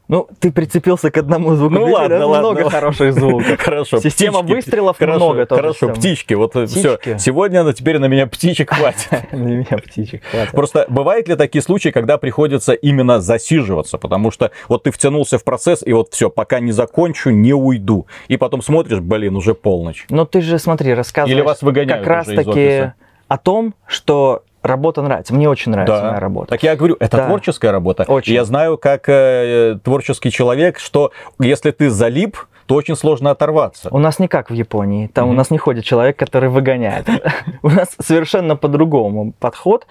Ну, 0.08 0.28
ты 0.40 0.52
прицепился 0.52 1.10
к 1.10 1.18
одному 1.18 1.56
звуку. 1.56 1.74
Ну 1.74 1.86
ладно, 1.86 2.28
ладно, 2.28 2.40
много 2.40 2.64
ладно. 2.64 2.70
хороших 2.70 3.14
звуков. 3.14 3.60
Хорошо. 3.60 4.00
Система 4.00 4.40
птички. 4.40 4.56
выстрелов 4.56 4.98
хорошо, 4.98 5.18
много 5.18 5.46
тоже 5.46 5.62
Хорошо, 5.62 5.78
всем. 5.78 5.96
птички. 5.96 6.34
Вот 6.36 6.52
все. 6.52 6.98
Птички. 6.98 7.18
Сегодня 7.18 7.64
на 7.64 7.74
теперь 7.74 7.98
на 7.98 8.06
меня 8.06 8.28
птичек 8.28 8.70
хватит. 8.74 9.10
Для 9.32 9.40
меня 9.40 9.78
птичек 9.84 10.24
хватит. 10.24 10.52
Просто 10.52 10.86
бывают 10.90 11.28
ли 11.28 11.36
такие 11.36 11.62
случаи, 11.62 11.90
когда 11.90 12.18
приходится 12.18 12.74
именно 12.74 13.20
засиживаться, 13.20 13.98
потому 13.98 14.32
что 14.32 14.52
вот 14.70 14.84
ты 14.84 14.92
втянулся 14.92 15.38
в 15.40 15.44
процесс, 15.44 15.82
и 15.86 15.94
вот 15.94 16.14
все, 16.14 16.30
пока 16.30 16.60
не 16.60 16.72
закончу, 16.72 17.32
не 17.32 17.54
уйду. 17.54 18.06
И 18.28 18.38
потом 18.38 18.62
смотришь, 18.62 19.00
блин, 19.00 19.36
уже 19.36 19.56
полночь. 19.56 20.06
Но 20.10 20.26
ты 20.26 20.42
же, 20.42 20.60
смотри, 20.60 20.94
рассказываешь 20.94 21.36
Или 21.36 21.42
вас 21.42 21.62
выгоняют 21.62 22.04
как 22.04 22.08
раз 22.08 22.28
таки 22.28 22.92
о 23.28 23.38
том, 23.38 23.74
что 23.88 24.44
работа 24.68 25.02
нравится. 25.02 25.34
Мне 25.34 25.50
очень 25.50 25.72
нравится 25.72 26.02
моя 26.04 26.20
работа. 26.20 26.50
Так 26.50 26.64
я 26.64 26.76
говорю, 26.76 26.96
это 27.00 27.18
Да. 27.18 27.26
творческая 27.28 27.72
работа. 27.72 28.04
Очень. 28.08 28.34
Я 28.34 28.46
знаю, 28.46 28.78
как 28.78 29.08
э, 29.10 29.78
творческий 29.84 30.32
человек, 30.32 30.80
что 30.80 31.12
если 31.40 31.72
ты 31.72 31.90
залип, 31.90 32.38
то 32.66 32.76
очень 32.76 32.96
сложно 32.96 33.30
оторваться. 33.32 33.90
У 33.92 34.00
нас 34.00 34.18
не 34.20 34.28
как 34.28 34.50
в 34.50 34.54
Японии. 34.54 35.08
Там 35.08 35.26
у 35.26 35.28
Мгм. 35.30 35.38
нас 35.38 35.52
не 35.52 35.58
ходит 35.60 35.86
человек, 35.86 36.18
который 36.18 36.50
выгоняет. 36.50 37.08
У 37.62 37.70
нас 37.70 37.90
совершенно 38.02 38.56
по-другому 38.56 39.34
подход. 39.40 39.86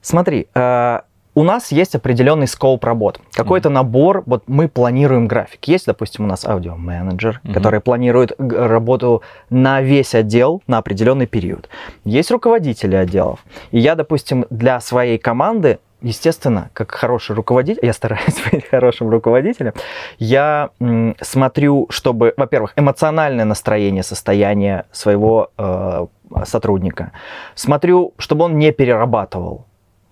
Смотри, 0.00 0.48
э, 0.54 1.00
у 1.34 1.42
нас 1.42 1.72
есть 1.72 1.94
определенный 1.94 2.46
скоп 2.46 2.84
работ. 2.84 3.20
Какой-то 3.32 3.68
набор, 3.68 4.22
вот 4.26 4.44
мы 4.46 4.68
планируем 4.68 5.26
график. 5.26 5.64
Есть, 5.64 5.86
допустим, 5.86 6.24
у 6.24 6.28
нас 6.28 6.44
аудиоменеджер, 6.46 7.40
Мгм. 7.42 7.52
который 7.54 7.80
планирует 7.80 8.32
работу 8.38 9.22
на 9.50 9.80
весь 9.82 10.14
отдел 10.14 10.62
на 10.66 10.78
определенный 10.78 11.26
период. 11.26 11.68
Есть 12.04 12.30
руководители 12.30 12.94
отделов. 12.96 13.40
И 13.72 13.78
я, 13.78 13.94
допустим, 13.94 14.46
для 14.50 14.80
своей 14.80 15.18
команды 15.18 15.78
естественно, 16.02 16.68
как 16.74 16.90
хороший 16.90 17.34
руководитель, 17.34 17.80
я 17.82 17.94
стараюсь 17.94 18.36
быть 18.52 18.68
хорошим 18.68 19.08
руководителем, 19.08 19.72
я 20.18 20.68
м, 20.78 21.16
смотрю, 21.22 21.86
чтобы, 21.88 22.34
во-первых, 22.36 22.74
эмоциональное 22.76 23.46
настроение, 23.46 24.02
состояние 24.02 24.84
своего 24.92 25.50
э, 25.56 26.06
сотрудника. 26.44 27.12
Смотрю, 27.54 28.12
чтобы 28.18 28.44
он 28.44 28.58
не 28.58 28.70
перерабатывал. 28.70 29.64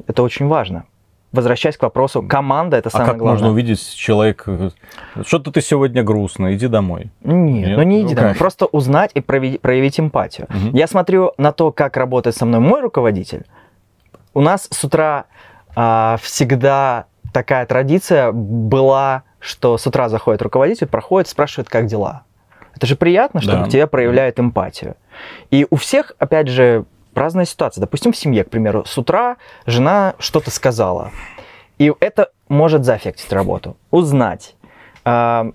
Это 0.06 0.22
очень 0.22 0.46
важно. 0.48 0.84
Возвращаясь 1.32 1.78
к 1.78 1.82
вопросу, 1.82 2.22
команда 2.22 2.76
это 2.76 2.88
А 2.88 2.92
самое 2.92 3.10
как 3.10 3.18
главное. 3.18 3.32
можно 3.40 3.52
увидеть 3.52 3.94
человек, 3.94 4.44
э, 4.46 4.70
что-то 5.24 5.50
ты 5.50 5.62
сегодня 5.62 6.02
грустно, 6.02 6.54
иди 6.54 6.66
домой. 6.68 7.10
Нет, 7.22 7.68
Нет? 7.68 7.76
ну 7.78 7.82
не 7.84 8.00
Ну 8.02 8.06
иди 8.06 8.14
домой, 8.14 8.30
как? 8.32 8.38
просто 8.38 8.66
узнать 8.66 9.12
и 9.14 9.20
прояви- 9.20 9.58
проявить 9.58 9.98
эмпатию. 9.98 10.46
Мгм. 10.50 10.74
Я 10.74 10.86
смотрю 10.86 11.32
на 11.38 11.52
то, 11.52 11.72
как 11.72 11.96
работает 11.96 12.36
со 12.36 12.44
мной 12.44 12.60
мой 12.60 12.82
руководитель. 12.82 13.46
У 14.34 14.40
нас 14.42 14.68
с 14.70 14.84
утра 14.84 15.24
а, 15.74 16.18
всегда 16.20 17.06
такая 17.32 17.64
традиция 17.64 18.30
была, 18.30 19.22
что 19.40 19.78
с 19.78 19.86
утра 19.86 20.10
заходит 20.10 20.42
руководитель, 20.42 20.86
проходит, 20.86 21.28
спрашивает, 21.28 21.70
как 21.70 21.86
дела. 21.86 22.24
Это 22.76 22.86
же 22.86 22.94
приятно, 22.94 23.40
что 23.40 23.52
Да. 23.52 23.64
к 23.64 23.68
тебе 23.70 23.86
проявляет 23.86 24.38
эмпатию. 24.38 24.96
И 25.50 25.66
у 25.70 25.76
всех, 25.76 26.12
опять 26.18 26.48
же, 26.48 26.84
разная 27.14 27.44
ситуация. 27.44 27.80
Допустим, 27.80 28.12
в 28.12 28.16
семье, 28.16 28.44
к 28.44 28.50
примеру, 28.50 28.84
с 28.84 28.96
утра 28.98 29.36
жена 29.66 30.14
что-то 30.18 30.50
сказала. 30.50 31.10
И 31.78 31.92
это 32.00 32.30
может 32.48 32.84
заэффектить 32.84 33.32
работу. 33.32 33.76
Узнать. 33.90 34.54
а, 35.04 35.50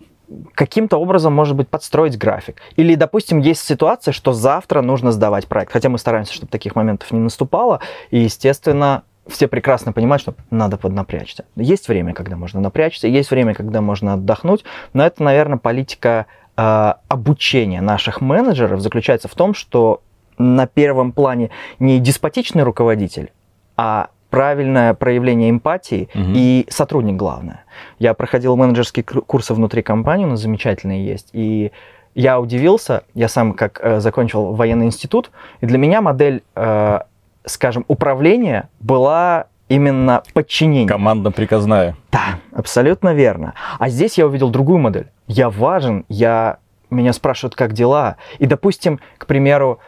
каким-то 0.53 0.97
образом, 0.97 1.33
может 1.33 1.55
быть, 1.55 1.69
подстроить 1.69 2.17
график. 2.17 2.61
Или, 2.75 2.95
допустим, 2.95 3.39
есть 3.39 3.63
ситуация, 3.63 4.11
что 4.11 4.33
завтра 4.33 4.81
нужно 4.81 5.11
сдавать 5.11 5.47
проект. 5.47 5.71
Хотя 5.71 5.89
мы 5.89 5.97
стараемся, 5.97 6.33
чтобы 6.33 6.51
таких 6.51 6.75
моментов 6.75 7.11
не 7.11 7.19
наступало. 7.19 7.79
И, 8.11 8.19
естественно, 8.19 9.03
все 9.27 9.47
прекрасно 9.47 9.93
понимают, 9.93 10.21
что 10.21 10.35
надо 10.49 10.77
поднапрячься. 10.77 11.45
Есть 11.55 11.87
время, 11.87 12.13
когда 12.13 12.35
можно 12.35 12.59
напрячься, 12.59 13.07
есть 13.07 13.31
время, 13.31 13.53
когда 13.53 13.81
можно 13.81 14.13
отдохнуть. 14.13 14.63
Но 14.93 15.05
это, 15.05 15.23
наверное, 15.23 15.57
политика 15.57 16.25
э, 16.55 16.93
обучения 17.07 17.81
наших 17.81 18.21
менеджеров 18.21 18.81
заключается 18.81 19.27
в 19.27 19.35
том, 19.35 19.53
что 19.53 20.01
на 20.37 20.67
первом 20.67 21.11
плане 21.11 21.49
не 21.79 21.99
деспотичный 21.99 22.63
руководитель, 22.63 23.31
а 23.75 24.09
правильное 24.29 24.93
проявление 24.93 25.49
эмпатии 25.49 26.09
Мгм. 26.13 26.33
и 26.35 26.65
сотрудник 26.69 27.15
главное. 27.15 27.63
Я 27.99 28.13
проходил 28.13 28.55
менеджерские 28.55 29.03
курсы 29.03 29.53
внутри 29.53 29.81
компании, 29.81 30.25
у 30.25 30.29
нас 30.29 30.41
замечательные 30.41 31.05
есть, 31.05 31.29
и 31.33 31.71
я 32.13 32.39
удивился, 32.39 33.03
я 33.13 33.29
сам 33.29 33.53
как 33.53 33.79
э, 33.81 33.99
закончил 33.99 34.53
военный 34.53 34.87
институт, 34.87 35.31
и 35.61 35.65
для 35.65 35.77
меня 35.77 36.01
модель, 36.01 36.43
э, 36.55 36.99
скажем, 37.45 37.85
управления 37.87 38.69
была 38.79 39.45
именно 39.69 40.23
подчинение. 40.33 40.87
Команда 40.87 41.31
приказная. 41.31 41.95
Да, 42.11 42.39
абсолютно 42.53 43.13
верно. 43.13 43.53
А 43.79 43.87
здесь 43.89 44.17
я 44.17 44.25
увидел 44.25 44.49
другую 44.49 44.79
модель. 44.79 45.07
Я 45.27 45.49
важен, 45.49 46.05
я 46.09 46.57
меня 46.89 47.13
спрашивают, 47.13 47.55
как 47.55 47.73
дела. 47.73 48.15
И, 48.39 48.45
допустим, 48.45 48.99
к 49.17 49.25
примеру, 49.25 49.79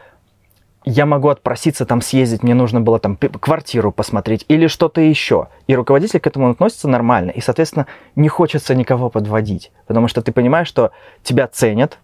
я 0.84 1.06
могу 1.06 1.28
отпроситься 1.28 1.84
там 1.84 2.00
съездить, 2.00 2.42
мне 2.42 2.54
нужно 2.54 2.80
было 2.80 2.98
там 2.98 3.16
квартиру 3.16 3.92
посмотреть 3.92 4.44
или 4.48 4.66
что-то 4.66 5.00
еще. 5.00 5.48
И 5.66 5.76
руководитель 5.76 6.20
к 6.20 6.26
этому 6.26 6.50
относится 6.50 6.88
нормально. 6.88 7.30
И, 7.30 7.40
соответственно, 7.40 7.86
не 8.16 8.28
хочется 8.28 8.74
никого 8.74 9.10
подводить. 9.10 9.72
Потому 9.86 10.08
что 10.08 10.22
ты 10.22 10.32
понимаешь, 10.32 10.68
что 10.68 10.92
тебя 11.22 11.46
ценят, 11.48 11.98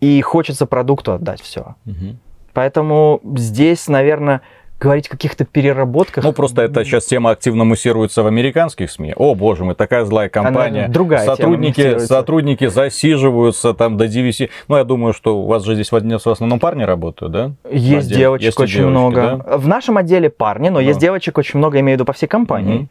и 0.00 0.20
хочется 0.20 0.66
продукту 0.66 1.12
отдать 1.12 1.40
все. 1.40 1.76
Мгм. 1.86 2.18
Поэтому 2.52 3.20
здесь, 3.36 3.88
наверное, 3.88 4.42
говорить 4.80 5.06
о 5.06 5.10
каких-то 5.10 5.44
переработках... 5.44 6.24
Ну, 6.24 6.32
просто 6.32 6.62
это 6.62 6.84
сейчас 6.84 7.06
тема 7.06 7.30
активно 7.30 7.64
муссируется 7.64 8.22
в 8.22 8.26
американских 8.26 8.90
СМИ. 8.90 9.14
О, 9.16 9.34
боже 9.34 9.64
мой, 9.64 9.74
такая 9.74 10.04
злая 10.04 10.28
компания. 10.28 10.84
Она 10.84 10.92
другая 10.92 11.24
сотрудники, 11.24 11.98
сотрудники 11.98 12.66
засиживаются 12.66 13.72
там 13.74 13.96
до 13.96 14.08
9. 14.08 14.50
Ну, 14.68 14.76
я 14.76 14.84
думаю, 14.84 15.12
что 15.14 15.38
у 15.38 15.46
вас 15.46 15.64
же 15.64 15.74
здесь 15.74 15.90
в 15.92 15.96
одни- 15.96 16.16
в 16.18 16.26
основном 16.26 16.58
парни 16.58 16.82
работают, 16.82 17.32
да? 17.32 17.52
Есть 17.70 18.08
Отдел- 18.08 18.18
девочек 18.18 18.44
есть 18.46 18.60
очень 18.60 18.78
девочки, 18.80 18.90
много. 18.90 19.44
В 19.58 19.68
нашем 19.68 19.96
отделе 19.96 20.28
парни, 20.30 20.68
но 20.68 20.76
Да. 20.76 20.82
есть 20.82 20.98
девочек 21.00 21.38
очень 21.38 21.58
много, 21.58 21.80
имею 21.80 21.96
в 21.96 22.00
виду 22.00 22.04
по 22.04 22.12
всей 22.12 22.26
компании. 22.26 22.74
Мгм. 22.76 22.88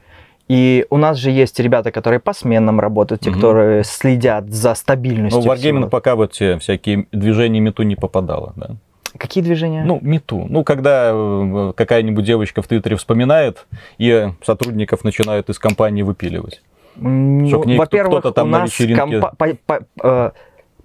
И 0.49 0.85
у 0.89 0.97
нас 0.97 1.17
же 1.17 1.31
есть 1.31 1.57
ребята, 1.59 1.91
которые 1.91 2.19
по 2.19 2.33
сменам 2.33 2.79
работают, 2.79 3.21
те, 3.21 3.29
Мгм. 3.29 3.39
которые 3.39 3.83
следят 3.83 4.49
за 4.51 4.73
стабильностью. 4.75 5.41
Ну, 5.41 5.47
в 5.47 5.51
Wargaming 5.51 5.77
всего. 5.79 5.87
пока 5.89 6.15
вот 6.15 6.33
те 6.33 6.57
всякие 6.59 7.07
движения 7.13 7.59
мету 7.61 7.83
не 7.83 7.95
попадало, 7.95 8.53
да. 8.57 8.71
Какие 9.17 9.43
движения? 9.43 9.83
Ну, 9.83 9.99
мету. 10.01 10.45
Ну, 10.49 10.63
когда 10.63 11.11
э, 11.13 11.73
какая-нибудь 11.75 12.25
девочка 12.25 12.61
в 12.61 12.67
Твиттере 12.67 12.95
вспоминает, 12.95 13.65
и 13.97 14.29
сотрудников 14.43 15.03
начинают 15.03 15.49
из 15.49 15.59
компании 15.59 16.01
выпиливать. 16.01 16.61
Ну, 16.95 17.63
во-первых, 17.77 18.25
у 18.25 18.33
на 18.39 18.45
нас 18.45 18.69
вечеринке- 18.69 19.19
компа- 19.19 19.33
по- 19.37 19.57
по- 19.65 19.85
э, 20.03 20.31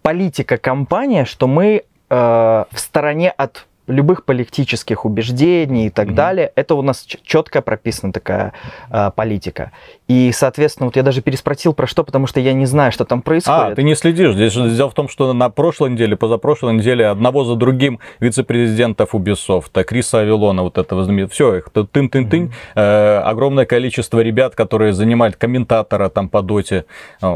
политика 0.03 0.57
компания, 0.59 1.25
что 1.25 1.47
мы 1.47 1.83
э, 2.11 2.15
в 2.71 2.79
стороне 2.79 3.31
от 3.31 3.67
любых 3.89 4.25
политических 4.25 5.05
убеждений 5.05 5.87
и 5.87 5.91
так 5.91 6.07
Мгм. 6.09 6.15
далее. 6.15 6.53
Это 6.55 6.75
у 6.75 6.83
нас 6.83 7.07
четко 7.25 7.63
прописана 7.63 8.13
такая 8.13 8.53
э, 8.91 9.11
политика. 9.17 9.73
И, 10.07 10.31
соответственно, 10.33 10.87
вот 10.87 10.97
я 10.97 11.03
даже 11.03 11.21
переспросил 11.21 11.73
про 11.75 11.87
что, 11.87 12.05
потому 12.05 12.27
что 12.27 12.41
я 12.41 12.53
не 12.53 12.67
знаю, 12.67 12.93
что 12.93 13.05
там 13.05 13.23
происходит. 13.23 13.73
А, 13.73 13.75
ты 13.75 13.83
не 13.83 13.95
следишь. 13.95 14.35
Здесь 14.35 14.53
же 14.53 14.71
дело 14.71 14.91
в 14.91 14.95
том, 14.95 15.09
что 15.09 15.33
на 15.33 15.51
прошлой 15.51 15.91
неделе, 15.91 16.17
позапрошлой 16.17 16.75
неделе 16.75 17.07
одного 17.07 17.45
за 17.45 17.57
другим 17.57 17.99
вице-президентов 18.21 19.15
Ubisoft, 19.15 19.71
а 19.75 19.85
Криса 19.85 20.21
Авилона, 20.21 20.63
вот 20.63 20.79
этого 20.79 21.05
знаменитого, 21.05 21.33
все, 21.33 21.55
их 21.57 21.71
тут 21.71 21.91
тын-тын-тынь, 21.93 22.53
э, 22.75 23.19
огромное 23.19 23.67
количество 23.67 24.21
ребят, 24.21 24.55
которые 24.55 24.93
занимают 24.93 25.37
комментатора 25.37 26.09
там 26.09 26.29
по 26.29 26.43
доте, 26.43 26.85
э, 27.23 27.27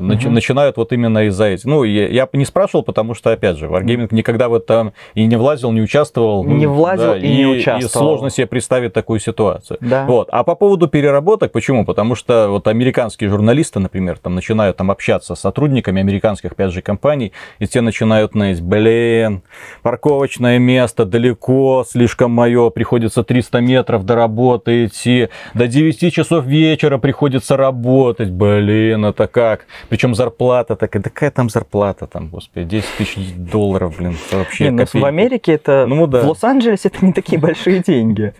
Мгм. 0.00 0.32
начинают 0.34 0.76
вот 0.76 0.92
именно 0.92 1.26
из-за 1.26 1.46
этих. 1.46 1.64
Ну, 1.64 1.84
я, 1.84 2.08
я 2.08 2.28
не 2.32 2.44
спрашивал, 2.44 2.82
потому 2.82 3.14
что, 3.14 3.32
опять 3.32 3.56
же, 3.56 3.66
Wargaming 3.66 4.08
никогда 4.10 4.48
в 4.48 4.54
этом 4.54 4.92
и 5.14 5.26
не 5.26 5.36
влазил, 5.36 5.72
не 5.72 5.80
участвовал. 5.86 6.44
Не 6.44 6.66
влазил 6.66 7.14
и 7.14 7.28
не 7.28 7.46
участвовал. 7.46 7.86
И 7.86 7.88
сложно 7.88 8.30
себе 8.30 8.46
представить 8.46 8.92
такую 8.92 9.20
ситуацию. 9.20 9.78
Да. 9.80 10.04
Вот. 10.04 10.28
А 10.30 10.44
по 10.44 10.54
поводу 10.54 10.88
переработок, 10.88 11.52
почему? 11.52 11.84
Потому 11.84 12.14
что 12.14 12.48
вот 12.50 12.68
американские 12.68 13.30
журналисты, 13.30 13.80
например, 13.80 14.18
там 14.18 14.34
начинают 14.34 14.76
там 14.76 14.90
общаться 14.90 15.34
с 15.34 15.40
сотрудниками 15.40 16.00
американских, 16.00 16.52
опять 16.52 16.72
же, 16.72 16.82
компаний, 16.82 17.32
и 17.58 17.66
те 17.66 17.80
начинают 17.80 18.34
ныть, 18.34 18.60
блин, 18.60 19.42
парковочное 19.82 20.58
место 20.58 21.04
далеко, 21.04 21.84
слишком 21.88 22.32
мое, 22.32 22.70
приходится 22.70 23.22
300 23.22 23.60
метров 23.60 24.04
до 24.04 24.16
работы 24.16 24.86
идти, 24.86 25.28
до 25.54 25.66
9 25.68 26.12
часов 26.12 26.44
вечера 26.44 26.98
приходится 26.98 27.56
работать, 27.56 28.30
блин, 28.30 29.04
это 29.04 29.26
как? 29.26 29.66
Причем 29.88 30.14
зарплата 30.14 30.74
такая, 30.76 31.02
да 31.02 31.10
какая 31.10 31.30
там 31.30 31.48
зарплата 31.48 32.06
там, 32.06 32.28
господи, 32.28 32.66
10 32.66 32.86
тысяч 32.98 33.34
долларов, 33.36 33.96
блин, 33.98 34.16
вообще 34.32 34.64
Не, 34.64 34.70
ну, 34.70 35.00
в 35.00 35.04
Америке 35.04 35.52
это... 35.52 35.75
Ну 35.86 36.06
да. 36.06 36.22
В 36.22 36.28
Лос-Анджелесе 36.28 36.88
это 36.88 37.04
не 37.04 37.12
такие 37.12 37.38
большие 37.38 37.80
деньги. 37.80 38.32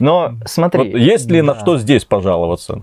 Но 0.00 0.32
смотри... 0.44 0.90
Вот 0.92 0.98
есть 0.98 1.30
ли 1.30 1.40
на 1.42 1.54
Да. 1.54 1.60
что 1.60 1.78
здесь 1.78 2.04
пожаловаться? 2.04 2.82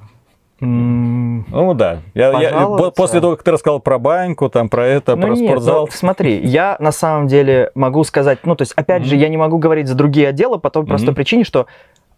Ну 0.64 1.74
да. 1.74 2.02
Я, 2.14 2.28
я- 2.40 2.52
Пожаловаться? 2.52 2.92
после 2.92 3.20
того, 3.20 3.36
как 3.36 3.44
ты 3.44 3.52
рассказал 3.52 3.80
про 3.80 3.98
баньку, 3.98 4.48
там 4.50 4.70
про 4.70 4.86
это, 4.86 5.16
Ну 5.16 5.28
про 5.28 5.36
нет, 5.36 5.50
спортзал. 5.50 5.86
ну, 5.88 5.92
смотри, 5.92 6.40
я 6.46 6.78
на 6.80 6.92
самом 6.92 7.28
деле 7.28 7.72
могу 7.74 8.04
сказать, 8.04 8.40
ну 8.46 8.56
то 8.56 8.62
есть 8.62 8.74
опять 8.76 9.04
же, 9.04 9.16
Мгм. 9.16 9.22
я 9.24 9.30
не 9.30 9.38
могу 9.38 9.58
говорить 9.58 9.88
за 9.88 9.96
другие 9.96 10.28
отделы 10.28 10.60
по 10.60 10.70
той 10.70 10.86
простой 10.86 11.10
Мгм. 11.10 11.16
причине, 11.16 11.44
что 11.46 11.66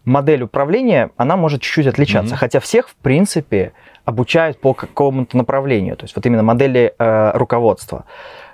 модель 0.03 0.43
управления, 0.43 1.11
она 1.15 1.37
может 1.37 1.61
чуть-чуть 1.61 1.87
отличаться, 1.87 2.33
Мгм. 2.33 2.39
хотя 2.39 2.59
всех, 2.59 2.89
в 2.89 2.95
принципе, 2.95 3.71
обучают 4.03 4.59
по 4.59 4.73
какому-то 4.73 5.37
направлению, 5.37 5.95
то 5.95 6.03
есть 6.03 6.13
вот 6.13 6.25
именно 6.25 6.43
модели 6.43 6.93
э, 6.99 7.31
руководства. 7.37 8.03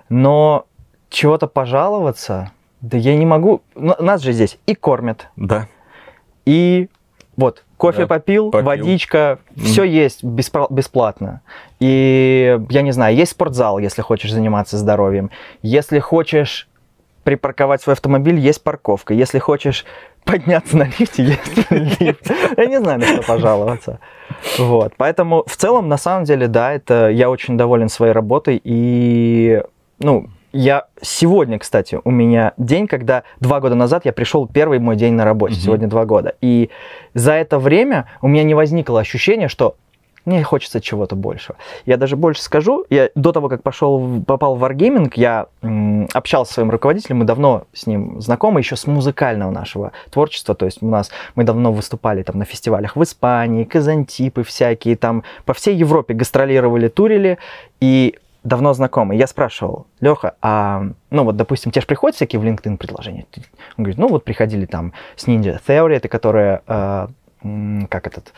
Но 0.08 0.66
чего-то 1.10 1.48
пожаловаться, 1.48 2.52
да 2.82 2.98
я 2.98 3.16
не 3.16 3.26
могу. 3.26 3.62
Нас 3.76 4.22
же 4.22 4.32
здесь 4.32 4.58
и 4.66 4.76
кормят, 4.76 5.28
Да. 5.36 5.68
и 6.46 6.88
вот 7.38 7.64
кофе 7.78 8.00
Да, 8.02 8.08
попил, 8.08 8.52
попил. 8.52 8.66
водичка, 8.66 9.40
все 9.56 9.84
есть 9.84 10.24
бесплатно. 10.24 11.42
И 11.80 12.60
я 12.70 12.82
не 12.82 12.92
знаю, 12.92 13.16
есть 13.16 13.32
спортзал, 13.32 13.80
если 13.80 14.02
хочешь 14.02 14.32
заниматься 14.34 14.78
здоровьем. 14.78 15.30
Если 15.62 16.00
хочешь 16.00 16.68
припарковать 17.24 17.82
свой 17.82 17.94
автомобиль, 17.94 18.38
есть 18.40 18.64
парковка. 18.64 19.14
Если 19.14 19.40
хочешь 19.40 19.86
подняться 20.26 20.76
на 20.78 20.84
лифте, 20.84 21.24
есть 21.24 21.72
лифт. 22.02 22.30
Я 22.58 22.66
не 22.66 22.80
знаю, 22.80 23.00
на 23.00 23.06
что 23.06 23.22
пожаловаться. 23.24 24.00
Вот. 24.58 24.94
Поэтому 24.98 25.44
в 25.48 25.56
целом, 25.56 25.88
на 25.88 25.98
самом 25.98 26.24
деле, 26.26 26.48
да, 26.48 26.74
это 26.74 27.10
я 27.10 27.30
очень 27.30 27.58
доволен 27.58 27.88
своей 27.90 28.12
работой. 28.14 28.60
И, 28.64 29.62
ну, 30.00 30.28
я 30.52 30.86
сегодня, 31.02 31.60
кстати, 31.60 32.00
у 32.04 32.12
меня 32.12 32.54
день, 32.58 32.88
когда 32.88 33.24
два 33.40 33.60
года 33.60 33.76
назад 33.76 34.06
я 34.06 34.14
пришел 34.14 34.48
первый 34.48 34.80
мой 34.80 34.96
день 34.96 35.14
на 35.14 35.26
работе. 35.26 35.56
Мгм. 35.56 35.62
Сегодня 35.62 35.88
два 35.88 36.06
года. 36.06 36.36
И 36.42 36.70
за 37.14 37.34
это 37.34 37.60
время 37.60 38.08
у 38.22 38.28
меня 38.28 38.44
не 38.44 38.54
возникло 38.54 39.00
ощущения, 39.00 39.48
что 39.48 39.76
мне 40.26 40.44
хочется 40.44 40.82
чего-то 40.82 41.16
большего. 41.16 41.58
Я 41.86 41.98
даже 41.98 42.16
больше 42.16 42.42
скажу, 42.42 42.86
я 42.90 43.10
до 43.16 43.32
того, 43.32 43.50
как 43.50 43.64
пошел, 43.64 44.22
попал 44.28 44.56
в 44.56 44.64
Wargaming, 44.64 45.12
я 45.16 45.48
м, 45.62 46.08
общался 46.14 46.52
с 46.52 46.56
своим 46.56 46.70
руководителем, 46.70 47.18
мы 47.18 47.26
давно 47.26 47.64
с 47.74 47.88
ним 47.88 48.22
знакомы, 48.22 48.60
еще 48.60 48.76
с 48.76 48.86
музыкального 48.86 49.50
нашего 49.50 49.92
творчества, 50.12 50.56
то 50.56 50.66
есть 50.66 50.84
у 50.84 50.88
нас, 50.88 51.10
мы 51.36 51.46
давно 51.46 51.72
выступали 51.72 52.22
там 52.24 52.38
на 52.38 52.46
фестивалях 52.46 52.96
в 52.96 53.04
Испании, 53.04 53.64
казантипы 53.64 54.44
всякие, 54.44 54.98
там 54.98 55.24
по 55.46 55.54
всей 55.54 55.76
Европе 55.76 56.14
гастролировали, 56.14 56.90
турили, 56.90 57.38
и 57.80 58.16
давно 58.44 58.74
знакомы. 58.74 59.16
Я 59.16 59.28
спрашивал, 59.28 59.88
Леха, 60.00 60.36
а, 60.42 60.84
ну 61.10 61.24
вот, 61.24 61.36
допустим, 61.36 61.72
тебе 61.72 61.82
же 61.82 61.88
приходят 61.88 62.16
всякие 62.16 62.40
в 62.40 62.44
LinkedIn 62.44 62.78
предложения? 62.78 63.26
Он 63.78 63.84
говорит, 63.84 63.98
ну 63.98 64.08
вот 64.08 64.24
приходили 64.24 64.66
там 64.66 64.94
с 65.16 65.28
Ninja 65.28 65.60
Theory, 65.66 65.96
это 65.96 66.08
которая, 66.08 66.62
э, 66.68 67.08
как 67.90 68.08
этот, 68.08 68.34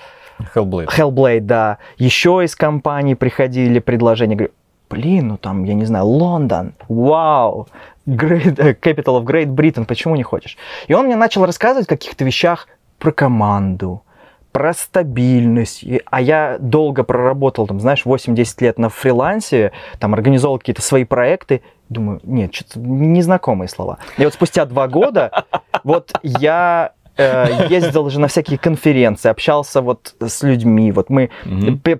Hellblade. 0.56 0.88
Hellblade, 0.88 1.42
да. 1.42 1.78
Еще 1.98 2.42
из 2.44 2.56
компаний 2.56 3.16
приходили 3.16 3.80
предложения. 3.80 4.36
Говорю, 4.36 4.54
блин, 4.90 5.28
ну 5.30 5.38
там, 5.38 5.64
я 5.64 5.74
не 5.74 5.86
знаю, 5.86 6.06
Лондон, 6.06 6.74
вау, 6.88 7.68
Great, 8.08 8.60
э, 8.60 8.74
Capital 8.74 9.22
of 9.22 9.26
Great 9.26 9.48
Britain, 9.48 9.86
почему 9.86 10.16
не 10.16 10.24
хочешь? 10.24 10.58
И 10.88 10.94
он 10.94 11.06
мне 11.06 11.16
начал 11.16 11.46
рассказывать 11.46 11.88
о 11.88 11.90
каких-то 11.90 12.26
вещах 12.26 12.68
про 13.00 13.12
команду, 13.12 14.04
про 14.52 14.74
стабильность. 14.74 15.84
А 16.06 16.22
я 16.22 16.58
долго 16.60 17.04
проработал, 17.04 17.68
там, 17.68 17.80
знаешь, 17.80 18.06
8-10 18.06 18.56
лет 18.60 18.78
на 18.80 18.90
фрилансе, 18.90 19.72
там, 20.00 20.14
организовал 20.14 20.60
какие-то 20.60 20.82
свои 20.82 21.04
проекты. 21.04 21.62
Думаю, 21.90 22.20
нет, 22.24 22.54
что-то 22.54 22.80
незнакомые 22.80 23.68
слова. 23.68 23.98
И 24.18 24.24
вот 24.24 24.34
спустя 24.34 24.66
два 24.66 24.88
года, 24.88 25.46
вот 25.84 26.14
я 26.24 26.94
э, 27.18 27.68
ездил 27.70 28.10
же 28.10 28.20
на 28.20 28.28
всякие 28.28 28.58
конференции, 28.58 29.30
общался 29.30 29.82
вот 29.82 30.16
с 30.20 30.44
людьми. 30.44 30.92
Вот 30.92 31.10
мы, 31.10 31.30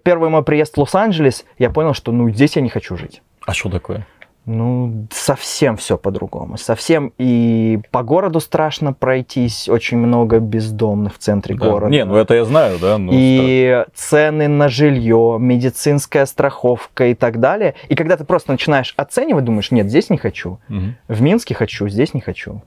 первый 0.04 0.30
мой 0.30 0.44
приезд 0.44 0.76
в 0.76 0.80
Лос-Анджелес, 0.80 1.46
я 1.58 1.70
понял, 1.70 1.94
что, 1.94 2.12
ну, 2.12 2.30
здесь 2.30 2.56
я 2.56 2.62
не 2.62 2.70
хочу 2.70 2.96
жить. 2.98 3.22
А 3.46 3.54
что 3.54 3.70
такое? 3.70 4.06
Ну, 4.46 5.08
совсем 5.12 5.78
все 5.78 5.98
по-другому. 5.98 6.58
Совсем 6.58 7.14
и 7.20 7.80
по 7.92 8.02
городу 8.02 8.40
страшно 8.40 8.92
пройтись. 8.92 9.70
Очень 9.70 9.98
много 9.98 10.40
бездомных 10.40 11.16
в 11.16 11.18
центре 11.20 11.56
Да. 11.56 11.70
города. 11.70 11.92
Не, 11.92 12.06
ну 12.06 12.16
это 12.16 12.34
я 12.34 12.44
знаю, 12.46 12.80
да. 12.80 12.98
ну, 12.98 13.12
и 13.14 13.86
цены 13.94 14.48
на 14.48 14.68
жилье, 14.68 15.38
медицинская 15.40 16.26
страховка 16.26 17.08
и 17.08 17.14
так 17.14 17.40
далее. 17.40 17.76
И 17.88 17.96
когда 17.96 18.18
ты 18.18 18.24
просто 18.24 18.52
начинаешь 18.52 18.94
оценивать, 18.98 19.46
думаешь, 19.46 19.70
нет, 19.70 19.88
здесь 19.88 20.10
не 20.10 20.18
хочу. 20.18 20.58
Мгм. 20.70 20.96
В 21.08 21.22
Минске 21.22 21.54
хочу, 21.54 21.88
здесь 21.88 22.16
не 22.16 22.22
хочу. 22.22 22.64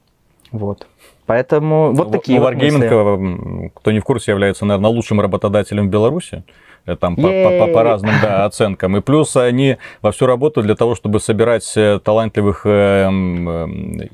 Вот. 0.53 0.87
Поэтому 1.27 1.93
вот 1.93 2.07
Ну, 2.09 2.13
такие 2.13 2.39
ну, 2.39 2.45
вот 2.45 2.55
Wargaming, 2.55 2.73
мысли. 2.79 2.87
м, 2.89 3.71
кто 3.75 3.93
не 3.93 4.01
в 4.01 4.05
курсе, 4.05 4.33
является, 4.33 4.65
наверное, 4.67 4.91
лучшим 4.91 5.21
работодателем 5.21 5.87
в 5.89 5.91
Беларуси. 5.91 6.45
Э, 6.87 6.97
Там 6.97 7.17
по, 7.17 7.23
по- 7.23 7.67
по- 7.67 7.73
по 7.73 7.83
разным 7.83 8.13
да, 8.23 8.45
оценкам. 8.45 8.95
И 8.99 9.01
плюс 9.01 9.35
они 9.37 9.79
вовсю 10.03 10.27
работают 10.27 10.67
для 10.67 10.75
того, 10.77 10.95
чтобы 10.95 11.19
собирать 11.19 11.73
э, 11.77 11.99
талантливых 12.05 12.67
э, 12.67 13.09
э, 13.09 13.67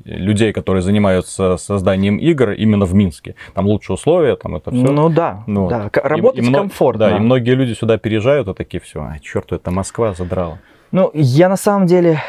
людей, 0.05 0.53
которые 0.53 0.83
занимаются 0.83 1.57
созданием 1.57 2.17
игр 2.19 2.51
именно 2.53 2.85
в 2.87 2.95
Минске. 2.95 3.35
Там 3.55 3.67
лучшие 3.67 3.95
условия, 3.95 4.37
там 4.37 4.55
это 4.55 4.71
все. 4.71 4.81
Ну 4.85 5.09
да, 5.09 5.43
да. 5.49 5.89
К- 5.91 6.05
Работать 6.09 6.49
комфортно. 6.53 7.11
Да, 7.11 7.17
и 7.17 7.19
многие 7.19 7.57
люди 7.57 7.73
сюда 7.75 7.99
переезжают 7.99 8.47
и 8.47 8.55
такие, 8.55 8.81
все, 8.81 9.01
а, 9.01 9.17
черт, 9.21 9.51
это 9.51 9.73
Москва 9.73 10.15
задрала. 10.15 10.59
Ну, 10.93 11.11
я 11.15 11.49
на 11.49 11.57
самом 11.57 11.87
деле, 11.87 12.21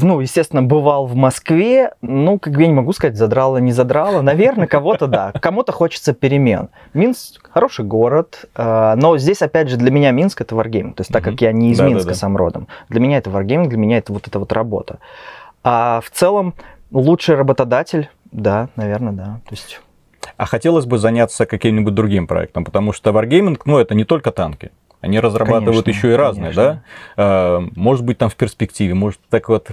ну, 0.00 0.20
естественно, 0.20 0.62
бывал 0.62 1.06
в 1.06 1.14
Москве, 1.14 1.92
ну, 2.00 2.38
как 2.38 2.54
бы 2.54 2.62
я 2.62 2.68
не 2.68 2.72
могу 2.72 2.92
сказать, 2.92 3.16
задрало, 3.16 3.58
не 3.58 3.72
задрало. 3.72 4.22
Наверное, 4.22 4.66
кого-то 4.66 5.06
да, 5.06 5.32
кому-то 5.32 5.72
хочется 5.72 6.14
перемен. 6.14 6.70
Минск 6.94 7.50
хороший 7.52 7.84
город, 7.84 8.46
э, 8.56 8.94
но 8.96 9.18
здесь, 9.18 9.42
опять 9.42 9.68
же, 9.68 9.76
для 9.76 9.90
меня 9.90 10.10
Минск 10.10 10.40
это 10.40 10.56
варгейминг. 10.56 10.96
То 10.96 11.02
есть, 11.02 11.12
так 11.12 11.22
как 11.22 11.40
я 11.42 11.52
не 11.52 11.72
из 11.72 11.78
Да-да-да. 11.78 11.94
Минска 11.94 12.14
сам 12.14 12.36
родом, 12.38 12.68
для 12.88 13.00
меня 13.00 13.18
это 13.18 13.28
варгейминг, 13.28 13.68
для 13.68 13.78
меня 13.78 13.98
это 13.98 14.14
вот 14.14 14.26
эта 14.26 14.38
вот 14.38 14.52
работа. 14.52 14.98
А 15.62 16.00
в 16.02 16.10
целом, 16.10 16.54
лучший 16.90 17.34
работодатель, 17.34 18.08
да, 18.30 18.70
наверное, 18.76 19.12
да. 19.12 19.40
То 19.46 19.54
есть, 19.54 19.80
А 20.38 20.46
хотелось 20.46 20.86
бы 20.86 20.98
заняться 20.98 21.44
каким-нибудь 21.44 21.94
другим 21.94 22.26
проектом, 22.26 22.64
потому 22.64 22.92
что 22.92 23.10
Wargaming, 23.10 23.60
ну, 23.66 23.78
это 23.78 23.94
не 23.94 24.04
только 24.04 24.30
танки. 24.30 24.70
Они 25.02 25.18
разрабатывают 25.18 25.84
Конечно, 25.84 25.98
еще 25.98 26.12
и 26.12 26.16
разные, 26.16 26.52
конечно. 26.52 26.82
да? 27.16 27.22
Э, 27.22 27.68
Может 27.74 28.04
быть, 28.04 28.18
там 28.18 28.30
в 28.30 28.36
перспективе, 28.36 28.94
может, 28.94 29.18
так 29.28 29.48
вот, 29.48 29.72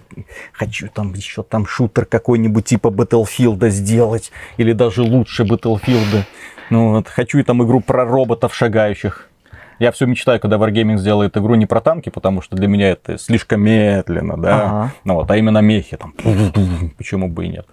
хочу 0.52 0.90
там 0.90 1.14
еще 1.14 1.44
там 1.44 1.68
шутер 1.68 2.06
какой-нибудь 2.06 2.66
типа 2.66 2.88
Battlefield 2.88 3.70
сделать, 3.70 4.32
или 4.58 4.74
даже 4.74 5.04
лучше 5.04 5.44
Battlefield. 5.44 6.24
Ну, 6.72 6.94
вот, 6.94 7.08
хочу 7.08 7.38
и 7.38 7.44
там 7.44 7.64
игру 7.64 7.80
про 7.80 8.06
роботов 8.06 8.56
шагающих. 8.56 9.30
Я 9.78 9.92
все 9.92 10.08
мечтаю, 10.08 10.40
когда 10.40 10.58
Wargaming 10.58 10.98
сделает 10.98 11.38
игру 11.38 11.54
не 11.54 11.68
про 11.68 11.80
танки, 11.80 12.10
потому 12.10 12.42
что 12.42 12.56
для 12.56 12.68
меня 12.68 12.90
это 12.90 13.20
слишком 13.20 13.62
медленно, 13.62 14.36
да? 14.36 14.56
Ага. 14.64 14.94
Ну 15.04 15.14
вот, 15.14 15.30
а 15.32 15.38
именно 15.38 15.60
мехи, 15.60 15.96
там, 15.96 16.14
почему 16.98 17.30
бы 17.30 17.46
и 17.46 17.50
нет. 17.50 17.68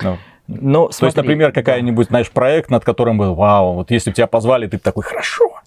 Ну, 0.00 0.16
ну, 0.48 0.84
то 0.84 0.88
есть, 0.88 0.98
смотри, 0.98 1.18
например, 1.18 1.52
какая-нибудь, 1.52 2.08
знаешь, 2.08 2.30
проект, 2.30 2.70
над 2.70 2.84
которым 2.84 3.18
был, 3.18 3.34
вау, 3.34 3.74
вот 3.74 3.90
если 3.90 4.10
бы 4.10 4.16
тебя 4.16 4.26
позвали, 4.26 4.66
ты 4.66 4.78
бы 4.78 4.82
такой, 4.82 5.04
хорошо. 5.04 5.61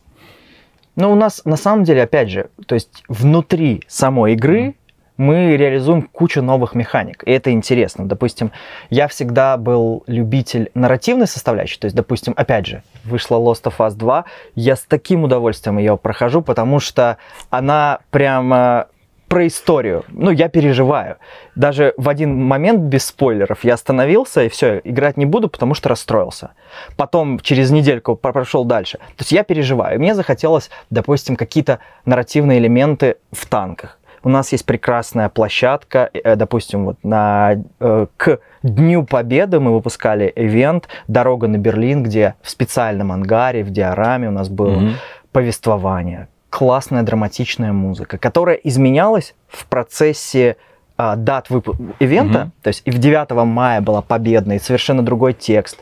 Ну, 0.95 1.11
у 1.11 1.15
нас 1.15 1.41
на 1.45 1.57
самом 1.57 1.83
деле, 1.83 2.03
опять 2.03 2.29
же, 2.29 2.49
то 2.67 2.75
есть 2.75 3.03
внутри 3.09 3.83
самой 3.87 4.33
игры 4.33 4.75
мы 5.17 5.55
реализуем 5.55 6.03
кучу 6.03 6.41
новых 6.41 6.75
механик, 6.75 7.23
и 7.25 7.31
это 7.31 7.51
интересно. 7.51 8.05
Допустим, 8.05 8.51
я 8.89 9.07
всегда 9.07 9.57
был 9.57 10.03
любитель 10.07 10.69
нарративной 10.73 11.27
составляющей, 11.27 11.79
то 11.79 11.85
есть, 11.85 11.95
допустим, 11.95 12.33
опять 12.35 12.65
же, 12.65 12.83
вышла 13.03 13.37
Lost 13.37 13.63
of 13.63 13.77
Us 13.77 13.95
2, 13.95 14.25
я 14.55 14.75
с 14.75 14.81
таким 14.81 15.23
удовольствием 15.23 15.77
ее 15.77 15.97
прохожу, 15.97 16.41
потому 16.41 16.79
что 16.79 17.17
она 17.49 17.99
прямо 18.09 18.87
про 19.36 19.47
историю. 19.47 20.03
Ну, 20.07 20.31
я 20.31 20.47
переживаю. 20.47 21.15
Даже 21.55 21.93
в 21.97 22.07
один 22.07 22.41
момент, 22.41 22.79
без 22.79 23.05
спойлеров, 23.05 23.65
я 23.65 23.73
остановился 23.73 24.43
и 24.43 24.47
все, 24.47 24.79
играть 24.86 25.17
не 25.17 25.25
буду, 25.25 25.49
потому 25.49 25.73
что 25.75 25.89
расстроился. 25.89 26.51
Потом 26.95 27.39
через 27.41 27.69
недельку 27.71 28.15
про- 28.15 28.31
прошел 28.31 28.63
дальше. 28.63 28.97
То 28.97 29.21
есть 29.21 29.33
я 29.33 29.43
переживаю. 29.43 29.99
Мне 29.99 30.15
захотелось, 30.15 30.69
допустим, 30.89 31.36
какие-то 31.36 31.79
нарративные 32.05 32.59
элементы 32.59 33.15
в 33.33 33.45
танках. 33.45 33.99
У 34.23 34.29
нас 34.29 34.53
есть 34.53 34.65
прекрасная 34.65 35.27
площадка, 35.27 36.09
э, 36.13 36.36
допустим, 36.38 36.86
вот 36.86 36.97
на, 37.03 37.55
э, 37.81 38.05
к 38.15 38.39
Дню 38.63 39.03
Победы 39.03 39.59
мы 39.59 39.73
выпускали 39.73 40.31
ивент 40.38 40.88
«Дорога 41.09 41.47
на 41.47 41.57
Берлин», 41.57 42.03
где 42.03 42.36
в 42.41 42.49
специальном 42.49 43.11
ангаре, 43.11 43.63
в 43.63 43.69
диораме 43.69 44.29
у 44.29 44.31
нас 44.31 44.47
было 44.47 44.75
Мгм. 44.79 44.93
повествование, 45.33 46.27
классная 46.55 47.03
драматичная 47.03 47.73
музыка, 47.73 48.17
которая 48.17 48.55
изменялась 48.55 49.35
в 49.49 49.65
процессе 49.65 50.55
а, 50.95 51.17
дат 51.17 51.49
выпу- 51.49 51.75
ивента. 51.99 52.39
Мгм. 52.39 52.51
То 52.61 52.67
есть 52.69 52.81
и 52.85 52.91
в 52.91 52.97
9 52.97 53.45
мая 53.45 53.81
была 53.81 54.01
победная, 54.01 54.55
и 54.55 54.59
совершенно 54.59 55.03
другой 55.03 55.33
текст. 55.33 55.77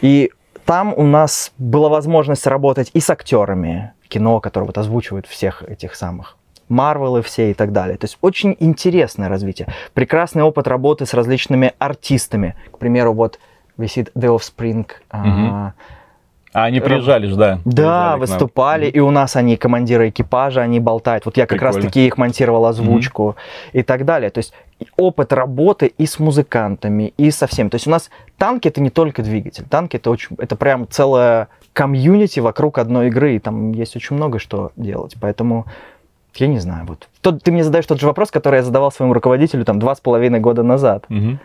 И 0.00 0.30
там 0.64 0.94
у 0.96 1.02
нас 1.02 1.50
была 1.58 1.88
возможность 1.88 2.46
работать 2.46 2.92
и 2.94 3.00
с 3.00 3.10
актерами 3.10 3.92
кино, 4.06 4.38
которые 4.38 4.68
вот 4.68 4.78
озвучивают 4.78 5.26
всех 5.26 5.64
этих 5.64 5.96
самых 5.96 6.36
Марвелы 6.68 7.20
все 7.22 7.50
и 7.50 7.54
так 7.54 7.72
далее. 7.72 7.96
То 7.96 8.04
есть 8.04 8.16
очень 8.20 8.56
интересное 8.60 9.28
развитие. 9.28 9.66
Прекрасный 9.92 10.44
опыт 10.44 10.68
работы 10.68 11.04
с 11.04 11.14
различными 11.14 11.72
артистами. 11.80 12.54
К 12.70 12.78
примеру, 12.78 13.12
вот 13.12 13.40
висит 13.76 14.12
The 14.14 14.36
Offspring. 14.38 14.86
а, 15.10 15.24
Мгм. 15.24 15.72
А 16.52 16.64
они 16.64 16.80
приезжали 16.80 17.26
же, 17.26 17.36
да. 17.36 17.60
да, 17.64 18.16
выступали, 18.16 18.86
и 18.86 18.98
у 18.98 19.10
нас 19.10 19.36
они 19.36 19.56
командиры 19.56 20.08
экипажа, 20.08 20.62
они 20.62 20.80
болтают. 20.80 21.24
Вот 21.24 21.36
я 21.36 21.46
как 21.46 21.58
Прикольно. 21.58 21.76
раз 21.76 21.84
таки 21.84 22.06
их 22.06 22.18
монтировал 22.18 22.66
озвучку 22.66 23.36
и 23.72 23.82
так 23.82 24.04
далее. 24.04 24.30
То 24.30 24.38
есть 24.38 24.52
опыт 24.96 25.32
работы 25.32 25.86
и 25.86 26.06
с 26.06 26.18
музыкантами, 26.18 27.14
и 27.16 27.30
со 27.30 27.46
всеми. 27.46 27.68
То 27.68 27.76
есть 27.76 27.86
у 27.86 27.90
нас 27.90 28.10
танки 28.36 28.66
это 28.66 28.80
не 28.80 28.90
только 28.90 29.22
двигатель, 29.22 29.64
танки 29.68 29.96
это 29.96 30.10
очень, 30.10 30.36
это 30.38 30.56
прям 30.56 30.88
целая 30.88 31.48
комьюнити 31.72 32.40
вокруг 32.40 32.78
одной 32.78 33.08
игры, 33.08 33.36
и 33.36 33.38
там 33.38 33.70
есть 33.70 33.94
очень 33.94 34.16
много 34.16 34.40
что 34.40 34.72
делать. 34.74 35.14
Поэтому 35.20 35.66
я 36.36 36.46
не 36.46 36.58
знаю, 36.58 36.86
вот. 36.86 37.08
Тот, 37.20 37.42
ты 37.42 37.52
мне 37.52 37.64
задаешь 37.64 37.86
тот 37.86 38.00
же 38.00 38.06
вопрос, 38.06 38.30
который 38.30 38.56
я 38.56 38.62
задавал 38.62 38.92
своему 38.92 39.14
руководителю 39.14 39.64
там 39.64 39.78
два 39.78 39.94
с 39.94 40.00
половиной 40.00 40.40
года 40.40 40.62
назад. 40.62 41.04
Мгм. 41.08 41.38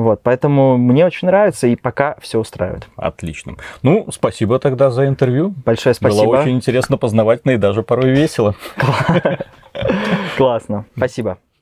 Вот, 0.00 0.22
поэтому 0.22 0.78
мне 0.78 1.04
очень 1.04 1.28
нравится, 1.28 1.66
и 1.66 1.76
пока 1.76 2.16
все 2.22 2.40
устраивает. 2.40 2.88
Отлично. 2.96 3.56
Ну, 3.82 4.06
спасибо 4.10 4.58
тогда 4.58 4.90
за 4.90 5.06
интервью. 5.06 5.54
Большое 5.66 5.94
спасибо. 5.94 6.24
Было 6.24 6.40
очень 6.40 6.52
интересно, 6.52 6.96
познавательно 6.96 7.52
и 7.52 7.56
даже 7.58 7.82
порой 7.82 8.08
весело. 8.12 8.54
Классно. 10.38 10.86
Спасибо. 10.96 11.36